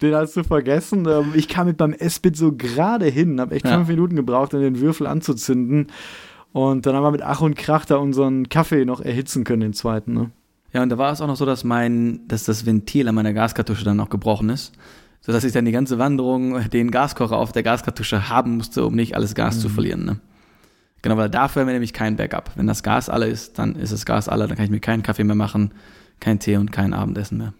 Den 0.00 0.14
hast 0.14 0.36
du 0.36 0.44
vergessen. 0.44 1.06
Ähm, 1.08 1.32
ich 1.34 1.48
kam 1.48 1.66
mit 1.66 1.78
meinem 1.78 1.94
S-Bit 1.94 2.36
so 2.36 2.52
gerade 2.52 3.06
hin, 3.06 3.40
habe 3.40 3.54
echt 3.54 3.66
ja. 3.66 3.76
fünf 3.76 3.88
Minuten 3.88 4.16
gebraucht, 4.16 4.54
um 4.54 4.60
den 4.60 4.80
Würfel 4.80 5.06
anzuzünden. 5.06 5.88
Und 6.52 6.86
dann 6.86 6.94
haben 6.94 7.02
wir 7.02 7.10
mit 7.10 7.22
Ach 7.22 7.40
und 7.40 7.56
Krach 7.56 7.86
da 7.86 7.96
unseren 7.96 8.48
Kaffee 8.48 8.84
noch 8.84 9.00
erhitzen 9.00 9.44
können, 9.44 9.60
den 9.62 9.72
zweiten. 9.72 10.12
Ne? 10.12 10.30
Ja, 10.72 10.82
und 10.82 10.90
da 10.90 10.98
war 10.98 11.12
es 11.12 11.20
auch 11.20 11.26
noch 11.26 11.36
so, 11.36 11.46
dass 11.46 11.64
mein, 11.64 12.20
dass 12.28 12.44
das 12.44 12.66
Ventil 12.66 13.08
an 13.08 13.14
meiner 13.14 13.32
Gaskartusche 13.32 13.84
dann 13.84 13.96
noch 13.96 14.10
gebrochen 14.10 14.50
ist 14.50 14.72
sodass 15.22 15.44
ich 15.44 15.52
dann 15.52 15.64
die 15.64 15.72
ganze 15.72 15.98
Wanderung 15.98 16.68
den 16.70 16.90
Gaskocher 16.90 17.36
auf 17.36 17.52
der 17.52 17.62
Gaskartusche 17.62 18.28
haben 18.28 18.56
musste, 18.56 18.84
um 18.84 18.94
nicht 18.94 19.14
alles 19.14 19.34
Gas 19.34 19.56
mhm. 19.56 19.60
zu 19.60 19.68
verlieren. 19.68 20.04
Ne? 20.04 20.16
Genau, 21.02 21.16
weil 21.16 21.28
dafür 21.28 21.60
haben 21.60 21.66
wir 21.66 21.72
nämlich 21.72 21.92
kein 21.92 22.16
Backup. 22.16 22.52
Wenn 22.54 22.68
das 22.68 22.84
Gas 22.84 23.08
alle 23.08 23.26
ist, 23.26 23.58
dann 23.58 23.74
ist 23.74 23.92
das 23.92 24.06
Gas 24.06 24.28
alle, 24.28 24.46
dann 24.46 24.56
kann 24.56 24.64
ich 24.64 24.70
mir 24.70 24.80
keinen 24.80 25.02
Kaffee 25.02 25.24
mehr 25.24 25.34
machen, 25.34 25.74
kein 26.20 26.38
Tee 26.38 26.56
und 26.56 26.70
kein 26.70 26.94
Abendessen 26.94 27.38
mehr. 27.38 27.54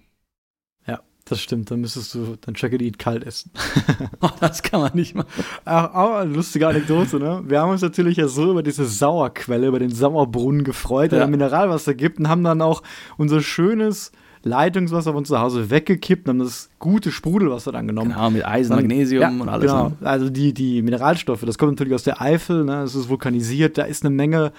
Ja, 0.86 1.00
das 1.24 1.40
stimmt. 1.40 1.68
Dann 1.72 1.80
müsstest 1.80 2.14
du 2.14 2.36
dann 2.40 2.54
Check 2.54 2.80
Eat 2.80 3.00
kalt 3.00 3.24
essen. 3.24 3.50
oh, 4.20 4.30
das 4.38 4.62
kann 4.62 4.80
man 4.80 4.92
nicht 4.94 5.16
machen. 5.16 5.28
Auch, 5.64 5.94
auch 5.94 6.14
eine 6.18 6.32
lustige 6.32 6.68
Anekdote, 6.68 7.18
ne? 7.18 7.42
Wir 7.44 7.60
haben 7.60 7.70
uns 7.70 7.82
natürlich 7.82 8.16
ja 8.16 8.28
so 8.28 8.52
über 8.52 8.62
diese 8.62 8.86
Sauerquelle, 8.86 9.66
über 9.66 9.80
den 9.80 9.90
Sauerbrunnen 9.90 10.62
gefreut, 10.62 11.10
der 11.10 11.18
ja. 11.18 11.26
Mineralwasser 11.26 11.94
gibt 11.94 12.20
und 12.20 12.28
haben 12.28 12.44
dann 12.44 12.62
auch 12.62 12.84
unser 13.16 13.40
schönes 13.40 14.12
Leitungswasser 14.44 15.12
von 15.12 15.24
zu 15.24 15.38
Hause 15.38 15.70
weggekippt 15.70 16.28
und 16.28 16.40
haben 16.40 16.44
das 16.44 16.70
gute 16.78 17.12
Sprudelwasser 17.12 17.72
dann 17.72 17.86
genommen. 17.86 18.10
Genau, 18.10 18.30
mit 18.30 18.44
Eisen, 18.44 18.74
Magnesium 18.74 19.22
ja, 19.22 19.28
und 19.28 19.48
alles. 19.48 19.70
Genau, 19.70 19.88
ne? 19.88 19.96
also 20.02 20.30
die, 20.30 20.52
die 20.52 20.82
Mineralstoffe, 20.82 21.42
das 21.42 21.58
kommt 21.58 21.72
natürlich 21.72 21.94
aus 21.94 22.02
der 22.02 22.20
Eifel, 22.20 22.64
ne? 22.64 22.82
es 22.82 22.94
ist 22.94 23.08
vulkanisiert, 23.08 23.78
da 23.78 23.84
ist 23.84 24.04
eine 24.04 24.14
Menge 24.14 24.52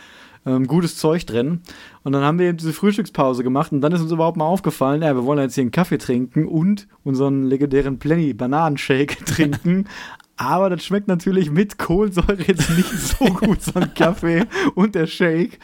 ähm, 0.45 0.67
gutes 0.67 0.97
Zeug 0.97 1.25
drin. 1.25 1.61
Und 2.03 2.13
dann 2.13 2.23
haben 2.23 2.39
wir 2.39 2.47
eben 2.47 2.57
diese 2.57 2.73
Frühstückspause 2.73 3.43
gemacht 3.43 3.71
und 3.71 3.81
dann 3.81 3.91
ist 3.91 4.01
uns 4.01 4.11
überhaupt 4.11 4.37
mal 4.37 4.45
aufgefallen, 4.45 5.01
ja, 5.01 5.15
wir 5.15 5.25
wollen 5.25 5.39
jetzt 5.39 5.55
hier 5.55 5.63
einen 5.63 5.71
Kaffee 5.71 5.97
trinken 5.97 6.45
und 6.45 6.87
unseren 7.03 7.43
legendären 7.43 7.99
Plenny 7.99 8.33
Bananenshake 8.33 9.17
trinken. 9.25 9.85
Aber 10.35 10.69
das 10.69 10.83
schmeckt 10.83 11.07
natürlich 11.07 11.51
mit 11.51 11.77
Kohlensäure 11.77 12.41
jetzt 12.45 12.69
nicht 12.71 12.89
so 12.89 13.25
gut, 13.25 13.61
so 13.61 13.79
ein 13.79 13.93
Kaffee 13.95 14.45
und 14.75 14.95
der 14.95 15.07
Shake. 15.07 15.59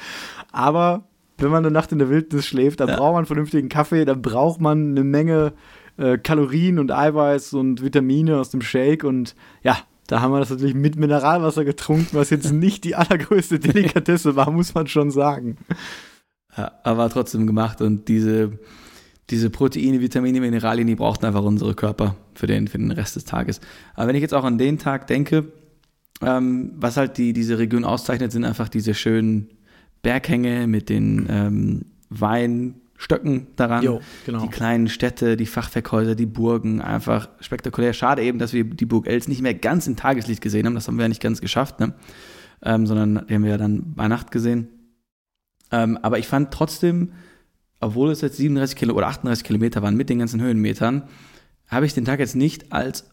Aber 0.51 1.08
wenn 1.41 1.51
man 1.51 1.65
eine 1.65 1.73
Nacht 1.73 1.91
in 1.91 1.99
der 1.99 2.09
Wildnis 2.09 2.45
schläft, 2.45 2.79
dann 2.79 2.89
ja. 2.89 2.97
braucht 2.97 3.13
man 3.13 3.25
vernünftigen 3.25 3.69
Kaffee, 3.69 4.05
dann 4.05 4.21
braucht 4.21 4.61
man 4.61 4.91
eine 4.91 5.03
Menge 5.03 5.53
äh, 5.97 6.17
Kalorien 6.17 6.79
und 6.79 6.91
Eiweiß 6.91 7.53
und 7.53 7.83
Vitamine 7.83 8.37
aus 8.37 8.49
dem 8.49 8.61
Shake 8.61 9.03
und 9.03 9.35
ja, 9.63 9.77
da 10.07 10.21
haben 10.21 10.31
wir 10.31 10.39
das 10.39 10.49
natürlich 10.49 10.73
mit 10.73 10.95
Mineralwasser 10.95 11.63
getrunken, 11.65 12.17
was 12.17 12.31
jetzt 12.31 12.51
nicht 12.53 12.83
die 12.83 12.95
allergrößte 12.95 13.59
Delikatesse 13.59 14.35
war, 14.35 14.49
muss 14.51 14.73
man 14.73 14.87
schon 14.87 15.11
sagen. 15.11 15.57
Ja, 16.57 16.71
aber 16.83 17.09
trotzdem 17.09 17.45
gemacht 17.45 17.81
und 17.81 18.07
diese, 18.07 18.57
diese 19.29 19.49
Proteine, 19.51 20.01
Vitamine, 20.01 20.41
Mineralien, 20.41 20.87
die 20.87 20.95
brauchten 20.95 21.27
einfach 21.27 21.43
unsere 21.43 21.75
Körper 21.75 22.15
für 22.33 22.47
den, 22.47 22.67
für 22.67 22.79
den 22.79 22.91
Rest 22.91 23.15
des 23.15 23.25
Tages. 23.25 23.61
Aber 23.93 24.07
wenn 24.07 24.15
ich 24.15 24.21
jetzt 24.21 24.33
auch 24.33 24.45
an 24.45 24.57
den 24.57 24.79
Tag 24.79 25.05
denke, 25.05 25.51
ähm, 26.21 26.71
was 26.75 26.97
halt 26.97 27.17
die, 27.17 27.33
diese 27.33 27.59
Region 27.59 27.85
auszeichnet, 27.85 28.31
sind 28.31 28.45
einfach 28.45 28.67
diese 28.67 28.93
schönen 28.93 29.49
Berghänge 30.01 30.67
mit 30.67 30.89
den 30.89 31.27
ähm, 31.29 31.85
Weinstöcken 32.09 33.47
daran. 33.55 33.83
Jo, 33.83 34.01
genau. 34.25 34.41
Die 34.41 34.49
kleinen 34.49 34.87
Städte, 34.87 35.37
die 35.37 35.45
Fachwerkhäuser, 35.45 36.15
die 36.15 36.25
Burgen, 36.25 36.81
einfach 36.81 37.29
spektakulär. 37.39 37.93
Schade 37.93 38.23
eben, 38.23 38.39
dass 38.39 38.53
wir 38.53 38.63
die 38.63 38.85
Burg 38.85 39.07
Els 39.07 39.27
nicht 39.27 39.41
mehr 39.41 39.53
ganz 39.53 39.87
im 39.87 39.95
Tageslicht 39.95 40.41
gesehen 40.41 40.65
haben. 40.65 40.75
Das 40.75 40.87
haben 40.87 40.97
wir 40.97 41.03
ja 41.03 41.09
nicht 41.09 41.21
ganz 41.21 41.41
geschafft, 41.41 41.79
ne? 41.79 41.93
Ähm, 42.61 42.85
sondern 42.87 43.25
die 43.27 43.35
haben 43.35 43.43
wir 43.43 43.51
ja 43.51 43.57
dann 43.57 43.93
bei 43.95 44.07
Nacht 44.07 44.31
gesehen. 44.31 44.67
Ähm, 45.71 45.97
aber 46.01 46.19
ich 46.19 46.27
fand 46.27 46.51
trotzdem, 46.51 47.13
obwohl 47.79 48.11
es 48.11 48.21
jetzt 48.21 48.37
37 48.37 48.75
Kilo 48.75 48.93
oder 48.95 49.07
38 49.07 49.45
Kilometer 49.45 49.81
waren 49.81 49.95
mit 49.95 50.09
den 50.09 50.19
ganzen 50.19 50.41
Höhenmetern, 50.41 51.03
habe 51.67 51.85
ich 51.85 51.93
den 51.93 52.05
Tag 52.05 52.19
jetzt 52.19 52.35
nicht 52.35 52.73
als 52.73 53.09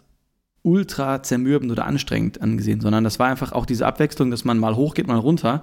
ultra 0.63 1.23
zermürbend 1.23 1.71
oder 1.71 1.87
anstrengend 1.87 2.43
angesehen, 2.43 2.81
sondern 2.81 3.05
das 3.05 3.21
war 3.21 3.29
einfach 3.29 3.53
auch 3.53 3.67
diese 3.67 3.87
Abwechslung, 3.87 4.33
dass 4.33 4.45
man 4.45 4.59
mal 4.59 4.75
hoch 4.75 4.95
geht, 4.95 5.07
mal 5.07 5.19
runter. 5.19 5.63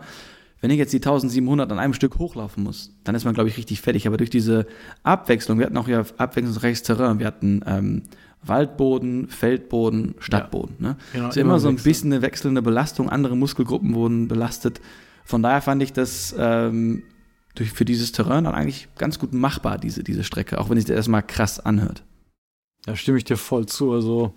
Wenn 0.63 0.71
ich 0.71 0.77
jetzt 0.77 0.93
die 0.93 0.99
1700 0.99 1.69
an 1.73 1.77
einem 1.77 1.93
Stück 1.93 2.19
hochlaufen 2.19 2.63
muss, 2.63 2.95
dann 3.03 3.15
ist 3.15 3.25
man, 3.25 3.33
glaube 3.33 3.49
ich, 3.49 3.57
richtig 3.57 3.81
fertig. 3.81 4.07
Aber 4.07 4.15
durch 4.15 4.29
diese 4.29 4.65
Abwechslung, 5.03 5.59
wir 5.59 5.65
hatten 5.65 5.75
auch 5.75 5.89
ja 5.89 6.05
abwechslungsreiches 6.15 6.83
Terrain, 6.83 7.19
wir 7.19 7.27
hatten 7.27 7.59
ähm, 7.67 8.03
Waldboden, 8.43 9.27
Feldboden, 9.27 10.15
Stadtboden. 10.19 10.77
Ja. 10.79 10.87
Ne? 10.87 10.97
Genau, 11.11 11.27
ist 11.27 11.35
immer, 11.35 11.49
immer 11.49 11.59
so 11.59 11.67
ein 11.67 11.75
bisschen 11.75 12.13
eine 12.13 12.21
wechselnde 12.21 12.61
Belastung, 12.61 13.09
andere 13.09 13.35
Muskelgruppen 13.35 13.93
wurden 13.93 14.29
belastet. 14.29 14.79
Von 15.25 15.43
daher 15.43 15.61
fand 15.61 15.83
ich 15.83 15.91
das 15.91 16.33
ähm, 16.39 17.03
durch, 17.55 17.73
für 17.73 17.83
dieses 17.83 18.13
Terrain 18.13 18.45
dann 18.45 18.55
eigentlich 18.55 18.87
ganz 18.97 19.19
gut 19.19 19.33
machbar, 19.33 19.77
diese, 19.77 20.01
diese 20.01 20.23
Strecke, 20.23 20.61
auch 20.61 20.69
wenn 20.69 20.77
es 20.77 20.87
erstmal 20.87 21.23
krass 21.23 21.59
anhört. 21.59 22.05
Da 22.85 22.95
stimme 22.95 23.17
ich 23.17 23.25
dir 23.25 23.35
voll 23.35 23.65
zu. 23.65 23.91
Also 23.91 24.33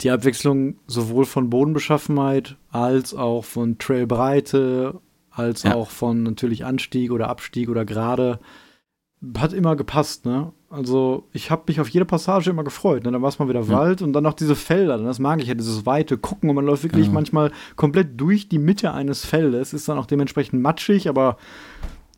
die 0.00 0.10
Abwechslung 0.10 0.74
sowohl 0.88 1.24
von 1.24 1.50
Bodenbeschaffenheit 1.50 2.56
als 2.72 3.14
auch 3.14 3.44
von 3.44 3.78
Trailbreite, 3.78 5.00
als 5.34 5.62
ja. 5.62 5.74
auch 5.74 5.90
von 5.90 6.22
natürlich 6.22 6.64
Anstieg 6.64 7.10
oder 7.10 7.28
Abstieg 7.28 7.68
oder 7.68 7.84
gerade 7.84 8.38
hat 9.38 9.52
immer 9.52 9.76
gepasst, 9.76 10.26
ne? 10.26 10.52
Also 10.68 11.28
ich 11.32 11.50
habe 11.50 11.64
mich 11.68 11.80
auf 11.80 11.88
jede 11.88 12.04
Passage 12.04 12.50
immer 12.50 12.64
gefreut. 12.64 13.04
Ne? 13.04 13.12
Dann 13.12 13.22
war 13.22 13.28
es 13.28 13.38
mal 13.38 13.48
wieder 13.48 13.60
ja. 13.60 13.68
Wald 13.68 14.00
und 14.02 14.14
dann 14.14 14.24
noch 14.24 14.32
diese 14.32 14.56
Felder. 14.56 14.96
Das 14.98 15.18
mag 15.18 15.40
ich 15.40 15.48
ja, 15.48 15.54
dieses 15.54 15.84
weite 15.84 16.16
Gucken 16.16 16.48
und 16.48 16.56
man 16.56 16.64
läuft 16.64 16.82
wirklich 16.82 17.06
genau. 17.06 17.14
manchmal 17.14 17.52
komplett 17.76 18.18
durch 18.18 18.48
die 18.48 18.58
Mitte 18.58 18.92
eines 18.94 19.24
Feldes. 19.24 19.74
Ist 19.74 19.88
dann 19.88 19.98
auch 19.98 20.06
dementsprechend 20.06 20.62
matschig, 20.62 21.08
aber 21.08 21.36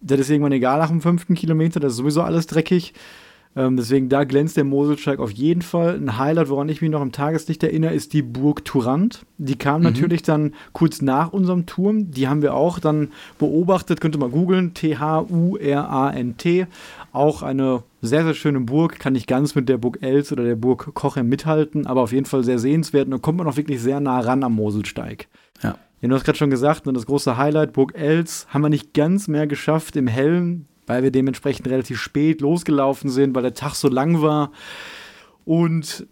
das 0.01 0.21
ist 0.21 0.31
irgendwann 0.31 0.53
egal 0.53 0.79
nach 0.79 0.89
dem 0.89 1.01
fünften 1.01 1.35
Kilometer. 1.35 1.81
Das 1.81 1.93
ist 1.93 1.99
sowieso 1.99 2.23
alles 2.23 2.47
dreckig. 2.47 2.95
Ähm, 3.57 3.77
deswegen 3.77 4.09
da 4.09 4.25
glänzt 4.25 4.57
der 4.57 4.65
Moselsteig 4.65 5.21
auf 5.21 5.31
jeden 5.31 5.63
Fall. 5.63 5.95
Ein 5.95 6.19
Highlight, 6.19 6.49
woran 6.49 6.69
ich 6.69 6.83
mich 6.83 6.91
noch 6.91 7.03
im 7.03 7.13
Tageslicht 7.13 7.63
erinnere, 7.63 7.95
ist 7.95 8.13
die 8.13 8.23
Burg 8.23 8.65
Turant. 8.65 9.25
Die 9.39 9.57
kam 9.57 9.81
mhm. 9.81 9.85
natürlich 9.85 10.23
dann 10.23 10.55
kurz 10.73 11.03
nach 11.03 11.33
unserem 11.33 11.67
Turm. 11.67 12.11
Die 12.11 12.27
haben 12.27 12.43
wir 12.43 12.55
auch 12.55 12.79
dann 12.79 13.13
beobachtet. 13.39 14.01
Könnt 14.01 14.17
ihr 14.17 14.19
mal 14.19 14.31
googeln. 14.31 14.75
T-H-U-R-A-N-T. 14.75 16.67
Auch 17.13 17.43
eine 17.43 17.83
sehr, 18.03 18.25
sehr 18.25 18.35
schöne 18.35 18.61
Burg. 18.61 18.99
Kann 18.99 19.13
nicht 19.13 19.29
ganz 19.29 19.55
mit 19.55 19.69
der 19.69 19.79
Burg 19.79 19.99
Els 20.01 20.33
oder 20.33 20.45
der 20.45 20.57
Burg 20.57 20.93
Kochem 20.95 21.29
mithalten, 21.29 21.87
aber 21.87 22.03
auf 22.03 22.13
jeden 22.13 22.27
Fall 22.27 22.43
sehr 22.43 22.59
sehenswert. 22.59 23.05
Und 23.07 23.13
da 23.13 23.19
kommt 23.19 23.39
man 23.39 23.47
auch 23.47 23.57
wirklich 23.57 23.81
sehr 23.81 24.01
nah 24.01 24.19
ran 24.21 24.43
am 24.43 24.55
Moselsteig. 24.55 25.29
Ja. 25.63 25.77
Ja, 26.01 26.09
du 26.09 26.17
hast 26.17 26.25
gerade 26.25 26.37
schon 26.37 26.51
gesagt, 26.51 26.85
ne, 26.85 26.93
das 26.93 27.07
große 27.07 27.39
Highlight, 27.39 27.73
Burg 27.73 27.95
Els, 27.95 28.47
haben 28.51 28.61
wir 28.61 28.69
nicht 28.69 28.93
ganz 28.93 29.27
mehr 29.27 29.47
geschafft 29.47 29.97
im 29.97 30.07
Hellen 30.07 30.67
weil 30.87 31.03
wir 31.03 31.11
dementsprechend 31.11 31.69
relativ 31.69 32.01
spät 32.01 32.41
losgelaufen 32.41 33.11
sind, 33.11 33.35
weil 33.35 33.43
der 33.43 33.55
Tag 33.55 33.75
so 33.75 33.89
lang 33.89 34.23
war. 34.23 34.53
Und 35.45 36.07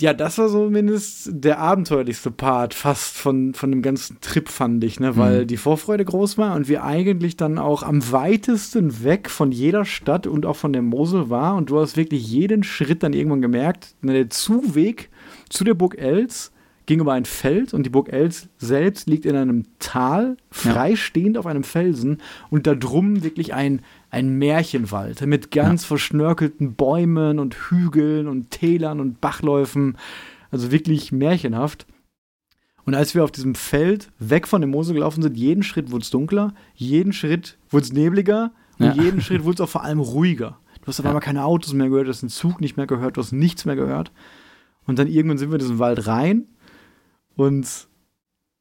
ja, 0.00 0.12
das 0.12 0.38
war 0.38 0.48
zumindest 0.48 1.28
der 1.32 1.58
abenteuerlichste 1.58 2.30
Part 2.30 2.72
fast 2.72 3.16
von, 3.16 3.52
von 3.54 3.70
dem 3.72 3.82
ganzen 3.82 4.20
Trip, 4.20 4.48
fand 4.48 4.84
ich, 4.84 5.00
ne? 5.00 5.16
weil 5.16 5.42
mhm. 5.42 5.46
die 5.48 5.56
Vorfreude 5.56 6.04
groß 6.04 6.38
war 6.38 6.54
und 6.54 6.68
wir 6.68 6.84
eigentlich 6.84 7.36
dann 7.36 7.58
auch 7.58 7.82
am 7.82 8.12
weitesten 8.12 9.02
weg 9.02 9.28
von 9.28 9.50
jeder 9.50 9.84
Stadt 9.84 10.28
und 10.28 10.46
auch 10.46 10.54
von 10.54 10.72
der 10.72 10.82
Mosel 10.82 11.30
war. 11.30 11.56
Und 11.56 11.70
du 11.70 11.80
hast 11.80 11.96
wirklich 11.96 12.30
jeden 12.30 12.62
Schritt 12.62 13.02
dann 13.02 13.12
irgendwann 13.12 13.42
gemerkt, 13.42 13.96
ne, 14.00 14.12
der 14.12 14.30
Zuweg 14.30 15.10
zu 15.48 15.64
der 15.64 15.74
Burg 15.74 15.98
Els 15.98 16.52
ging 16.88 17.00
über 17.00 17.12
ein 17.12 17.26
Feld 17.26 17.74
und 17.74 17.84
die 17.84 17.90
Burg 17.90 18.10
Els 18.10 18.48
selbst 18.56 19.08
liegt 19.08 19.26
in 19.26 19.36
einem 19.36 19.66
Tal, 19.78 20.38
freistehend 20.50 21.34
ja. 21.34 21.40
auf 21.40 21.46
einem 21.46 21.62
Felsen 21.62 22.16
und 22.48 22.66
da 22.66 22.74
drum 22.74 23.22
wirklich 23.22 23.52
ein 23.52 23.82
ein 24.10 24.38
Märchenwald 24.38 25.20
mit 25.26 25.50
ganz 25.50 25.82
ja. 25.82 25.88
verschnörkelten 25.88 26.76
Bäumen 26.76 27.38
und 27.38 27.54
Hügeln 27.54 28.26
und 28.26 28.50
Tälern 28.50 29.00
und 29.00 29.20
Bachläufen. 29.20 29.98
Also 30.50 30.72
wirklich 30.72 31.12
märchenhaft. 31.12 31.86
Und 32.86 32.94
als 32.94 33.14
wir 33.14 33.22
auf 33.22 33.32
diesem 33.32 33.54
Feld 33.54 34.10
weg 34.18 34.48
von 34.48 34.62
dem 34.62 34.70
Mosel 34.70 34.94
gelaufen 34.94 35.20
sind, 35.20 35.36
jeden 35.36 35.62
Schritt 35.62 35.90
wurde 35.90 36.04
es 36.04 36.10
dunkler, 36.10 36.54
jeden 36.74 37.12
Schritt 37.12 37.58
wurde 37.68 37.84
es 37.84 37.92
nebliger 37.92 38.50
und 38.78 38.86
ja. 38.86 38.92
jeden 38.94 39.20
Schritt 39.20 39.44
wurde 39.44 39.56
es 39.56 39.60
auch 39.60 39.68
vor 39.68 39.84
allem 39.84 40.00
ruhiger. 40.00 40.58
Du 40.80 40.86
hast 40.86 41.00
auf 41.00 41.04
einmal 41.04 41.20
keine 41.20 41.44
Autos 41.44 41.74
mehr 41.74 41.90
gehört, 41.90 42.06
du 42.06 42.12
hast 42.12 42.22
den 42.22 42.30
Zug 42.30 42.62
nicht 42.62 42.78
mehr 42.78 42.86
gehört, 42.86 43.18
du 43.18 43.20
hast 43.20 43.32
nichts 43.32 43.66
mehr 43.66 43.76
gehört. 43.76 44.10
Und 44.86 44.98
dann 44.98 45.06
irgendwann 45.06 45.36
sind 45.36 45.50
wir 45.50 45.56
in 45.56 45.60
diesen 45.60 45.78
Wald 45.78 46.06
rein 46.06 46.46
und 47.38 47.86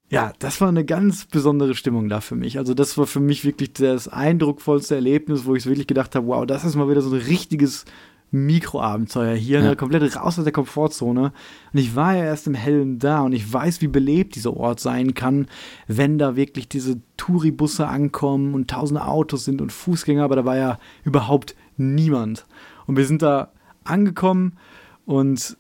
ja, 0.10 0.34
das 0.38 0.62
war 0.62 0.68
eine 0.68 0.86
ganz 0.86 1.26
besondere 1.26 1.74
Stimmung 1.74 2.10
da 2.10 2.22
für 2.22 2.36
mich. 2.36 2.60
Also 2.60 2.76
das 2.76 2.96
war 2.96 3.08
für 3.08 3.20
mich 3.20 3.44
wirklich 3.44 3.74
das 3.74 4.08
eindrucksvollste 4.08 4.94
Erlebnis, 4.94 5.46
wo 5.46 5.56
ich 5.56 5.66
wirklich 5.66 5.88
gedacht 5.88 6.16
habe, 6.16 6.28
wow, 6.28 6.46
das 6.46 6.64
ist 6.64 6.76
mal 6.76 6.88
wieder 6.88 7.02
so 7.02 7.14
ein 7.14 7.22
richtiges 7.22 7.86
Mikroabenteuer 8.30 9.34
hier, 9.34 9.62
ja. 9.62 9.70
ne, 9.70 9.76
komplett 9.76 10.16
raus 10.16 10.38
aus 10.38 10.44
der 10.44 10.54
Komfortzone. 10.54 11.34
Und 11.74 11.80
ich 11.80 11.96
war 11.96 12.16
ja 12.16 12.26
erst 12.26 12.46
im 12.46 12.54
Hellen 12.54 13.00
da 13.00 13.22
und 13.22 13.34
ich 13.34 13.52
weiß, 13.52 13.82
wie 13.82 13.88
belebt 13.88 14.36
dieser 14.36 14.56
Ort 14.56 14.80
sein 14.80 15.16
kann, 15.16 15.48
wenn 15.88 16.20
da 16.20 16.36
wirklich 16.36 16.70
diese 16.70 17.02
Touribusse 17.18 17.88
ankommen 17.88 18.54
und 18.54 18.70
tausende 18.70 19.06
Autos 19.06 19.44
sind 19.44 19.60
und 19.60 19.72
Fußgänger, 19.72 20.24
aber 20.24 20.36
da 20.36 20.46
war 20.46 20.56
ja 20.56 20.78
überhaupt 21.04 21.56
niemand. 21.78 22.46
Und 22.86 22.96
wir 22.96 23.08
sind 23.08 23.24
da 23.24 23.52
angekommen 23.84 24.54
und 25.08 25.58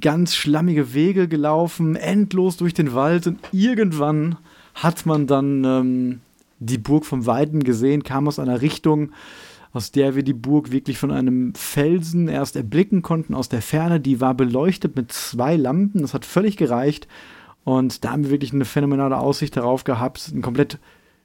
ganz 0.00 0.34
schlammige 0.34 0.94
Wege 0.94 1.28
gelaufen, 1.28 1.96
endlos 1.96 2.56
durch 2.56 2.74
den 2.74 2.94
Wald 2.94 3.26
und 3.26 3.40
irgendwann 3.52 4.36
hat 4.74 5.04
man 5.06 5.26
dann 5.26 5.64
ähm, 5.64 6.20
die 6.58 6.78
Burg 6.78 7.04
vom 7.04 7.26
Weiden 7.26 7.62
gesehen, 7.62 8.02
kam 8.02 8.28
aus 8.28 8.38
einer 8.38 8.62
Richtung, 8.62 9.10
aus 9.72 9.90
der 9.90 10.14
wir 10.14 10.22
die 10.22 10.32
Burg 10.34 10.70
wirklich 10.70 10.98
von 10.98 11.10
einem 11.10 11.54
Felsen 11.54 12.28
erst 12.28 12.56
erblicken 12.56 13.02
konnten 13.02 13.34
aus 13.34 13.48
der 13.48 13.62
Ferne. 13.62 14.00
Die 14.00 14.20
war 14.20 14.34
beleuchtet 14.34 14.96
mit 14.96 15.12
zwei 15.12 15.56
Lampen, 15.56 16.02
das 16.02 16.14
hat 16.14 16.24
völlig 16.24 16.56
gereicht. 16.56 17.08
Und 17.64 18.04
da 18.04 18.10
haben 18.10 18.24
wir 18.24 18.30
wirklich 18.30 18.52
eine 18.52 18.64
phänomenale 18.64 19.16
Aussicht 19.16 19.56
darauf 19.56 19.84
gehabt, 19.84 20.30
ein 20.32 20.42
komplett 20.42 20.78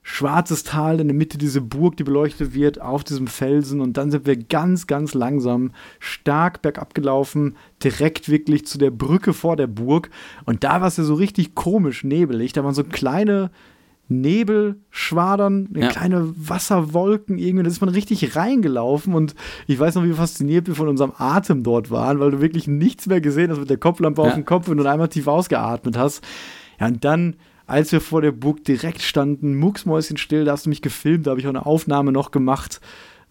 schwarzes 0.09 0.63
Tal 0.63 1.01
in 1.01 1.09
der 1.09 1.15
Mitte 1.17 1.37
diese 1.37 1.59
Burg, 1.59 1.97
die 1.97 2.05
beleuchtet 2.05 2.53
wird, 2.53 2.79
auf 2.79 3.03
diesem 3.03 3.27
Felsen. 3.27 3.81
Und 3.81 3.97
dann 3.97 4.09
sind 4.09 4.25
wir 4.25 4.37
ganz, 4.37 4.87
ganz 4.87 5.13
langsam 5.13 5.71
stark 5.99 6.61
bergab 6.61 6.93
gelaufen, 6.93 7.57
direkt 7.83 8.29
wirklich 8.29 8.65
zu 8.65 8.77
der 8.77 8.89
Brücke 8.89 9.33
vor 9.33 9.57
der 9.57 9.67
Burg. 9.67 10.09
Und 10.45 10.63
da 10.63 10.79
war 10.79 10.87
es 10.87 10.95
ja 10.95 11.03
so 11.03 11.13
richtig 11.13 11.55
komisch 11.55 12.05
nebelig. 12.05 12.53
Da 12.53 12.63
waren 12.63 12.73
so 12.73 12.85
kleine 12.85 13.51
Nebelschwadern, 14.07 15.73
ja. 15.75 15.89
kleine 15.89 16.33
Wasserwolken 16.37 17.37
irgendwie. 17.37 17.63
Da 17.63 17.69
ist 17.69 17.81
man 17.81 17.89
richtig 17.89 18.33
reingelaufen. 18.37 19.13
Und 19.13 19.35
ich 19.67 19.77
weiß 19.77 19.95
noch, 19.95 20.05
wie 20.05 20.13
fasziniert 20.13 20.67
wir 20.67 20.75
von 20.75 20.87
unserem 20.87 21.11
Atem 21.17 21.63
dort 21.63 21.91
waren, 21.91 22.21
weil 22.21 22.31
du 22.31 22.39
wirklich 22.39 22.65
nichts 22.65 23.07
mehr 23.07 23.19
gesehen 23.19 23.51
hast 23.51 23.59
mit 23.59 23.69
der 23.69 23.75
Kopflampe 23.75 24.21
ja. 24.21 24.29
auf 24.29 24.35
dem 24.35 24.45
Kopf, 24.45 24.69
wenn 24.69 24.77
du 24.77 24.89
einmal 24.89 25.09
tief 25.09 25.27
ausgeatmet 25.27 25.97
hast. 25.97 26.25
Ja, 26.79 26.87
und 26.87 27.03
dann 27.03 27.35
als 27.67 27.91
wir 27.91 28.01
vor 28.01 28.21
der 28.21 28.31
Burg 28.31 28.63
direkt 28.63 29.01
standen, 29.01 29.55
mucksmäuschenstill, 29.57 30.45
da 30.45 30.53
hast 30.53 30.65
du 30.65 30.69
mich 30.69 30.81
gefilmt, 30.81 31.27
da 31.27 31.31
habe 31.31 31.41
ich 31.41 31.45
auch 31.45 31.51
eine 31.51 31.65
Aufnahme 31.65 32.11
noch 32.11 32.31
gemacht. 32.31 32.79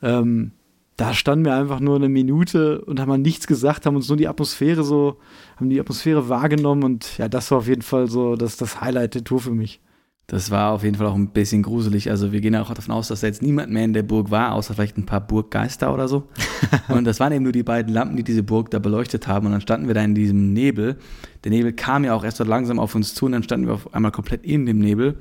Ähm, 0.03 0.53
da 0.97 1.13
standen 1.13 1.45
wir 1.45 1.55
einfach 1.55 1.81
nur 1.81 1.97
eine 1.97 2.09
Minute 2.09 2.83
und 2.83 3.01
haben 3.01 3.21
nichts 3.21 3.47
gesagt, 3.47 3.85
haben 3.85 3.97
uns 3.97 4.09
nur 4.09 4.17
die 4.17 4.29
Atmosphäre 4.29 4.83
so, 4.83 5.19
haben 5.57 5.69
die 5.69 5.81
Atmosphäre 5.81 6.29
wahrgenommen 6.29 6.85
und 6.85 7.19
ja, 7.19 7.29
das 7.29 7.51
war 7.51 7.59
auf 7.59 7.69
jeden 7.69 7.83
Fall 7.83 8.09
so 8.09 8.37
das, 8.37 8.57
das 8.57 8.81
Highlight 8.81 9.15
der 9.15 9.25
Tour 9.25 9.41
für 9.41 9.51
mich. 9.51 9.81
Das 10.29 10.51
war 10.51 10.73
auf 10.73 10.83
jeden 10.83 10.97
Fall 10.97 11.07
auch 11.07 11.15
ein 11.15 11.29
bisschen 11.29 11.63
gruselig. 11.63 12.11
Also 12.11 12.33
wir 12.33 12.41
gehen 12.41 12.57
auch 12.57 12.75
davon 12.75 12.93
aus, 12.93 13.09
dass 13.09 13.21
da 13.21 13.29
jetzt 13.29 13.43
niemand 13.43 13.71
mehr 13.71 13.85
in 13.85 13.93
der 13.93 14.03
Burg 14.03 14.33
war, 14.33 14.55
außer 14.55 14.75
vielleicht 14.75 14.99
ein 14.99 15.07
paar 15.07 15.21
Burggeister 15.21 15.95
oder 15.95 16.09
so. 16.09 16.29
und 16.89 17.05
das 17.05 17.21
waren 17.21 17.33
eben 17.33 17.45
nur 17.45 17.53
die 17.53 17.63
beiden 17.63 17.93
Lampen, 17.93 18.17
die 18.17 18.25
diese 18.25 18.43
Burg 18.43 18.73
da 18.73 18.81
beleuchtet 18.81 19.29
haben. 19.29 19.47
Und 19.47 19.53
dann 19.53 19.61
standen 19.61 19.87
wir 19.87 19.95
da 19.95 20.03
in 20.03 20.17
diesem 20.17 20.53
Nebel. 20.53 20.97
Der 21.45 21.53
Nebel 21.53 21.73
kam 21.73 22.03
ja 22.03 22.13
auch 22.13 22.25
erst 22.25 22.39
so 22.39 22.45
langsam 22.45 22.81
auf 22.81 22.97
uns 22.97 23.15
zu 23.15 23.27
und 23.27 23.33
dann 23.33 23.45
standen 23.45 23.69
wir 23.69 23.75
auf 23.75 23.95
einmal 23.95 24.11
komplett 24.11 24.45
in 24.45 24.67
dem 24.67 24.81
Nebel. 24.81 25.17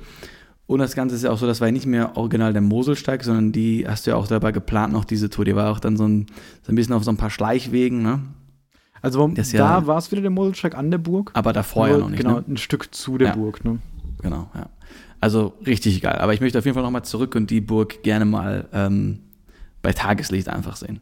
Und 0.65 0.79
das 0.79 0.95
Ganze 0.95 1.13
ist 1.13 1.23
ja 1.23 1.29
auch 1.29 1.37
so, 1.37 1.45
das 1.45 1.61
war 1.61 1.67
ja 1.67 1.71
nicht 1.71 1.85
mehr 1.85 2.17
original 2.17 2.51
der 2.51 2.63
Moselsteig, 2.63 3.23
sondern 3.23 3.51
die 3.51 3.87
hast 3.87 4.07
du 4.07 4.11
ja 4.11 4.17
auch 4.17 4.25
dabei 4.25 4.51
geplant 4.51 4.91
noch, 4.91 5.05
diese 5.05 5.29
Tour. 5.29 5.45
Die 5.45 5.55
war 5.55 5.71
auch 5.71 5.79
dann 5.79 5.97
so 5.97 6.07
ein, 6.07 6.25
so 6.63 6.71
ein 6.71 6.75
bisschen 6.75 6.95
auf 6.95 7.03
so 7.03 7.11
ein 7.11 7.17
paar 7.17 7.29
Schleichwegen, 7.29 8.01
ne? 8.01 8.21
Also 9.03 9.27
da 9.27 9.43
ja, 9.43 9.85
war 9.85 9.99
es 9.99 10.11
wieder 10.11 10.23
der 10.23 10.31
Moselsteig 10.31 10.75
an 10.75 10.89
der 10.89 10.97
Burg. 10.97 11.29
Aber 11.35 11.53
davor 11.53 11.87
ja 11.87 11.97
noch 11.99 12.09
nicht. 12.09 12.23
Genau, 12.23 12.39
ne? 12.39 12.45
ein 12.47 12.57
Stück 12.57 12.95
zu 12.95 13.19
der 13.19 13.27
ja. 13.27 13.35
Burg, 13.35 13.63
ne? 13.63 13.77
Genau, 14.23 14.49
ja. 14.55 14.67
Also 15.19 15.53
richtig 15.65 16.01
geil. 16.01 16.17
Aber 16.19 16.33
ich 16.33 16.41
möchte 16.41 16.59
auf 16.59 16.65
jeden 16.65 16.75
Fall 16.75 16.83
nochmal 16.83 17.05
zurück 17.05 17.35
und 17.35 17.49
die 17.49 17.61
Burg 17.61 18.03
gerne 18.03 18.25
mal 18.25 18.67
ähm, 18.73 19.19
bei 19.81 19.93
Tageslicht 19.93 20.49
einfach 20.49 20.75
sehen. 20.75 21.01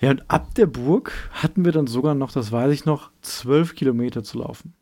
Ja, 0.00 0.10
und 0.10 0.30
ab 0.30 0.54
der 0.54 0.66
Burg 0.66 1.12
hatten 1.32 1.64
wir 1.64 1.72
dann 1.72 1.86
sogar 1.86 2.14
noch, 2.14 2.32
das 2.32 2.50
weiß 2.50 2.72
ich 2.72 2.86
noch, 2.86 3.10
zwölf 3.20 3.74
Kilometer 3.74 4.22
zu 4.22 4.38
laufen. 4.38 4.72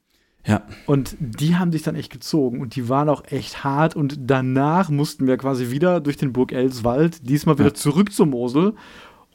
Ja. 0.47 0.63
Und 0.87 1.17
die 1.19 1.57
haben 1.57 1.73
sich 1.73 1.83
dann 1.83 1.97
echt 1.97 2.11
gezogen 2.11 2.61
und 2.61 2.77
die 2.77 2.89
waren 2.89 3.09
auch 3.09 3.25
echt 3.27 3.65
hart. 3.65 3.97
Und 3.97 4.17
danach 4.19 4.89
mussten 4.89 5.27
wir 5.27 5.37
quasi 5.37 5.71
wieder 5.71 6.01
durch 6.01 6.17
den 6.17 6.33
Burg 6.33 6.53
Elswald, 6.53 7.29
diesmal 7.29 7.59
wieder 7.59 7.69
ja. 7.69 7.75
zurück 7.75 8.13
zur 8.13 8.27
Mosel 8.27 8.75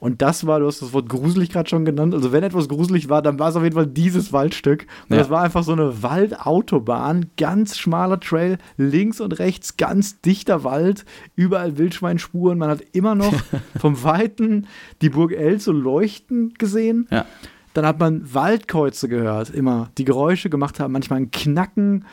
und 0.03 0.21
das 0.21 0.45
war, 0.45 0.59
du 0.59 0.67
hast 0.67 0.81
das 0.81 0.91
Wort 0.91 1.07
gruselig 1.07 1.49
gerade 1.49 1.69
schon 1.69 1.85
genannt. 1.85 2.13
Also, 2.13 2.33
wenn 2.33 2.43
etwas 2.43 2.67
gruselig 2.67 3.07
war, 3.07 3.21
dann 3.21 3.39
war 3.39 3.47
es 3.47 3.55
auf 3.55 3.63
jeden 3.63 3.75
Fall 3.75 3.87
dieses 3.87 4.33
Waldstück. 4.33 4.85
Und 5.07 5.15
ja. 5.15 5.21
das 5.21 5.29
war 5.29 5.41
einfach 5.41 5.63
so 5.63 5.71
eine 5.71 6.03
Waldautobahn, 6.03 7.27
ganz 7.37 7.77
schmaler 7.77 8.19
Trail, 8.19 8.57
links 8.75 9.21
und 9.21 9.39
rechts 9.39 9.77
ganz 9.77 10.19
dichter 10.19 10.65
Wald, 10.65 11.05
überall 11.37 11.77
Wildschweinspuren. 11.77 12.57
Man 12.57 12.69
hat 12.69 12.81
immer 12.91 13.15
noch 13.15 13.33
vom 13.79 14.03
Weiten 14.03 14.67
die 15.01 15.09
Burg 15.09 15.31
El 15.31 15.61
so 15.61 15.71
leuchten 15.71 16.53
gesehen. 16.55 17.07
Ja. 17.09 17.25
Dann 17.73 17.85
hat 17.85 17.97
man 17.97 18.33
Waldkreuze 18.33 19.07
gehört, 19.07 19.51
immer 19.51 19.89
die 19.97 20.03
Geräusche 20.03 20.49
gemacht 20.49 20.81
haben, 20.81 20.91
manchmal 20.91 21.21
ein 21.21 21.31
Knacken. 21.31 22.03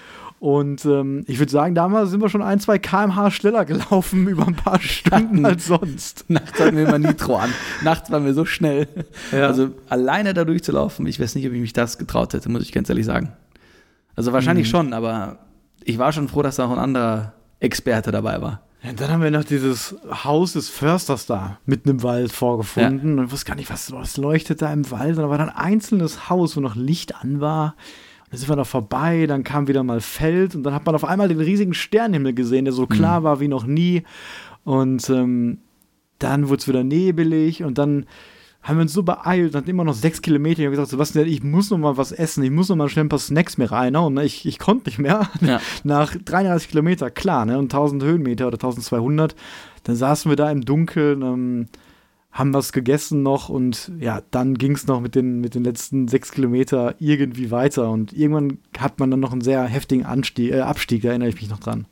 Und 0.41 0.86
ähm, 0.86 1.22
ich 1.26 1.38
würde 1.38 1.53
sagen, 1.53 1.74
damals 1.74 2.09
sind 2.11 2.22
wir 2.22 2.30
schon 2.30 2.41
ein, 2.43 2.59
zwei 2.61 2.78
kmh 2.78 3.30
schneller 3.30 3.66
gelaufen 3.66 4.26
über 4.28 4.47
ein 4.47 4.57
paar 4.57 4.80
Stunden 4.80 5.45
als 5.45 5.66
sonst. 5.66 6.24
Nachts 6.28 6.59
hatten 6.59 6.76
wir 6.78 6.88
immer 6.88 6.99
Nitro 6.99 7.36
an. 7.36 7.51
Nachts 7.84 8.11
waren 8.11 8.24
wir 8.24 8.32
so 8.32 8.47
schnell. 8.47 8.88
Ja. 9.32 9.47
Also 9.49 9.68
alleine 9.91 10.32
da 10.32 10.45
durchzulaufen, 10.47 11.07
ich 11.07 11.20
weiß 11.20 11.34
nicht, 11.34 11.47
ob 11.47 11.53
ich 11.53 11.61
mich 11.61 11.74
das 11.74 11.99
getraut 11.99 12.32
hätte, 12.32 12.49
muss 12.49 12.62
ich 12.62 12.72
ganz 12.72 12.88
ehrlich 12.88 13.05
sagen. 13.05 13.32
Also 14.16 14.32
wahrscheinlich 14.32 14.66
Mhm. 14.66 14.70
schon, 14.70 14.93
aber 14.95 15.41
ich 15.84 15.99
war 15.99 16.11
schon 16.12 16.28
froh, 16.28 16.41
dass 16.43 16.57
da 16.57 16.64
auch 16.64 16.72
ein 16.72 16.78
anderer 16.78 17.34
Experte 17.61 18.11
dabei 18.11 18.41
war. 18.41 18.62
Ja, 18.82 18.95
dann 18.95 19.11
haben 19.11 19.22
wir 19.22 19.30
noch 19.30 19.45
dieses 19.45 19.95
Haus 20.24 20.55
des 20.55 20.70
Försters 20.70 21.26
da 21.26 21.59
mitten 21.66 21.91
im 21.91 22.03
Wald 22.03 22.32
vorgefunden 22.32 23.18
und 23.18 23.26
ich 23.26 23.32
wusste 23.32 23.45
gar 23.45 23.57
nicht, 23.57 23.70
was, 23.70 23.93
was 23.93 24.16
leuchtet 24.16 24.62
da 24.62 24.72
im 24.72 24.91
Wald. 24.91 25.16
Und 25.18 25.22
da 25.24 25.28
war 25.28 25.36
dann 25.36 25.51
ein 25.51 25.57
einzelnes 25.57 26.30
Haus, 26.30 26.57
wo 26.57 26.61
noch 26.61 26.76
Licht 26.76 27.14
an 27.16 27.43
war. 27.43 27.74
Dann 28.31 28.39
sind 28.39 28.49
wir 28.49 28.57
da 28.57 28.64
vorbei, 28.64 29.26
dann 29.26 29.43
kam 29.43 29.66
wieder 29.66 29.83
mal 29.83 30.01
Feld 30.01 30.55
und 30.55 30.62
dann 30.62 30.72
hat 30.72 30.87
man 30.87 30.95
auf 30.95 31.05
einmal 31.05 31.28
den 31.28 31.41
riesigen 31.41 31.74
Sternenhimmel 31.74 32.33
gesehen, 32.33 32.64
der 32.64 32.72
so 32.72 32.87
klar 32.87 33.24
war 33.24 33.41
wie 33.41 33.49
noch 33.49 33.66
nie. 33.66 34.05
Und 34.64 35.11
ähm, 35.11 35.59
dann 36.18 36.49
wurde 36.49 36.61
es 36.61 36.68
wieder 36.68 36.85
nebelig 36.85 37.64
und 37.64 37.78
dann 37.78 38.07
haben 38.62 38.76
wir 38.76 38.83
uns 38.83 38.93
so 38.93 39.03
beeilt, 39.03 39.55
hatten 39.55 39.70
immer 39.70 39.85
noch 39.85 39.95
sechs 39.95 40.20
Kilometer. 40.20 40.61
Ich 40.61 40.66
habe 40.66 40.76
gesagt, 40.76 40.91
Sebastian, 40.91 41.26
ich 41.26 41.43
muss 41.43 41.70
noch 41.70 41.78
mal 41.78 41.97
was 41.97 42.12
essen, 42.12 42.45
ich 42.45 42.51
muss 42.51 42.68
noch 42.68 42.76
mal 42.76 42.91
schnell 42.91 43.07
ein 43.07 43.09
paar 43.09 43.18
Snacks 43.18 43.57
mir 43.57 43.72
reinhauen. 43.72 44.14
ne? 44.14 44.24
Ich, 44.24 44.45
ich 44.45 44.59
konnte 44.59 44.91
nicht 44.91 44.99
mehr. 44.99 45.31
Ja. 45.41 45.61
Nach 45.83 46.14
33 46.14 46.68
Kilometer, 46.68 47.11
klar, 47.11 47.47
ne? 47.47 47.59
Und 47.59 47.72
1000 47.72 48.03
Höhenmeter 48.03 48.47
oder 48.47 48.57
1200. 48.57 49.35
Dann 49.85 49.97
saßen 49.97 50.31
wir 50.31 50.37
da 50.37 50.51
im 50.51 50.61
Dunkeln, 50.61 51.22
ähm, 51.22 51.68
haben 52.33 52.55
was 52.55 52.72
gegessen 52.72 53.22
noch 53.22 53.49
und 53.49 53.91
ja, 53.99 54.22
dann 54.31 54.55
ging 54.55 54.72
es 54.72 54.87
noch 54.87 55.01
mit 55.01 55.14
den, 55.14 55.41
mit 55.41 55.55
den 55.55 55.64
letzten 55.64 56.07
sechs 56.07 56.31
Kilometer 56.31 56.95
irgendwie 57.01 57.51
weiter. 57.51 57.91
Und 57.91 58.12
irgendwann 58.12 58.59
hat 58.78 59.01
man 59.01 59.11
dann 59.11 59.20
noch 59.20 59.33
einen 59.33 59.41
sehr 59.41 59.64
heftigen 59.64 60.07
Anstieg, 60.07 60.53
äh, 60.53 60.61
Abstieg, 60.61 61.03
da 61.03 61.09
erinnere 61.09 61.28
ich 61.28 61.35
mich 61.35 61.51
noch 61.51 61.59
dran. 61.59 61.87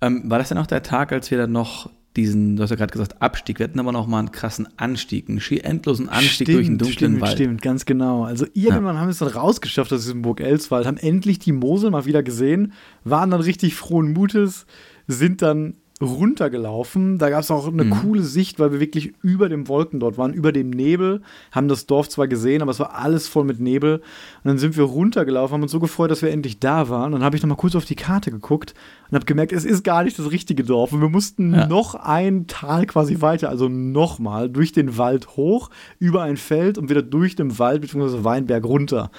Ähm, 0.00 0.28
war 0.28 0.38
das 0.38 0.48
dann 0.48 0.58
auch 0.58 0.66
der 0.66 0.82
Tag, 0.82 1.12
als 1.12 1.30
wir 1.30 1.38
dann 1.38 1.52
noch 1.52 1.90
diesen, 2.16 2.56
du 2.56 2.62
hast 2.64 2.70
ja 2.70 2.76
gerade 2.76 2.92
gesagt, 2.92 3.22
Abstieg, 3.22 3.60
wir 3.60 3.64
hatten 3.64 3.78
aber 3.78 3.92
noch 3.92 4.08
mal 4.08 4.18
einen 4.18 4.32
krassen 4.32 4.68
Anstieg, 4.76 5.28
einen 5.28 5.40
schier 5.40 5.64
endlosen 5.64 6.08
Anstieg 6.08 6.48
durch 6.48 6.66
den 6.66 6.78
dunklen 6.78 6.94
stimmt, 6.94 7.20
Wald. 7.20 7.32
Stimmt, 7.34 7.62
ganz 7.62 7.84
genau. 7.84 8.24
Also 8.24 8.46
irgendwann 8.52 8.98
haben 8.98 9.06
wir 9.06 9.12
es 9.12 9.18
dann 9.18 9.28
rausgeschafft 9.28 9.92
aus 9.92 10.02
diesem 10.02 10.22
Burg 10.22 10.40
Elswald, 10.40 10.86
haben 10.86 10.96
endlich 10.96 11.38
die 11.38 11.52
Mosel 11.52 11.90
mal 11.90 12.06
wieder 12.06 12.24
gesehen, 12.24 12.72
waren 13.04 13.30
dann 13.30 13.40
richtig 13.40 13.76
frohen 13.76 14.12
Mutes, 14.12 14.66
sind 15.06 15.40
dann 15.40 15.74
runtergelaufen. 16.00 17.18
Da 17.18 17.30
gab 17.30 17.40
es 17.40 17.50
auch 17.50 17.66
eine 17.68 17.84
Mhm. 17.84 17.90
coole 18.00 18.22
Sicht, 18.22 18.58
weil 18.58 18.72
wir 18.72 18.80
wirklich 18.80 19.12
über 19.22 19.48
den 19.48 19.68
Wolken 19.68 20.00
dort 20.00 20.18
waren, 20.18 20.32
über 20.32 20.52
dem 20.52 20.70
Nebel, 20.70 21.22
haben 21.52 21.68
das 21.68 21.86
Dorf 21.86 22.08
zwar 22.08 22.28
gesehen, 22.28 22.62
aber 22.62 22.70
es 22.70 22.80
war 22.80 22.94
alles 22.94 23.28
voll 23.28 23.44
mit 23.44 23.60
Nebel. 23.60 23.96
Und 23.96 24.02
dann 24.44 24.58
sind 24.58 24.76
wir 24.76 24.84
runtergelaufen, 24.84 25.54
haben 25.54 25.62
uns 25.62 25.72
so 25.72 25.80
gefreut, 25.80 26.10
dass 26.10 26.22
wir 26.22 26.30
endlich 26.30 26.58
da 26.60 26.88
waren. 26.88 27.06
Und 27.12 27.20
dann 27.20 27.24
habe 27.24 27.36
ich 27.36 27.42
noch 27.42 27.48
mal 27.48 27.54
kurz 27.56 27.76
auf 27.76 27.84
die 27.84 27.96
Karte 27.96 28.30
geguckt 28.30 28.74
und 29.10 29.14
habe 29.14 29.26
gemerkt, 29.26 29.52
es 29.52 29.64
ist 29.64 29.84
gar 29.84 30.04
nicht 30.04 30.18
das 30.18 30.30
richtige 30.30 30.64
Dorf. 30.64 30.92
Und 30.92 31.00
wir 31.00 31.08
mussten 31.08 31.54
Ja. 31.54 31.66
noch 31.66 31.94
ein 31.94 32.46
Tal 32.46 32.86
quasi 32.86 33.20
weiter, 33.20 33.48
also 33.48 33.68
nochmal 33.68 34.48
durch 34.48 34.72
den 34.72 34.96
Wald 34.98 35.36
hoch, 35.36 35.70
über 35.98 36.22
ein 36.22 36.36
Feld 36.36 36.78
und 36.78 36.88
wieder 36.88 37.02
durch 37.02 37.36
den 37.36 37.58
Wald 37.58 37.82
bzw. 37.82 38.24
Weinberg 38.24 38.64
runter. 38.64 39.10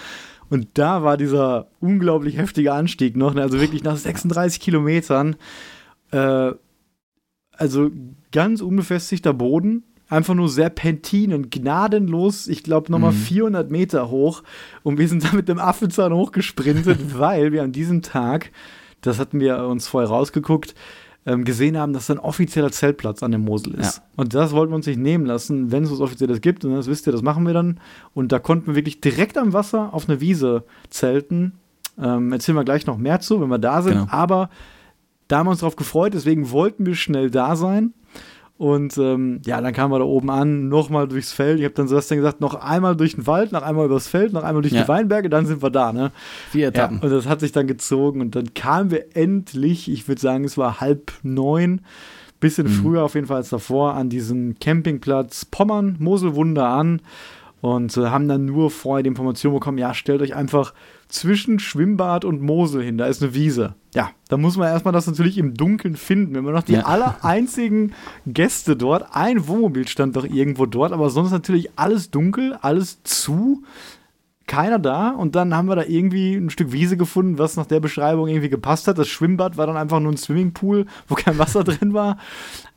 Und 0.50 0.68
da 0.74 1.02
war 1.04 1.16
dieser 1.16 1.68
unglaublich 1.80 2.38
heftige 2.38 2.74
Anstieg 2.74 3.16
noch, 3.16 3.34
ne? 3.34 3.42
also 3.42 3.62
wirklich 3.62 3.84
nach 3.84 3.96
36 3.96 4.60
Kilometern. 4.60 5.38
Äh, 6.12 6.52
also 7.62 7.90
ganz 8.32 8.62
unbefestigter 8.62 9.34
Boden, 9.34 9.84
einfach 10.10 10.34
nur 10.34 10.50
Serpentinen, 10.50 11.50
gnadenlos, 11.50 12.48
ich 12.48 12.64
glaube 12.64 12.92
nochmal 12.92 13.12
Mhm. 13.12 13.18
400 13.18 13.72
Meter 13.72 14.10
hoch. 14.10 14.44
Und 14.84 14.98
wir 14.98 15.08
sind 15.08 15.24
da 15.24 15.34
mit 15.34 15.48
dem 15.48 15.60
Affenzahn 15.60 16.14
hochgesprintet, 16.14 17.00
weil 17.18 17.52
wir 17.52 17.64
an 17.64 17.72
diesem 17.72 18.02
Tag, 18.02 18.52
das 19.02 19.20
hatten 19.20 19.40
wir 19.40 19.64
uns 19.66 19.88
vorher 19.88 20.10
rausgeguckt, 20.10 20.76
ähm, 21.26 21.44
gesehen 21.46 21.78
haben, 21.78 21.94
dass 21.94 22.08
da 22.08 22.16
ein 22.16 22.20
offizieller 22.20 22.72
Zeltplatz 22.72 23.22
an 23.22 23.32
der 23.32 23.40
Mosel 23.40 23.76
ist. 23.76 23.98
Ja. 23.98 24.04
Und 24.18 24.34
das 24.34 24.54
wollten 24.54 24.72
wir 24.72 24.76
uns 24.76 24.88
nicht 24.88 25.00
nehmen 25.00 25.26
lassen, 25.26 25.72
wenn 25.72 25.84
es 25.84 25.92
was 25.92 26.00
Offizielles 26.00 26.42
gibt. 26.42 26.66
Und 26.66 26.74
das 26.74 26.88
wisst 26.88 27.08
ihr, 27.08 27.14
das 27.14 27.22
machen 27.22 27.46
wir 27.46 27.54
dann. 27.54 27.80
Und 28.16 28.32
da 28.32 28.40
konnten 28.40 28.68
wir 28.68 28.76
wirklich 28.76 29.02
direkt 29.02 29.38
am 29.38 29.54
Wasser 29.54 29.94
auf 29.94 30.10
einer 30.10 30.20
Wiese 30.20 30.64
zelten. 30.90 31.54
Ähm, 32.02 32.32
erzählen 32.34 32.58
wir 32.58 32.64
gleich 32.64 32.88
noch 32.88 32.98
mehr 32.98 33.20
zu, 33.20 33.40
wenn 33.40 33.50
wir 33.50 33.60
da 33.60 33.84
sind. 33.84 33.94
Genau. 33.94 34.08
Aber 34.10 34.50
da 35.32 35.38
haben 35.40 35.48
wir 35.48 35.52
uns 35.52 35.62
drauf 35.62 35.76
gefreut, 35.76 36.14
deswegen 36.14 36.52
wollten 36.52 36.86
wir 36.86 36.96
schnell 36.96 37.30
da 37.30 37.56
sein. 37.56 37.94
Und 38.58 38.96
ähm, 39.00 39.42
ja, 39.44 39.60
dann 39.60 39.74
kamen 39.74 39.92
wir 39.92 39.98
da 39.98 40.06
oben 40.06 40.30
an, 40.30 40.68
nochmal 40.68 41.08
durchs 41.08 41.32
Feld. 41.32 41.58
Ich 41.58 41.66
habe 41.66 41.74
dann 41.74 41.88
Sebastian 41.88 42.20
gesagt, 42.20 42.42
noch 42.42 42.54
einmal 42.54 42.96
durch 42.96 43.16
den 43.16 43.26
Wald, 43.26 43.52
noch 43.54 43.64
einmal 43.64 43.86
übers 43.88 44.08
Feld, 44.08 44.34
noch 44.34 44.44
einmal 44.44 44.62
durch 44.62 44.74
Ja. 44.74 44.84
die 44.84 44.88
Weinberge, 44.88 45.32
dann 45.32 45.48
sind 45.48 45.64
wir 45.64 45.72
da, 45.72 45.92
ne? 45.92 46.12
Vier 46.52 46.62
Ja, 46.64 46.68
Etappen. 46.68 47.00
und 47.00 47.10
das 47.10 47.28
hat 47.28 47.40
sich 47.40 47.52
dann 47.52 47.66
gezogen 47.66 48.22
und 48.22 48.36
dann 48.36 48.54
kamen 48.54 48.92
wir 48.92 49.16
endlich, 49.16 49.90
ich 49.92 50.08
würde 50.08 50.22
sagen, 50.22 50.44
es 50.44 50.60
war 50.60 50.80
halb 50.80 51.12
neun, 51.24 51.82
bisschen 52.40 52.68
Mhm. 52.68 52.72
früher 52.72 53.04
auf 53.04 53.16
jeden 53.16 53.26
Fall 53.26 53.38
als 53.38 53.50
davor, 53.50 53.96
an 53.96 54.10
diesem 54.10 54.60
Campingplatz 54.60 55.46
Pommern, 55.46 55.96
Moselwunder 55.98 56.68
an 56.68 57.02
und 57.62 57.98
äh, 57.98 58.08
haben 58.08 58.28
dann 58.28 58.46
nur 58.46 58.70
vorher 58.70 59.02
die 59.02 59.10
Information 59.10 59.54
bekommen, 59.54 59.80
ja, 59.80 59.96
stellt 59.96 60.22
euch 60.22 60.36
einfach 60.36 60.74
zwischen 61.12 61.60
Schwimmbad 61.60 62.26
und 62.26 62.42
Mosel 62.42 62.82
hin, 62.82 62.98
da 62.98 63.06
ist 63.06 63.22
eine 63.22 63.34
Wiese. 63.34 63.76
Ja, 63.94 64.12
da 64.30 64.38
muss 64.38 64.58
man 64.58 64.70
erstmal 64.70 64.94
das 64.94 65.08
natürlich 65.08 65.38
im 65.38 65.54
Dunkeln 65.54 65.96
finden. 65.96 66.34
Wenn 66.34 66.46
man 66.46 66.54
noch 66.54 66.64
die 66.64 66.74
Ja. 66.74 66.82
aller 66.86 67.24
einzigen 67.24 67.92
Gäste 68.26 68.76
dort, 68.78 69.08
ein 69.14 69.48
Wohnmobil 69.48 69.88
stand 69.88 70.16
doch 70.16 70.26
irgendwo 70.26 70.66
dort, 70.66 70.94
aber 70.94 71.10
sonst 71.10 71.32
natürlich 71.32 71.70
alles 71.76 72.12
dunkel, 72.12 72.58
alles 72.62 73.04
zu 73.04 73.64
keiner 74.48 74.80
da 74.80 75.12
und 75.12 75.36
dann 75.36 75.56
haben 75.56 75.68
wir 75.70 75.76
da 75.76 75.84
irgendwie 75.84 76.36
ein 76.36 76.50
Stück 76.50 76.72
Wiese 76.72 76.98
gefunden, 76.98 77.38
was 77.38 77.56
nach 77.56 77.68
der 77.68 77.80
Beschreibung 77.80 78.28
irgendwie 78.28 78.50
gepasst 78.50 78.88
hat. 78.88 78.98
Das 78.98 79.08
Schwimmbad 79.08 79.56
war 79.56 79.68
dann 79.68 79.78
einfach 79.78 80.00
nur 80.00 80.12
ein 80.12 80.18
Swimmingpool, 80.18 80.88
wo 81.08 81.16
kein 81.16 81.38
Wasser 81.38 81.64
drin 81.64 81.94
war, 81.94 82.18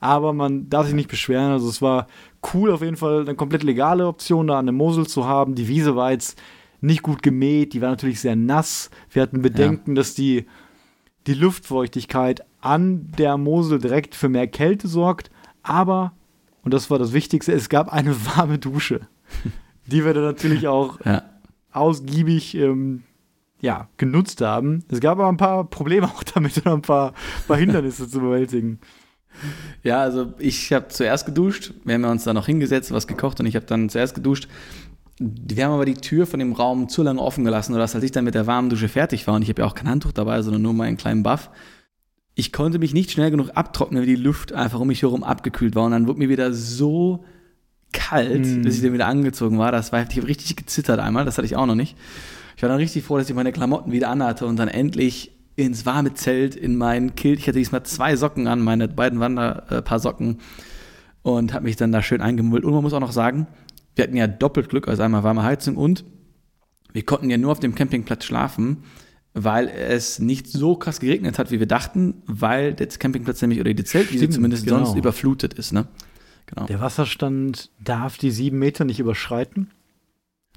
aber 0.00 0.32
man 0.32 0.68
darf 0.68 0.86
sich 0.86 0.94
nicht 0.94 1.08
beschweren. 1.08 1.52
Also 1.52 1.68
es 1.68 1.80
war 1.80 2.08
cool 2.52 2.70
auf 2.70 2.82
jeden 2.82 2.96
Fall, 2.96 3.22
eine 3.22 3.34
komplett 3.34 3.62
legale 3.62 4.06
Option 4.06 4.48
da 4.48 4.58
an 4.58 4.66
der 4.66 4.72
Mosel 4.72 5.06
zu 5.06 5.24
haben. 5.24 5.54
Die 5.54 5.68
Wiese 5.68 5.96
war 5.96 6.12
jetzt 6.12 6.40
nicht 6.84 7.02
gut 7.02 7.22
gemäht, 7.22 7.72
die 7.72 7.80
war 7.80 7.90
natürlich 7.90 8.20
sehr 8.20 8.36
nass. 8.36 8.90
Wir 9.10 9.22
hatten 9.22 9.42
Bedenken, 9.42 9.94
dass 9.94 10.14
die, 10.14 10.46
die 11.26 11.34
Luftfeuchtigkeit 11.34 12.44
an 12.60 13.10
der 13.18 13.36
Mosel 13.36 13.78
direkt 13.78 14.14
für 14.14 14.28
mehr 14.28 14.46
Kälte 14.46 14.88
sorgt, 14.88 15.30
aber, 15.62 16.12
und 16.62 16.72
das 16.74 16.90
war 16.90 16.98
das 16.98 17.12
Wichtigste, 17.12 17.52
es 17.52 17.68
gab 17.68 17.92
eine 17.92 18.14
warme 18.36 18.58
Dusche, 18.58 19.00
die 19.86 20.04
wir 20.04 20.14
dann 20.14 20.24
natürlich 20.24 20.66
auch 20.68 20.98
Ja. 21.04 21.22
ausgiebig 21.72 22.54
ähm, 22.56 23.02
ja, 23.60 23.88
genutzt 23.96 24.40
haben. 24.42 24.84
Es 24.90 25.00
gab 25.00 25.18
aber 25.18 25.28
ein 25.28 25.38
paar 25.38 25.64
Probleme 25.64 26.06
auch 26.06 26.22
damit 26.22 26.56
und 26.58 26.66
ein 26.66 26.82
paar, 26.82 27.14
paar 27.48 27.56
Hindernisse 27.56 28.08
zu 28.08 28.20
bewältigen. 28.20 28.78
Ja, 29.82 30.00
also 30.00 30.32
ich 30.38 30.72
habe 30.72 30.88
zuerst 30.88 31.26
geduscht, 31.26 31.72
wir 31.84 31.94
haben 31.94 32.04
uns 32.04 32.24
da 32.24 32.32
noch 32.32 32.46
hingesetzt, 32.46 32.92
was 32.92 33.06
gekocht 33.06 33.40
und 33.40 33.46
ich 33.46 33.56
habe 33.56 33.66
dann 33.66 33.88
zuerst 33.88 34.14
geduscht. 34.14 34.48
Wir 35.18 35.64
haben 35.64 35.72
aber 35.72 35.84
die 35.84 35.94
Tür 35.94 36.26
von 36.26 36.40
dem 36.40 36.52
Raum 36.52 36.88
zu 36.88 37.02
lange 37.02 37.20
offen 37.20 37.44
gelassen, 37.44 37.72
sodass 37.72 37.94
als 37.94 38.02
ich 38.04 38.10
dann 38.10 38.24
mit 38.24 38.34
der 38.34 38.46
warmen 38.46 38.68
Dusche 38.68 38.88
fertig 38.88 39.26
war 39.26 39.34
und 39.34 39.42
ich 39.42 39.48
habe 39.48 39.62
ja 39.62 39.68
auch 39.68 39.74
kein 39.74 39.88
Handtuch 39.88 40.12
dabei, 40.12 40.42
sondern 40.42 40.62
nur 40.62 40.72
meinen 40.74 40.96
kleinen 40.96 41.22
Buff, 41.22 41.50
ich 42.34 42.52
konnte 42.52 42.80
mich 42.80 42.94
nicht 42.94 43.12
schnell 43.12 43.30
genug 43.30 43.50
abtrocknen, 43.54 44.02
wie 44.02 44.06
die 44.06 44.16
Luft 44.16 44.52
einfach 44.52 44.80
um 44.80 44.88
mich 44.88 45.02
herum 45.02 45.22
abgekühlt 45.22 45.76
war 45.76 45.84
und 45.84 45.92
dann 45.92 46.08
wurde 46.08 46.18
mir 46.18 46.28
wieder 46.28 46.52
so 46.52 47.24
kalt, 47.92 48.44
Mm. 48.44 48.62
bis 48.62 48.76
ich 48.76 48.82
dann 48.82 48.92
wieder 48.92 49.06
angezogen 49.06 49.56
war. 49.56 49.70
Das 49.70 49.92
war, 49.92 50.02
ich 50.02 50.16
habe 50.16 50.26
richtig 50.26 50.56
gezittert 50.56 50.98
einmal, 50.98 51.24
das 51.24 51.38
hatte 51.38 51.46
ich 51.46 51.54
auch 51.54 51.66
noch 51.66 51.76
nicht. 51.76 51.96
Ich 52.56 52.62
war 52.62 52.68
dann 52.68 52.78
richtig 52.78 53.04
froh, 53.04 53.16
dass 53.18 53.28
ich 53.30 53.36
meine 53.36 53.52
Klamotten 53.52 53.92
wieder 53.92 54.10
anhatte 54.10 54.46
und 54.46 54.56
dann 54.56 54.66
endlich 54.66 55.30
ins 55.54 55.86
warme 55.86 56.14
Zelt, 56.14 56.56
in 56.56 56.74
meinen 56.76 57.14
Kilt. 57.14 57.38
Ich 57.38 57.46
hatte 57.46 57.58
diesmal 57.58 57.84
zwei 57.84 58.16
Socken 58.16 58.48
an, 58.48 58.60
meine 58.60 58.88
beiden 58.88 59.20
Wanderpaar 59.20 60.00
Socken 60.00 60.38
und 61.22 61.54
habe 61.54 61.64
mich 61.64 61.76
dann 61.76 61.92
da 61.92 62.02
schön 62.02 62.20
eingemummelt. 62.20 62.64
Und 62.64 62.74
man 62.74 62.82
muss 62.82 62.92
auch 62.92 63.00
noch 63.00 63.12
sagen, 63.12 63.46
wir 63.94 64.04
hatten 64.04 64.16
ja 64.16 64.26
doppelt 64.26 64.68
Glück, 64.68 64.88
also 64.88 65.02
einmal 65.02 65.22
warme 65.22 65.42
Heizung 65.42 65.76
und 65.76 66.04
wir 66.92 67.04
konnten 67.04 67.30
ja 67.30 67.36
nur 67.36 67.52
auf 67.52 67.60
dem 67.60 67.74
Campingplatz 67.74 68.24
schlafen, 68.24 68.84
weil 69.34 69.68
es 69.68 70.20
nicht 70.20 70.46
so 70.46 70.76
krass 70.76 71.00
geregnet 71.00 71.38
hat, 71.38 71.50
wie 71.50 71.58
wir 71.58 71.66
dachten, 71.66 72.22
weil 72.26 72.72
der 72.72 72.86
Campingplatz 72.86 73.42
nämlich 73.42 73.60
oder 73.60 73.74
die 73.74 73.84
Zeltwiese 73.84 74.28
zumindest 74.28 74.64
genau. 74.64 74.84
sonst 74.84 74.96
überflutet 74.96 75.54
ist, 75.54 75.72
ne? 75.72 75.88
Genau. 76.46 76.66
Der 76.66 76.80
Wasserstand 76.80 77.70
darf 77.82 78.18
die 78.18 78.30
sieben 78.30 78.58
Meter 78.58 78.84
nicht 78.84 79.00
überschreiten. 79.00 79.70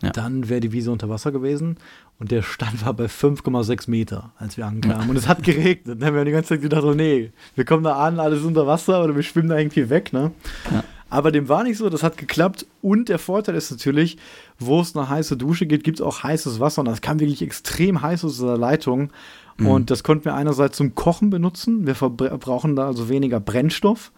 Ja. 0.02 0.12
Dann 0.12 0.48
wäre 0.48 0.60
die 0.60 0.72
Wiese 0.74 0.92
unter 0.92 1.10
Wasser 1.10 1.32
gewesen. 1.32 1.78
Und 2.20 2.30
der 2.32 2.44
Stand 2.44 2.86
war 2.86 2.94
bei 2.94 3.06
5,6 3.06 3.90
Meter, 3.90 4.32
als 4.38 4.58
wir 4.58 4.66
ankamen. 4.66 5.10
Und 5.10 5.16
es 5.16 5.28
hat 5.28 5.44
geregnet. 5.44 6.02
Dann 6.02 6.08
haben 6.08 6.16
wir 6.16 6.26
die 6.26 6.32
ganze 6.32 6.50
Zeit 6.50 6.62
gedacht, 6.62 6.84
oh 6.84 6.94
nee, 6.94 7.32
wir 7.56 7.66
kommen 7.66 7.84
da 7.84 7.96
an, 7.96 8.20
alles 8.20 8.44
unter 8.44 8.68
Wasser 8.68 9.04
oder 9.04 9.16
wir 9.16 9.24
schwimmen 9.24 9.50
da 9.50 9.58
irgendwie 9.58 9.90
weg. 9.90 10.14
Ne? 10.14 10.32
Ja. 10.72 10.84
Aber 11.10 11.32
dem 11.32 11.48
war 11.48 11.64
nicht 11.64 11.78
so, 11.78 11.90
das 11.90 12.04
hat 12.04 12.18
geklappt. 12.18 12.66
Und 12.82 13.10
der 13.10 13.20
Vorteil 13.20 13.56
ist 13.56 13.72
natürlich, 13.72 14.18
wo 14.60 14.82
es 14.82 14.96
eine 14.96 15.10
heiße 15.10 15.38
Dusche 15.38 15.66
geht, 15.66 15.84
gibt 15.84 16.00
es 16.00 16.06
auch 16.06 16.24
heißes 16.24 16.60
Wasser. 16.60 16.82
Und 16.82 16.88
das 16.88 17.02
kam 17.02 17.20
wirklich 17.20 17.42
extrem 17.42 18.02
heiß 18.02 18.26
aus 18.26 18.34
dieser 18.34 18.58
Leitung. 18.58 19.12
Mhm. 19.58 19.68
Und 19.68 19.92
das 19.92 20.04
konnten 20.04 20.26
wir 20.26 20.36
einerseits 20.36 20.78
zum 20.78 20.96
Kochen 20.96 21.30
benutzen. 21.30 21.88
Wir 21.88 21.96
verbrauchen 21.96 22.76
da 22.76 22.88
also 22.88 23.10
weniger 23.10 23.40
Brennstoff. 23.40 24.12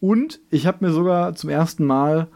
Und 0.00 0.40
ich 0.50 0.66
habe 0.66 0.84
mir 0.84 0.92
sogar 0.92 1.34
zum 1.34 1.50
ersten 1.50 1.84
Mal 1.84 2.28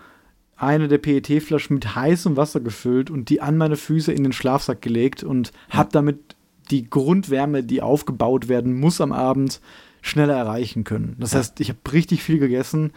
eine 0.56 0.88
der 0.88 0.98
PET-Flaschen 0.98 1.74
mit 1.74 1.94
heißem 1.94 2.36
Wasser 2.36 2.60
gefüllt 2.60 3.10
und 3.10 3.30
die 3.30 3.40
an 3.40 3.56
meine 3.56 3.76
Füße 3.76 4.12
in 4.12 4.24
den 4.24 4.32
Schlafsack 4.32 4.82
gelegt 4.82 5.22
und 5.22 5.52
habe 5.70 5.90
damit 5.92 6.36
die 6.70 6.88
Grundwärme, 6.88 7.62
die 7.62 7.80
aufgebaut 7.80 8.48
werden 8.48 8.78
muss 8.78 9.00
am 9.00 9.12
Abend, 9.12 9.60
schneller 10.02 10.34
erreichen 10.34 10.84
können. 10.84 11.16
Das 11.18 11.34
heißt, 11.34 11.60
ich 11.60 11.68
habe 11.70 11.78
richtig 11.92 12.22
viel 12.22 12.38
gegessen. 12.38 12.92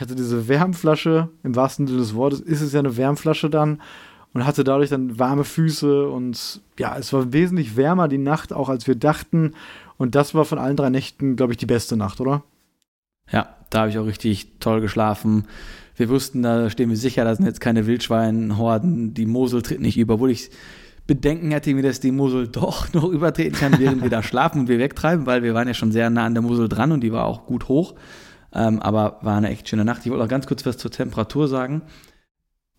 Ich 0.00 0.02
hatte 0.02 0.14
diese 0.14 0.48
Wärmflasche, 0.48 1.28
im 1.42 1.54
wahrsten 1.54 1.86
Sinne 1.86 1.98
des 1.98 2.14
Wortes 2.14 2.40
ist 2.40 2.62
es 2.62 2.72
ja 2.72 2.78
eine 2.78 2.96
Wärmflasche 2.96 3.50
dann 3.50 3.82
und 4.32 4.46
hatte 4.46 4.64
dadurch 4.64 4.88
dann 4.88 5.18
warme 5.18 5.44
Füße 5.44 6.08
und 6.08 6.62
ja, 6.78 6.96
es 6.96 7.12
war 7.12 7.34
wesentlich 7.34 7.76
wärmer 7.76 8.08
die 8.08 8.16
Nacht, 8.16 8.54
auch 8.54 8.70
als 8.70 8.86
wir 8.86 8.94
dachten. 8.94 9.52
Und 9.98 10.14
das 10.14 10.34
war 10.34 10.46
von 10.46 10.56
allen 10.56 10.78
drei 10.78 10.88
Nächten, 10.88 11.36
glaube 11.36 11.52
ich, 11.52 11.58
die 11.58 11.66
beste 11.66 11.98
Nacht, 11.98 12.18
oder? 12.22 12.44
Ja, 13.30 13.54
da 13.68 13.80
habe 13.80 13.90
ich 13.90 13.98
auch 13.98 14.06
richtig 14.06 14.58
toll 14.58 14.80
geschlafen. 14.80 15.44
Wir 15.96 16.08
wussten, 16.08 16.42
da 16.42 16.70
stehen 16.70 16.88
wir 16.88 16.96
sicher, 16.96 17.24
da 17.24 17.34
sind 17.34 17.44
jetzt 17.44 17.60
keine 17.60 17.84
Wildschweinhorden, 17.84 19.12
die 19.12 19.26
Mosel 19.26 19.60
tritt 19.60 19.82
nicht 19.82 19.98
über, 19.98 20.14
obwohl 20.14 20.30
ich 20.30 20.48
Bedenken 21.06 21.50
hätte, 21.50 21.76
wie 21.76 21.82
das 21.82 22.00
die 22.00 22.10
Mosel 22.10 22.48
doch 22.52 22.90
noch 22.94 23.04
übertreten 23.04 23.58
kann, 23.58 23.78
während 23.78 24.02
wir 24.02 24.08
da 24.08 24.22
schlafen 24.22 24.60
und 24.60 24.68
wir 24.68 24.78
wegtreiben, 24.78 25.26
weil 25.26 25.42
wir 25.42 25.52
waren 25.52 25.68
ja 25.68 25.74
schon 25.74 25.92
sehr 25.92 26.08
nah 26.08 26.24
an 26.24 26.32
der 26.32 26.42
Mosel 26.42 26.70
dran 26.70 26.90
und 26.90 27.02
die 27.02 27.12
war 27.12 27.26
auch 27.26 27.44
gut 27.44 27.68
hoch. 27.68 27.94
Ähm, 28.52 28.80
aber 28.80 29.18
war 29.22 29.36
eine 29.36 29.50
echt 29.50 29.68
schöne 29.68 29.84
Nacht. 29.84 30.04
Ich 30.04 30.10
wollte 30.10 30.24
auch 30.24 30.28
ganz 30.28 30.46
kurz 30.46 30.66
was 30.66 30.76
zur 30.76 30.90
Temperatur 30.90 31.48
sagen, 31.48 31.82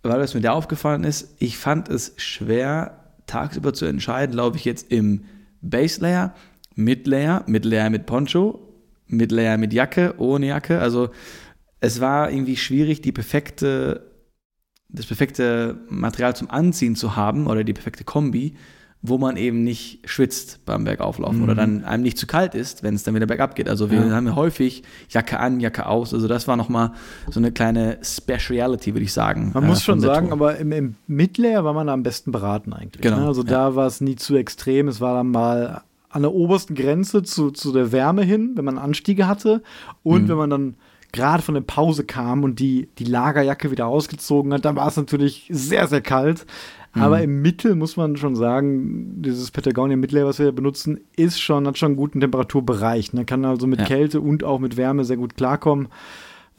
weil 0.04 0.20
was 0.20 0.34
mir 0.34 0.42
da 0.42 0.52
aufgefallen 0.52 1.04
ist, 1.04 1.36
ich 1.40 1.58
fand 1.58 1.90
es 1.90 2.14
schwer, 2.18 3.16
tagsüber 3.28 3.74
zu 3.74 3.86
entscheiden, 3.86 4.34
glaube 4.34 4.58
ich 4.58 4.66
jetzt 4.66 4.92
im 4.92 5.26
Base 5.62 6.02
Layer, 6.02 6.34
Mid 6.76 7.08
Layer, 7.08 7.44
Mid 7.48 7.66
Layer 7.66 7.90
mit 7.90 8.06
Poncho, 8.06 8.68
Mid 9.08 9.32
Layer 9.32 9.58
mit 9.58 9.74
Jacke, 9.74 10.16
ohne 10.18 10.48
Jacke. 10.48 10.80
Also 10.80 11.10
es 11.80 12.02
war 12.02 12.32
irgendwie 12.32 12.58
schwierig, 12.58 13.02
die 13.02 13.12
perfekte, 13.12 14.12
das 14.90 15.06
perfekte 15.06 15.80
Material 15.90 16.36
zum 16.36 16.50
Anziehen 16.50 16.96
zu 16.96 17.16
haben 17.16 17.48
oder 17.48 17.64
die 17.64 17.74
perfekte 17.74 18.04
Kombi 18.04 18.56
wo 19.04 19.18
man 19.18 19.36
eben 19.36 19.64
nicht 19.64 20.08
schwitzt 20.08 20.64
beim 20.66 20.84
Bergauflaufen 20.84 21.38
mhm. 21.38 21.44
oder 21.44 21.56
dann 21.56 21.84
einem 21.84 22.04
nicht 22.04 22.20
zu 22.20 22.28
kalt 22.28 22.54
ist, 22.54 22.84
wenn 22.84 22.94
es 22.94 23.04
dann 23.04 23.16
wieder 23.16 23.26
bergab 23.26 23.56
geht. 23.56 23.68
Also 23.68 23.90
wir 23.90 24.06
ja. 24.06 24.12
haben 24.12 24.28
ja 24.28 24.36
häufig 24.36 24.84
Jacke 25.10 25.40
an, 25.40 25.60
Jacke 25.60 25.88
aus. 25.88 26.14
Also 26.14 26.28
das 26.28 26.48
war 26.48 26.56
nochmal 26.56 26.92
so 27.30 27.40
eine 27.40 27.52
kleine 27.52 27.98
Speciality, 28.04 28.94
würde 28.94 29.04
ich 29.04 29.14
sagen. 29.14 29.52
Man 29.54 29.64
äh, 29.64 29.68
muss 29.68 29.84
schon 29.84 30.00
sagen, 30.00 30.28
Tour. 30.28 30.34
aber 30.34 30.58
im, 30.58 30.72
im 30.72 30.96
Midlayer 31.08 31.64
war 31.64 31.74
man 31.74 31.90
am 31.90 32.04
besten 32.04 32.32
beraten 32.32 32.74
eigentlich. 32.74 33.02
Genau. 33.02 33.22
Ne? 33.22 33.28
Also 33.28 33.42
ja. 33.42 33.50
da 33.50 33.76
war 33.76 33.88
es 33.88 34.02
nie 34.02 34.18
zu 34.18 34.36
extrem. 34.36 34.88
Es 34.88 35.02
war 35.02 35.16
dann 35.16 35.32
mal 35.32 35.82
an 36.10 36.22
der 36.22 36.34
obersten 36.34 36.76
Grenze 36.76 37.24
zu, 37.24 37.50
zu 37.50 37.72
der 37.72 37.92
Wärme 37.92 38.24
hin, 38.24 38.52
wenn 38.56 38.66
man 38.66 38.78
Anstiege 38.78 39.28
hatte 39.28 39.64
und 40.04 40.24
mhm. 40.24 40.30
wenn 40.30 40.38
man 40.38 40.50
dann 40.50 40.76
gerade 41.12 41.44
von 41.44 41.56
der 41.56 41.62
Pause 41.62 42.04
kam 42.04 42.44
und 42.44 42.60
die, 42.60 42.90
die 42.98 43.04
Lagerjacke 43.04 43.72
wieder 43.72 43.88
ausgezogen 43.88 44.54
hat, 44.54 44.66
dann 44.66 44.76
war 44.76 44.88
es 44.88 44.98
natürlich 44.98 45.48
sehr, 45.50 45.88
sehr 45.88 46.02
kalt. 46.02 46.46
Aber 46.94 47.18
mhm. 47.18 47.24
im 47.24 47.42
Mittel 47.42 47.76
muss 47.76 47.96
man 47.96 48.18
schon 48.18 48.36
sagen, 48.36 49.22
dieses 49.22 49.52
Patagonia 49.52 49.96
Midlayer, 49.96 50.26
was 50.26 50.40
wir 50.40 50.52
benutzen, 50.52 51.00
ist 51.16 51.40
schon, 51.40 51.66
hat 51.68 51.78
schon 51.78 51.92
einen 51.92 51.96
guten 51.96 52.20
Temperaturbereich. 52.20 53.14
Man 53.14 53.22
ne? 53.22 53.26
kann 53.26 53.46
also 53.46 53.68
mit 53.68 53.80
ja. 53.80 53.86
Kälte 53.86 54.20
und 54.20 54.44
auch 54.44 54.60
mit 54.60 54.78
Wärme 54.78 55.06
sehr 55.06 55.18
gut 55.18 55.38
klarkommen. 55.38 55.88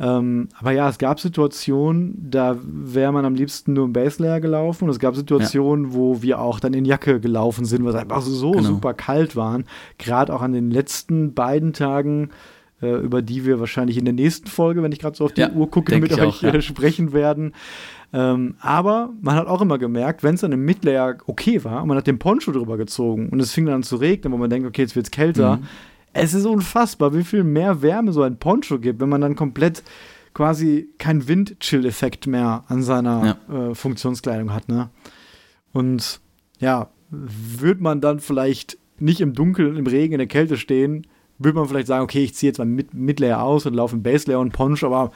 Ähm, 0.01 0.49
aber 0.59 0.72
ja, 0.72 0.89
es 0.89 0.97
gab 0.97 1.20
Situationen, 1.20 2.30
da 2.30 2.57
wäre 2.62 3.12
man 3.12 3.26
am 3.26 3.35
liebsten 3.35 3.74
nur 3.74 3.85
im 3.85 3.93
Base 3.93 4.22
Layer 4.22 4.41
gelaufen. 4.41 4.85
Und 4.85 4.91
es 4.91 4.99
gab 4.99 5.14
Situationen, 5.14 5.91
ja. 5.91 5.95
wo 5.95 6.22
wir 6.22 6.41
auch 6.41 6.61
dann 6.61 6.72
in 6.72 6.87
Jacke 6.87 7.20
gelaufen 7.20 7.66
sind, 7.66 7.85
weil 7.85 7.91
es 7.91 8.01
einfach 8.01 8.22
so 8.22 8.53
genau. 8.53 8.64
super 8.64 8.95
kalt 8.95 9.37
waren. 9.37 9.64
Gerade 9.99 10.35
auch 10.35 10.41
an 10.41 10.53
den 10.53 10.70
letzten 10.70 11.35
beiden 11.35 11.74
Tagen 11.74 12.30
äh, 12.83 12.97
über 12.97 13.22
die 13.22 13.47
wir 13.47 13.61
wahrscheinlich 13.61 13.97
in 13.97 14.05
der 14.05 14.14
nächsten 14.14 14.49
Folge, 14.49 14.83
wenn 14.83 14.93
ich 14.93 14.99
gerade 14.99 15.16
so 15.16 15.24
auf 15.24 15.33
die 15.33 15.43
ja, 15.43 15.53
Uhr 15.53 15.70
gucke, 15.70 15.97
mit 15.99 16.12
euch 16.12 16.20
auch, 16.20 16.43
ja. 16.43 16.61
sprechen 16.61 17.12
werden. 17.12 17.55
Ähm, 18.14 18.56
aber 18.60 19.10
man 19.22 19.36
hat 19.36 19.46
auch 19.46 19.62
immer 19.62 19.78
gemerkt, 19.78 20.22
wenn 20.22 20.34
es 20.34 20.42
dann 20.42 20.52
im 20.52 20.64
Midlayer 20.66 21.16
okay 21.26 21.64
war 21.64 21.86
man 21.86 21.96
hat 21.96 22.06
den 22.06 22.18
Poncho 22.18 22.52
drüber 22.52 22.76
gezogen 22.76 23.30
und 23.30 23.40
es 23.40 23.52
fing 23.52 23.64
dann 23.64 23.76
an 23.76 23.82
zu 23.82 23.96
regnen, 23.96 24.32
wo 24.32 24.36
man 24.36 24.50
denkt, 24.50 24.68
okay, 24.68 24.82
jetzt 24.82 24.94
wird 24.96 25.06
es 25.06 25.10
kälter. 25.10 25.56
Mhm. 25.56 25.64
Es 26.12 26.34
ist 26.34 26.44
unfassbar, 26.44 27.14
wie 27.14 27.24
viel 27.24 27.42
mehr 27.42 27.80
Wärme 27.80 28.12
so 28.12 28.22
ein 28.22 28.38
Poncho 28.38 28.78
gibt, 28.78 29.00
wenn 29.00 29.08
man 29.08 29.22
dann 29.22 29.34
komplett 29.34 29.82
quasi 30.34 30.88
keinen 30.98 31.26
Wind-Chill-Effekt 31.26 32.26
mehr 32.26 32.64
an 32.68 32.82
seiner 32.82 33.38
ja. 33.48 33.70
äh, 33.70 33.74
Funktionskleidung 33.74 34.52
hat. 34.52 34.68
Ne? 34.68 34.90
Und 35.72 36.20
ja, 36.58 36.88
wird 37.10 37.80
man 37.80 38.00
dann 38.00 38.20
vielleicht 38.20 38.78
nicht 38.98 39.20
im 39.20 39.34
Dunkeln, 39.34 39.76
im 39.76 39.86
Regen, 39.86 40.12
in 40.12 40.18
der 40.18 40.26
Kälte 40.26 40.56
stehen, 40.56 41.06
würde 41.38 41.58
man 41.58 41.68
vielleicht 41.68 41.88
sagen, 41.88 42.04
okay, 42.04 42.24
ich 42.24 42.34
ziehe 42.34 42.50
jetzt 42.50 42.58
mal 42.58 42.66
Mid-Layer 42.66 43.42
aus 43.42 43.66
und 43.66 43.74
laufe 43.74 43.96
im 43.96 44.02
Base-Layer 44.02 44.38
und 44.38 44.52
Poncho, 44.52 44.86
aber 44.86 45.12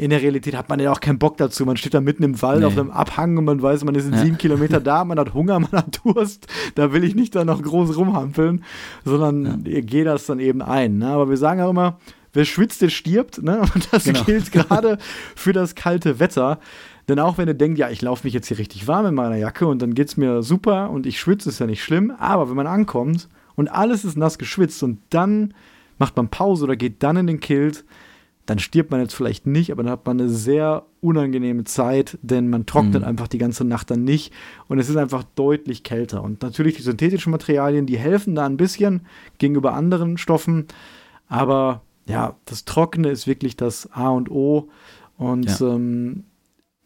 in 0.00 0.08
der 0.08 0.22
Realität 0.22 0.56
hat 0.56 0.70
man 0.70 0.80
ja 0.80 0.90
auch 0.90 1.00
keinen 1.00 1.18
Bock 1.18 1.36
dazu. 1.36 1.66
Man 1.66 1.76
steht 1.76 1.92
da 1.92 2.00
mitten 2.00 2.22
im 2.22 2.40
Wald 2.40 2.60
nee. 2.60 2.64
auf 2.64 2.72
einem 2.72 2.90
Abhang 2.90 3.36
und 3.36 3.44
man 3.44 3.60
weiß, 3.60 3.84
man 3.84 3.94
ist 3.94 4.06
in 4.06 4.14
ja. 4.14 4.22
sieben 4.22 4.38
Kilometer 4.38 4.80
da, 4.80 5.04
man 5.04 5.18
hat 5.18 5.34
Hunger, 5.34 5.60
man 5.60 5.72
hat 5.72 6.00
Durst. 6.02 6.46
Da 6.74 6.94
will 6.94 7.04
ich 7.04 7.14
nicht 7.14 7.34
da 7.34 7.44
noch 7.44 7.60
groß 7.60 7.98
rumhampeln, 7.98 8.64
sondern 9.04 9.64
ja. 9.66 9.80
gehe 9.82 10.04
das 10.04 10.24
dann 10.24 10.40
eben 10.40 10.62
ein. 10.62 10.98
Ne? 10.98 11.08
Aber 11.08 11.28
wir 11.28 11.36
sagen 11.36 11.60
auch 11.60 11.68
immer, 11.68 11.98
wer 12.32 12.46
schwitzt, 12.46 12.80
der 12.80 12.88
stirbt. 12.88 13.42
Ne? 13.42 13.60
Und 13.74 13.92
das 13.92 14.04
genau. 14.04 14.24
gilt 14.24 14.52
gerade 14.52 14.96
für 15.36 15.52
das 15.52 15.74
kalte 15.74 16.18
Wetter. 16.18 16.60
Denn 17.08 17.18
auch 17.18 17.36
wenn 17.36 17.48
ihr 17.48 17.54
denkt, 17.54 17.78
ja, 17.78 17.90
ich 17.90 18.00
laufe 18.00 18.26
mich 18.26 18.32
jetzt 18.32 18.48
hier 18.48 18.56
richtig 18.56 18.88
warm 18.88 19.04
in 19.04 19.14
meiner 19.14 19.36
Jacke 19.36 19.66
und 19.66 19.82
dann 19.82 19.94
geht 19.94 20.08
es 20.08 20.16
mir 20.16 20.42
super 20.42 20.90
und 20.90 21.06
ich 21.06 21.18
schwitze, 21.18 21.48
ist 21.48 21.58
ja 21.58 21.66
nicht 21.66 21.82
schlimm. 21.82 22.12
Aber 22.18 22.48
wenn 22.48 22.56
man 22.56 22.68
ankommt 22.68 23.28
und 23.56 23.68
alles 23.68 24.04
ist 24.04 24.16
nass 24.16 24.38
geschwitzt 24.38 24.82
und 24.82 25.00
dann 25.10 25.52
macht 25.98 26.16
man 26.16 26.28
Pause 26.28 26.64
oder 26.64 26.76
geht 26.76 27.02
dann 27.02 27.16
in 27.16 27.26
den 27.26 27.40
Kilt, 27.40 27.84
dann 28.50 28.58
stirbt 28.58 28.90
man 28.90 28.98
jetzt 28.98 29.14
vielleicht 29.14 29.46
nicht, 29.46 29.70
aber 29.70 29.84
dann 29.84 29.92
hat 29.92 30.04
man 30.06 30.18
eine 30.18 30.28
sehr 30.28 30.84
unangenehme 31.00 31.62
Zeit, 31.62 32.18
denn 32.20 32.50
man 32.50 32.66
trocknet 32.66 33.02
mhm. 33.02 33.08
einfach 33.08 33.28
die 33.28 33.38
ganze 33.38 33.64
Nacht 33.64 33.92
dann 33.92 34.02
nicht 34.02 34.32
und 34.66 34.80
es 34.80 34.88
ist 34.88 34.96
einfach 34.96 35.22
deutlich 35.36 35.84
kälter. 35.84 36.20
Und 36.24 36.42
natürlich 36.42 36.74
die 36.74 36.82
synthetischen 36.82 37.30
Materialien, 37.30 37.86
die 37.86 37.96
helfen 37.96 38.34
da 38.34 38.44
ein 38.46 38.56
bisschen 38.56 39.06
gegenüber 39.38 39.74
anderen 39.74 40.18
Stoffen, 40.18 40.66
aber 41.28 41.82
ja, 42.06 42.34
das 42.44 42.64
Trockene 42.64 43.10
ist 43.10 43.28
wirklich 43.28 43.56
das 43.56 43.88
A 43.92 44.08
und 44.08 44.32
O. 44.32 44.68
Und 45.16 45.60
ja. 45.60 45.74
ähm, 45.74 46.24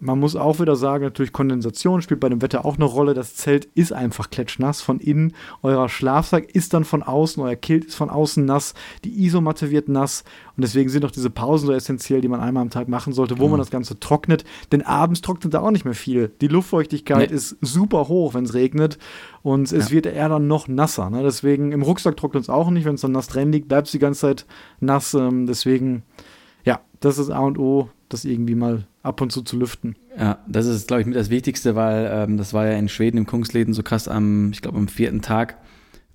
man 0.05 0.21
muss 0.21 0.37
auch 0.37 0.61
wieder 0.61 0.77
sagen, 0.77 1.03
natürlich 1.03 1.33
Kondensation 1.33 2.03
spielt 2.03 2.21
bei 2.21 2.29
dem 2.29 2.43
Wetter 2.43 2.67
auch 2.67 2.77
eine 2.77 2.85
Rolle. 2.85 3.15
Das 3.15 3.37
Zelt 3.37 3.65
ist 3.75 3.93
einfach 3.93 4.29
klatschnass 4.29 4.83
von 4.83 5.01
innen. 5.01 5.33
Euer 5.63 5.89
Schlafsack 5.89 6.55
ist 6.55 6.75
dann 6.75 6.85
von 6.85 7.03
außen, 7.03 7.43
euer 7.43 7.57
Kilt 7.57 7.87
ist 7.87 7.95
von 7.95 8.11
außen 8.11 8.45
nass, 8.45 8.75
die 9.05 9.25
Isomatte 9.25 9.71
wird 9.71 9.89
nass 9.89 10.23
und 10.57 10.63
deswegen 10.63 10.91
sind 10.91 11.07
auch 11.07 11.11
diese 11.11 11.31
Pausen 11.31 11.67
so 11.67 11.73
essentiell, 11.73 12.21
die 12.21 12.29
man 12.29 12.41
einmal 12.41 12.61
am 12.61 12.71
Tag 12.71 12.87
machen 12.87 13.15
sollte, 13.15 13.39
wo 13.39 13.45
mhm. 13.45 13.53
man 13.53 13.61
das 13.61 13.71
Ganze 13.71 13.99
trocknet. 13.99 14.45
Denn 14.73 14.83
abends 14.83 15.23
trocknet 15.23 15.55
da 15.55 15.61
auch 15.61 15.71
nicht 15.71 15.87
mehr 15.87 15.95
viel. 15.95 16.31
Die 16.43 16.49
Luftfeuchtigkeit 16.49 17.31
nee. 17.31 17.37
ist 17.37 17.57
super 17.63 18.07
hoch, 18.09 18.35
wenn 18.35 18.45
es 18.45 18.53
regnet 18.53 18.99
und 19.43 19.73
es 19.73 19.89
ja. 19.89 19.91
wird 19.91 20.07
eher 20.07 20.29
dann 20.29 20.47
noch 20.47 20.69
nasser. 20.69 21.09
Ne? 21.09 21.23
Deswegen 21.23 21.73
im 21.73 21.81
Rucksack 21.81 22.19
trocknet 22.19 22.43
es 22.43 22.51
auch 22.51 22.69
nicht, 22.69 22.85
wenn 22.85 22.97
es 22.97 23.01
dann 23.01 23.13
nass 23.13 23.29
drin 23.29 23.53
liegt, 23.53 23.69
bleibt 23.69 23.87
es 23.87 23.93
die 23.93 23.99
ganze 23.99 24.21
Zeit 24.21 24.47
nass. 24.81 25.15
Ähm, 25.15 25.47
deswegen, 25.47 26.03
ja, 26.65 26.81
das 27.01 27.17
ist 27.17 27.31
A 27.31 27.39
und 27.41 27.59
O, 27.59 27.89
das 28.11 28.27
irgendwie 28.27 28.55
mal 28.55 28.87
ab 29.05 29.21
und 29.21 29.31
zu 29.31 29.43
zu 29.43 29.57
lüften. 29.57 29.95
Ja, 30.19 30.39
das 30.49 30.67
ist, 30.67 30.89
glaube 30.89 31.03
ich, 31.03 31.07
mit 31.07 31.15
das 31.15 31.31
Wichtigste, 31.31 31.77
weil 31.77 32.11
ähm, 32.11 32.37
das 32.39 32.53
war 32.53 32.67
ja 32.67 32.73
in 32.73 32.89
Schweden 32.89 33.19
im 33.19 33.27
Kungsläden 33.27 33.75
so 33.75 33.83
krass 33.83 34.09
am, 34.09 34.51
ich 34.51 34.63
glaube, 34.63 34.79
am 34.79 34.89
vierten 34.89 35.21
Tag. 35.21 35.59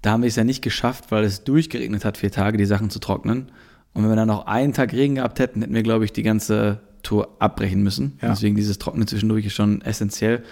Da 0.01 0.11
haben 0.11 0.23
wir 0.23 0.27
es 0.27 0.35
ja 0.35 0.43
nicht 0.43 0.61
geschafft, 0.61 1.11
weil 1.11 1.23
es 1.23 1.43
durchgeregnet 1.43 2.03
hat, 2.03 2.17
vier 2.17 2.31
Tage, 2.31 2.57
die 2.57 2.65
Sachen 2.65 2.89
zu 2.89 2.99
trocknen. 2.99 3.51
Und 3.93 4.03
wenn 4.03 4.09
wir 4.09 4.15
dann 4.15 4.27
noch 4.27 4.47
einen 4.47 4.73
Tag 4.73 4.93
Regen 4.93 5.15
gehabt 5.15 5.39
hätten, 5.39 5.61
hätten 5.61 5.73
wir, 5.73 5.83
glaube 5.83 6.03
ich, 6.03 6.13
die 6.13 6.23
ganze 6.23 6.81
Tour 7.03 7.35
abbrechen 7.39 7.83
müssen. 7.83 8.17
Ja. 8.21 8.29
Deswegen 8.29 8.55
dieses 8.55 8.79
Trocknen 8.79 9.07
zwischendurch 9.07 9.45
ist 9.45 9.53
schon 9.53 9.81
essentiell. 9.81 10.43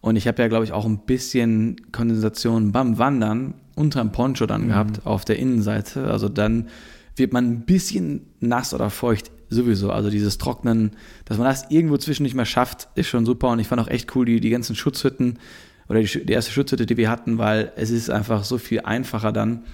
Und 0.00 0.16
ich 0.16 0.26
habe 0.26 0.40
ja, 0.40 0.48
glaube 0.48 0.64
ich, 0.64 0.72
auch 0.72 0.86
ein 0.86 0.98
bisschen 0.98 1.92
Kondensation 1.92 2.72
beim 2.72 2.98
Wandern 2.98 3.54
unterm 3.76 4.12
Poncho 4.12 4.46
dann 4.46 4.62
mhm. 4.64 4.68
gehabt, 4.68 5.06
auf 5.06 5.24
der 5.24 5.38
Innenseite. 5.38 6.06
Also 6.06 6.28
dann 6.28 6.68
wird 7.16 7.32
man 7.32 7.50
ein 7.50 7.60
bisschen 7.66 8.26
nass 8.40 8.72
oder 8.72 8.88
feucht 8.88 9.30
sowieso. 9.54 9.90
Also 9.90 10.10
dieses 10.10 10.38
Trocknen, 10.38 10.92
dass 11.24 11.38
man 11.38 11.46
das 11.46 11.70
irgendwo 11.70 11.96
zwischen 11.96 12.22
nicht 12.22 12.34
mehr 12.34 12.44
schafft, 12.44 12.88
ist 12.94 13.08
schon 13.08 13.26
super. 13.26 13.48
Und 13.48 13.58
ich 13.58 13.68
fand 13.68 13.80
auch 13.80 13.88
echt 13.88 14.14
cool, 14.16 14.24
die, 14.24 14.40
die 14.40 14.50
ganzen 14.50 14.76
Schutzhütten 14.76 15.38
oder 15.88 16.02
die, 16.02 16.24
die 16.24 16.32
erste 16.32 16.52
Schutzhütte, 16.52 16.86
die 16.86 16.96
wir 16.96 17.10
hatten, 17.10 17.38
weil 17.38 17.72
es 17.76 17.90
ist 17.90 18.10
einfach 18.10 18.44
so 18.44 18.58
viel 18.58 18.80
einfacher 18.80 19.32
dann, 19.32 19.64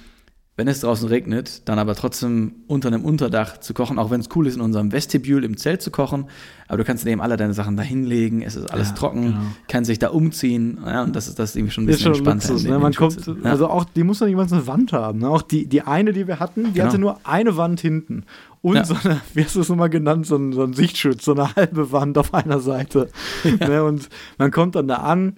wenn 0.59 0.67
es 0.67 0.81
draußen 0.81 1.09
regnet, 1.09 1.69
dann 1.69 1.79
aber 1.79 1.95
trotzdem 1.95 2.51
unter 2.67 2.89
einem 2.89 3.05
Unterdach 3.05 3.59
zu 3.59 3.75
kochen, 3.75 3.97
auch 3.97 4.11
wenn 4.11 4.21
es 4.21 4.29
cool 4.35 4.45
ist, 4.49 4.57
in 4.57 4.61
unserem 4.61 4.91
Vestibül 4.91 5.45
im 5.45 5.57
Zelt 5.57 5.83
zu 5.83 5.93
kochen. 5.93 6.25
Aber 6.67 6.79
du 6.79 6.85
kannst 6.85 7.07
eben 7.07 7.21
alle 7.21 7.37
deine 7.37 7.55
Sachen 7.55 7.77
da 7.77 7.85
hinlegen, 7.85 8.43
es 8.43 8.57
ist 8.57 8.69
alles 8.73 8.89
ja, 8.89 8.95
trocken, 8.97 9.23
genau. 9.23 9.41
kann 9.69 9.85
sich 9.85 10.01
da 10.01 10.09
umziehen. 10.09 10.81
Ja, 10.85 11.05
und 11.05 11.15
das 11.15 11.29
ist 11.29 11.39
das 11.39 11.55
irgendwie 11.55 11.73
schon 11.73 11.85
ein 11.85 11.87
bisschen 11.87 12.09
entspannter. 12.09 12.49
Luxus, 12.49 12.69
ne? 12.69 12.77
Man 12.81 12.93
kommt, 12.93 13.25
ja. 13.25 13.35
Also 13.45 13.69
auch, 13.69 13.85
die 13.85 14.03
muss 14.03 14.19
doch 14.19 14.27
nicht 14.27 14.35
mal 14.35 14.49
eine 14.51 14.67
Wand 14.67 14.93
haben. 14.93 15.21
Ne? 15.21 15.29
Auch 15.31 15.43
die, 15.43 15.67
die 15.67 15.83
eine, 15.83 16.13
die 16.13 16.27
wir 16.27 16.41
hatten, 16.41 16.65
die 16.65 16.73
genau. 16.73 16.87
hatte 16.87 16.99
nur 16.99 17.21
eine 17.23 17.57
Wand 17.57 17.81
hinten. 17.81 18.25
Und 18.61 18.75
ja. 18.75 18.85
so 18.85 18.97
eine, 19.05 19.21
wie 19.35 19.45
hast 19.45 19.55
du 19.55 19.61
es 19.61 19.69
nochmal 19.69 19.91
genannt, 19.91 20.27
so 20.27 20.35
ein, 20.35 20.53
so 20.53 20.65
ein 20.65 20.73
Sichtschutz, 20.73 21.25
so 21.25 21.35
eine 21.35 21.55
halbe 21.57 21.93
Wand 21.93 22.19
auf 22.19 22.35
einer 22.35 22.59
Seite. 22.59 23.11
ne? 23.45 23.85
Und 23.85 24.09
man 24.39 24.51
kommt 24.51 24.75
dann 24.75 24.89
da 24.89 24.97
an, 24.97 25.37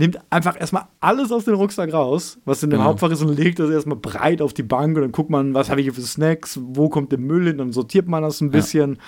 nimmt 0.00 0.18
einfach 0.30 0.58
erstmal 0.58 0.86
alles 1.00 1.30
aus 1.30 1.44
dem 1.44 1.54
Rucksack 1.54 1.92
raus, 1.92 2.38
was 2.46 2.62
in 2.62 2.70
dem 2.70 2.78
Genau. 2.78 2.88
Hauptfach 2.88 3.10
ist 3.10 3.22
und 3.22 3.36
legt 3.38 3.58
das 3.58 3.70
erstmal 3.70 3.98
breit 3.98 4.40
auf 4.42 4.54
die 4.54 4.62
Bank 4.62 4.96
und 4.96 5.02
dann 5.02 5.12
guckt 5.12 5.28
man, 5.30 5.52
was 5.54 5.68
habe 5.70 5.80
ich 5.80 5.84
hier 5.86 5.94
für 5.94 6.00
Snacks, 6.00 6.58
wo 6.62 6.88
kommt 6.88 7.12
der 7.12 7.18
Müll 7.18 7.46
hin, 7.46 7.58
dann 7.58 7.70
sortiert 7.72 8.08
man 8.08 8.22
das 8.22 8.40
ein 8.40 8.50
bisschen. 8.50 8.98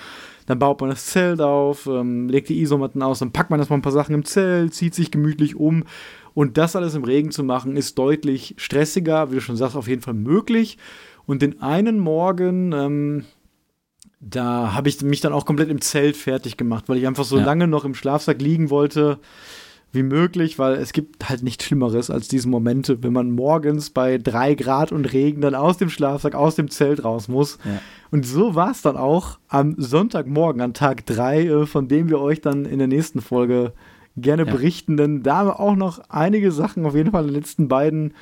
Dann 0.45 0.59
baut 0.59 0.81
man 0.81 0.89
das 0.91 1.05
Zelt 1.07 1.41
auf, 1.41 1.87
ähm, 1.87 2.27
legt 2.29 2.49
die 2.49 2.61
Isomatten 2.61 3.01
aus, 3.01 3.19
dann 3.19 3.31
packt 3.31 3.49
man 3.49 3.59
erstmal 3.59 3.79
ein 3.79 3.81
paar 3.81 3.91
Sachen 3.91 4.13
im 4.13 4.23
Zelt, 4.25 4.73
zieht 4.73 4.93
sich 4.93 5.09
gemütlich 5.09 5.55
um. 5.55 5.83
Und 6.35 6.57
das 6.57 6.75
alles 6.75 6.95
im 6.95 7.03
Regen 7.05 7.31
zu 7.31 7.43
machen, 7.43 7.75
ist 7.77 7.97
deutlich 7.97 8.53
stressiger, 8.57 9.31
wie 9.31 9.35
du 9.35 9.41
schon 9.41 9.55
sagst, 9.57 9.75
auf 9.75 9.87
jeden 9.87 10.01
Fall 10.01 10.13
möglich. 10.15 10.77
Und 11.25 11.41
den 11.41 11.61
einen 11.61 11.97
Morgen, 11.97 12.71
ähm, 12.73 13.23
da 14.19 14.73
habe 14.73 14.89
ich 14.89 15.01
mich 15.01 15.21
dann 15.21 15.33
auch 15.33 15.45
komplett 15.45 15.69
im 15.69 15.81
Zelt 15.81 16.17
fertig 16.17 16.57
gemacht, 16.57 16.85
weil 16.87 16.97
ich 16.97 17.07
einfach 17.07 17.23
so 17.23 17.37
Ja. 17.39 17.45
lange 17.45 17.67
noch 17.67 17.83
im 17.85 17.95
Schlafsack 17.95 18.41
liegen 18.41 18.69
wollte 18.69 19.19
wie 19.93 20.03
möglich, 20.03 20.59
weil 20.59 20.73
es 20.73 20.91
gibt 20.91 21.29
halt 21.29 21.43
nichts 21.43 21.63
Schlimmeres 21.65 22.09
als 22.09 22.27
diese 22.27 22.49
Momente, 22.49 23.01
wenn 23.03 23.13
man 23.13 23.31
morgens 23.31 23.91
bei 23.91 24.17
drei 24.17 24.55
Grad 24.55 24.91
und 24.91 25.05
Regen 25.13 25.39
dann 25.41 25.55
aus 25.55 25.77
dem 25.77 25.89
Schlafsack, 25.89 26.35
aus 26.35 26.55
dem 26.55 26.69
Zelt 26.69 27.03
raus 27.05 27.27
muss. 27.27 27.59
Ja. 27.63 27.79
Und 28.11 28.25
so 28.25 28.55
war 28.55 28.71
es 28.71 28.81
dann 28.81 28.97
auch 28.97 29.37
am 29.47 29.75
Sonntagmorgen, 29.77 30.61
an 30.61 30.73
Tag 30.73 31.05
drei, 31.05 31.45
äh, 31.45 31.65
von 31.67 31.87
dem 31.87 32.09
wir 32.09 32.19
euch 32.19 32.41
dann 32.41 32.65
in 32.65 32.79
der 32.79 32.87
nächsten 32.87 33.21
Folge 33.21 33.71
gerne 34.17 34.45
Ja. 34.45 34.51
berichten, 34.51 34.97
denn 34.97 35.23
da 35.23 35.37
haben 35.37 35.47
wir 35.47 35.59
auch 35.59 35.75
noch 35.75 35.99
einige 36.09 36.51
Sachen 36.51 36.85
auf 36.85 36.95
jeden 36.95 37.11
Fall 37.11 37.21
in 37.23 37.29
den 37.29 37.35
letzten 37.35 37.67
beiden 37.67 38.13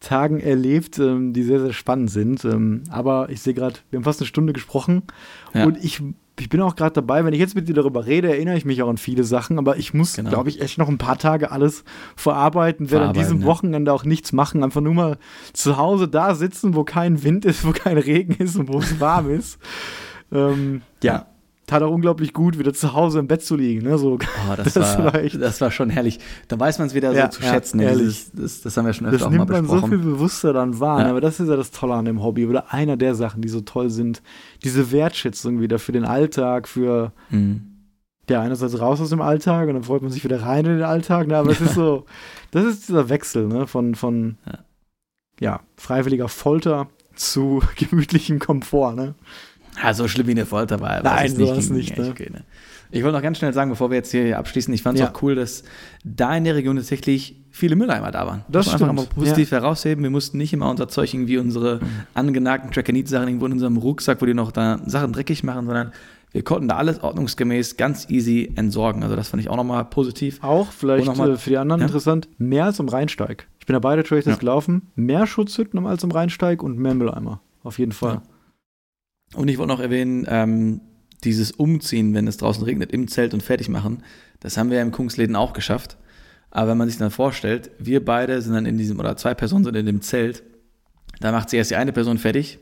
Tagen 0.00 0.40
erlebt, 0.40 0.98
ähm, 0.98 1.32
die 1.32 1.42
sehr, 1.42 1.60
sehr 1.60 1.72
spannend 1.72 2.10
sind. 2.10 2.44
Ähm, 2.44 2.82
aber 2.90 3.30
ich 3.30 3.40
sehe 3.42 3.54
gerade, 3.54 3.76
wir 3.90 3.98
haben 3.98 4.04
fast 4.04 4.20
eine 4.20 4.26
Stunde 4.28 4.52
gesprochen 4.52 5.02
Ja. 5.54 5.64
und 5.64 5.82
ich, 5.84 6.02
ich 6.38 6.48
bin 6.48 6.60
auch 6.60 6.76
gerade 6.76 6.92
dabei, 6.92 7.24
wenn 7.24 7.32
ich 7.32 7.40
jetzt 7.40 7.54
mit 7.54 7.68
dir 7.68 7.74
darüber 7.74 8.06
rede, 8.06 8.28
erinnere 8.28 8.56
ich 8.56 8.64
mich 8.64 8.82
auch 8.82 8.88
an 8.88 8.98
viele 8.98 9.24
Sachen, 9.24 9.58
aber 9.58 9.78
ich 9.78 9.94
muss, 9.94 10.14
Genau. 10.14 10.30
glaube 10.30 10.50
ich, 10.50 10.60
echt 10.60 10.76
noch 10.78 10.88
ein 10.88 10.98
paar 10.98 11.16
Tage 11.18 11.50
alles 11.50 11.84
verarbeiten, 12.14 12.90
werde 12.90 13.06
an 13.06 13.14
diesem 13.14 13.40
ja. 13.40 13.46
Wochenende 13.46 13.92
auch 13.92 14.04
nichts 14.04 14.32
machen, 14.32 14.62
einfach 14.62 14.80
nur 14.82 14.94
mal 14.94 15.18
zu 15.52 15.76
Hause 15.78 16.08
da 16.08 16.34
sitzen, 16.34 16.74
wo 16.74 16.84
kein 16.84 17.22
Wind 17.22 17.44
ist, 17.44 17.66
wo 17.66 17.72
kein 17.72 17.96
Regen 17.98 18.34
ist 18.34 18.56
und 18.56 18.68
wo 18.68 18.78
es 18.78 19.00
warm 19.00 19.30
ist. 19.30 19.58
Ähm, 20.32 20.82
ja. 21.04 21.26
Tat 21.66 21.82
auch 21.82 21.90
unglaublich 21.90 22.32
gut, 22.32 22.58
wieder 22.60 22.72
zu 22.72 22.92
Hause 22.94 23.18
im 23.18 23.26
Bett 23.26 23.42
zu 23.42 23.56
liegen. 23.56 23.82
Ne? 23.82 23.98
So, 23.98 24.12
Oh, 24.14 24.54
das, 24.56 24.74
Das 24.74 24.98
war, 24.98 25.06
war 25.06 25.14
echt- 25.16 25.40
das 25.42 25.60
war 25.60 25.72
schon 25.72 25.90
herrlich. 25.90 26.20
Da 26.46 26.60
weiß 26.60 26.78
man 26.78 26.86
es 26.86 26.94
wieder 26.94 27.12
Ja, 27.12 27.24
so 27.30 27.38
zu 27.38 27.42
ja, 27.44 27.52
schätzen. 27.54 27.78
ne? 27.78 27.84
ehrlich. 27.84 28.06
Dieses, 28.06 28.32
das, 28.32 28.60
das 28.62 28.76
haben 28.76 28.86
wir 28.86 28.92
schon 28.92 29.06
öfter 29.08 29.18
das 29.18 29.26
auch 29.26 29.30
mal 29.32 29.38
nimmt 29.38 29.50
man 29.50 29.66
so 29.66 29.72
besprochen. 29.72 29.90
viel 29.90 29.98
bewusster 30.12 30.52
dann 30.52 30.78
wahr. 30.78 30.98
Ja. 30.98 31.04
ne? 31.04 31.10
Aber 31.10 31.20
das 31.20 31.40
ist 31.40 31.48
ja 31.48 31.56
das 31.56 31.72
Tolle 31.72 31.94
an 31.94 32.04
dem 32.04 32.22
Hobby 32.22 32.46
oder 32.46 32.72
einer 32.72 32.96
der 32.96 33.16
Sachen, 33.16 33.42
die 33.42 33.48
so 33.48 33.62
toll 33.62 33.90
sind. 33.90 34.22
Diese 34.62 34.92
Wertschätzung 34.92 35.60
wieder 35.60 35.78
für 35.80 35.90
den 35.92 36.04
Alltag, 36.04 36.68
für 36.68 37.10
Mhm. 37.30 37.62
ja, 38.30 38.40
einerseits 38.42 38.78
raus 38.80 39.00
aus 39.00 39.10
dem 39.10 39.20
Alltag 39.20 39.66
und 39.66 39.74
dann 39.74 39.82
freut 39.82 40.02
man 40.02 40.12
sich 40.12 40.22
wieder 40.22 40.42
rein 40.42 40.64
in 40.66 40.72
den 40.76 40.82
Alltag. 40.84 41.26
Ne? 41.26 41.36
Aber 41.36 41.50
es 41.50 41.60
ist 41.60 41.74
so, 41.74 42.04
das 42.52 42.64
ist 42.64 42.88
dieser 42.88 43.08
Wechsel 43.08 43.48
ne? 43.48 43.66
von, 43.66 43.96
von 43.96 44.36
Ja. 44.46 44.58
ja. 45.40 45.60
freiwilliger 45.76 46.28
Folter 46.28 46.86
zu 47.16 47.60
gemütlichem 47.76 48.38
Komfort. 48.38 48.94
Ne? 48.94 49.14
Ja, 49.82 49.94
so 49.94 50.08
schlimm 50.08 50.26
wie 50.26 50.32
eine 50.32 50.46
Folter 50.46 50.80
war. 50.80 51.02
Nein, 51.02 51.34
sowas 51.34 51.70
nicht, 51.70 51.90
echt 51.98 51.98
ne? 51.98 52.30
ne? 52.30 52.44
Ich 52.92 53.02
wollte 53.02 53.16
noch 53.16 53.22
ganz 53.22 53.38
schnell 53.38 53.52
sagen, 53.52 53.70
bevor 53.70 53.90
wir 53.90 53.96
jetzt 53.96 54.10
hier 54.12 54.38
abschließen, 54.38 54.72
ich 54.72 54.82
fand 54.82 54.96
es 54.96 55.02
Ja. 55.04 55.10
auch 55.12 55.22
cool, 55.22 55.34
dass 55.34 55.64
da 56.04 56.36
in 56.36 56.44
der 56.44 56.54
Region 56.54 56.76
tatsächlich 56.76 57.36
viele 57.50 57.74
Mülleimer 57.74 58.10
da 58.12 58.26
waren. 58.26 58.44
Das 58.48 58.66
Muss 58.66 58.78
man 58.80 58.90
einfach 58.90 59.02
stimmt, 59.04 59.16
mal 59.16 59.24
positiv 59.24 59.50
herausheben. 59.50 60.04
Wir 60.04 60.10
mussten 60.10 60.38
nicht 60.38 60.52
immer 60.52 60.70
unser 60.70 60.86
Zeug 60.88 61.12
irgendwie 61.12 61.38
unsere 61.38 61.80
angenagten 62.14 62.70
Trackanit-Sachen 62.70 63.26
irgendwo 63.28 63.46
in 63.46 63.52
unserem 63.52 63.76
Rucksack, 63.76 64.22
wo 64.22 64.26
die 64.26 64.34
noch 64.34 64.52
da 64.52 64.78
Sachen 64.86 65.12
dreckig 65.12 65.42
machen, 65.42 65.66
sondern 65.66 65.92
wir 66.32 66.42
konnten 66.44 66.68
da 66.68 66.76
alles 66.76 67.02
ordnungsgemäß 67.02 67.76
ganz 67.76 68.08
easy 68.08 68.52
entsorgen. 68.56 69.02
Also 69.02 69.16
das 69.16 69.28
fand 69.28 69.42
ich 69.42 69.48
auch 69.48 69.56
nochmal 69.56 69.84
positiv. 69.86 70.42
Auch 70.44 70.70
vielleicht 70.70 71.06
mal- 71.16 71.30
äh, 71.32 71.36
für 71.36 71.50
die 71.50 71.56
anderen 71.58 71.80
Ja? 71.80 71.86
interessant, 71.86 72.28
mehr 72.38 72.66
als 72.66 72.78
am 72.78 72.88
Rheinsteig. 72.88 73.48
Ich 73.58 73.66
bin 73.66 73.74
da 73.74 73.80
beide 73.80 74.04
Traces 74.04 74.26
Ja. 74.26 74.36
gelaufen. 74.36 74.82
Mehr 74.94 75.26
Schutzhütten 75.26 75.84
als 75.86 76.04
am 76.04 76.10
Rheinsteig 76.12 76.62
und 76.62 76.78
mehr 76.78 76.94
Mülleimer. 76.94 77.40
Auf 77.64 77.78
jeden 77.80 77.92
Fall. 77.92 78.20
Und 79.34 79.48
ich 79.48 79.58
wollte 79.58 79.72
noch 79.72 79.80
erwähnen, 79.80 80.26
ähm, 80.28 80.80
dieses 81.24 81.50
Umziehen, 81.52 82.14
wenn 82.14 82.26
es 82.26 82.36
draußen 82.36 82.62
regnet, 82.64 82.92
im 82.92 83.08
Zelt 83.08 83.34
und 83.34 83.42
fertig 83.42 83.68
machen, 83.68 84.02
das 84.40 84.56
haben 84.56 84.70
wir 84.70 84.76
ja 84.76 84.82
im 84.82 84.92
Kungsläden 84.92 85.34
auch 85.36 85.52
geschafft. 85.52 85.96
Aber 86.50 86.70
wenn 86.70 86.78
man 86.78 86.88
sich 86.88 86.98
dann 86.98 87.10
vorstellt, 87.10 87.70
wir 87.78 88.04
beide 88.04 88.40
sind 88.40 88.54
dann 88.54 88.66
in 88.66 88.78
diesem, 88.78 88.98
oder 89.00 89.16
zwei 89.16 89.34
Personen 89.34 89.64
sind 89.64 89.74
in 89.76 89.86
dem 89.86 90.00
Zelt, 90.00 90.42
da 91.20 91.32
macht 91.32 91.50
sie 91.50 91.56
erst 91.56 91.70
die 91.70 91.76
eine 91.76 91.92
Person 91.92 92.18
fertig 92.18 92.58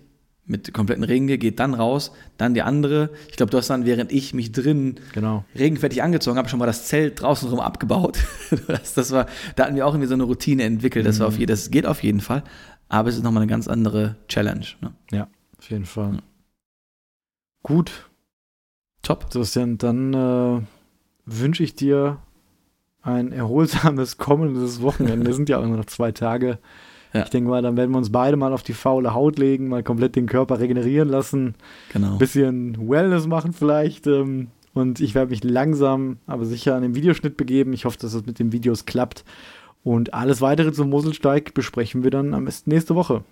mit 0.47 0.73
kompletten 0.75 1.05
Regengear, 1.05 1.39
geht 1.39 1.59
dann 1.59 1.75
raus, 1.75 2.13
dann 2.37 2.55
die 2.55 2.63
andere. 2.63 3.11
Ich 3.31 3.37
glaube, 3.37 3.51
du 3.51 3.57
hast 3.59 3.69
dann, 3.71 3.87
während 3.87 4.13
ich 4.13 4.35
mich 4.35 4.53
drin 4.53 4.97
Genau. 5.13 5.45
regenfertig 5.57 6.03
angezogen 6.03 6.37
habe, 6.39 6.49
schon 6.49 6.59
mal 6.59 6.67
das 6.67 6.87
Zelt 6.87 7.21
draußen 7.21 7.49
rum 7.49 7.61
abgebaut. 7.61 8.19
das, 8.67 8.95
das 8.95 9.11
war, 9.11 9.27
da 9.57 9.65
hatten 9.65 9.75
wir 9.77 9.87
auch 9.87 9.93
irgendwie 9.95 10.09
so 10.09 10.15
eine 10.15 10.25
Routine 10.25 10.63
entwickelt. 10.65 11.07
Das, 11.07 11.19
war 11.19 11.29
auf, 11.29 11.39
je- 11.39 11.47
das 11.47 11.71
geht 11.71 11.87
auf 11.87 12.03
jeden 12.03 12.21
Fall. 12.21 12.43
Aber 12.89 13.09
es 13.09 13.17
ist 13.17 13.23
nochmal 13.25 13.43
eine 13.43 13.51
ganz 13.51 13.69
andere 13.69 14.17
Challenge. 14.29 14.67
Ne? 14.83 14.93
Ja, 15.13 15.29
auf 15.59 15.71
jeden 15.71 15.87
Fall. 15.87 16.19
Gut, 17.65 18.09
Top. 19.03 19.27
Sebastian, 19.31 19.77
dann 19.79 20.15
äh, 20.15 20.61
wünsche 21.27 21.63
ich 21.63 21.75
dir 21.75 22.19
ein 23.03 23.33
erholsames 23.33 24.17
kommendes 24.17 24.81
Wochenende. 24.81 25.31
Es 25.31 25.37
sind 25.37 25.49
ja 25.49 25.59
auch 25.59 25.67
nur 25.67 25.77
noch 25.77 25.85
zwei 25.87 26.11
Tage. 26.13 26.59
Ja. 27.13 27.23
Ich 27.23 27.31
denke 27.31 27.51
mal, 27.51 27.63
dann 27.63 27.77
werden 27.77 27.91
wir 27.93 27.99
uns 27.99 28.11
beide 28.11 28.37
mal 28.37 28.53
auf 28.53 28.63
die 28.63 28.73
faule 28.73 29.15
Haut 29.15 29.39
legen, 29.39 29.69
mal 29.69 29.83
komplett 29.83 30.17
den 30.17 30.27
Körper 30.27 30.59
regenerieren 30.59 31.09
lassen, 31.09 31.55
Genau. 31.93 32.13
ein 32.13 32.19
bisschen 32.19 32.89
Wellness 32.89 33.27
machen 33.27 33.53
vielleicht. 33.53 34.07
Ähm, 34.07 34.49
und 34.73 35.01
ich 35.01 35.15
werde 35.15 35.31
mich 35.31 35.45
langsam, 35.45 36.17
aber 36.27 36.45
sicher 36.47 36.75
an 36.75 36.83
den 36.83 36.95
Videoschnitt 36.95 37.37
begeben. 37.37 37.73
Ich 37.73 37.85
hoffe, 37.85 37.99
dass 37.99 38.15
es 38.15 38.27
mit 38.27 38.39
den 38.39 38.53
Videos 38.53 38.87
klappt. 38.87 39.25
Und 39.85 40.15
alles 40.15 40.41
weitere 40.41 40.73
zum 40.73 40.89
Moselsteig 40.91 41.55
besprechen 41.55 42.03
wir 42.05 42.11
dann 42.11 42.35
am 42.35 42.47
besten 42.47 42.71
nächste 42.71 42.95
Woche. 42.95 43.23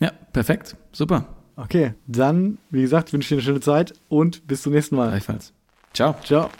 Ja, 0.00 0.12
perfekt. 0.32 0.76
Super. 0.92 1.26
Okay, 1.58 1.94
dann, 2.06 2.58
wie 2.70 2.82
gesagt, 2.82 3.12
wünsche 3.12 3.26
ich 3.26 3.28
dir 3.30 3.34
eine 3.34 3.42
schöne 3.42 3.60
Zeit 3.60 3.94
und 4.08 4.46
bis 4.46 4.62
zum 4.62 4.72
nächsten 4.72 4.94
Mal. 4.94 5.08
Gleichfalls. 5.08 5.52
Ciao. 5.92 6.14
Ciao. 6.22 6.50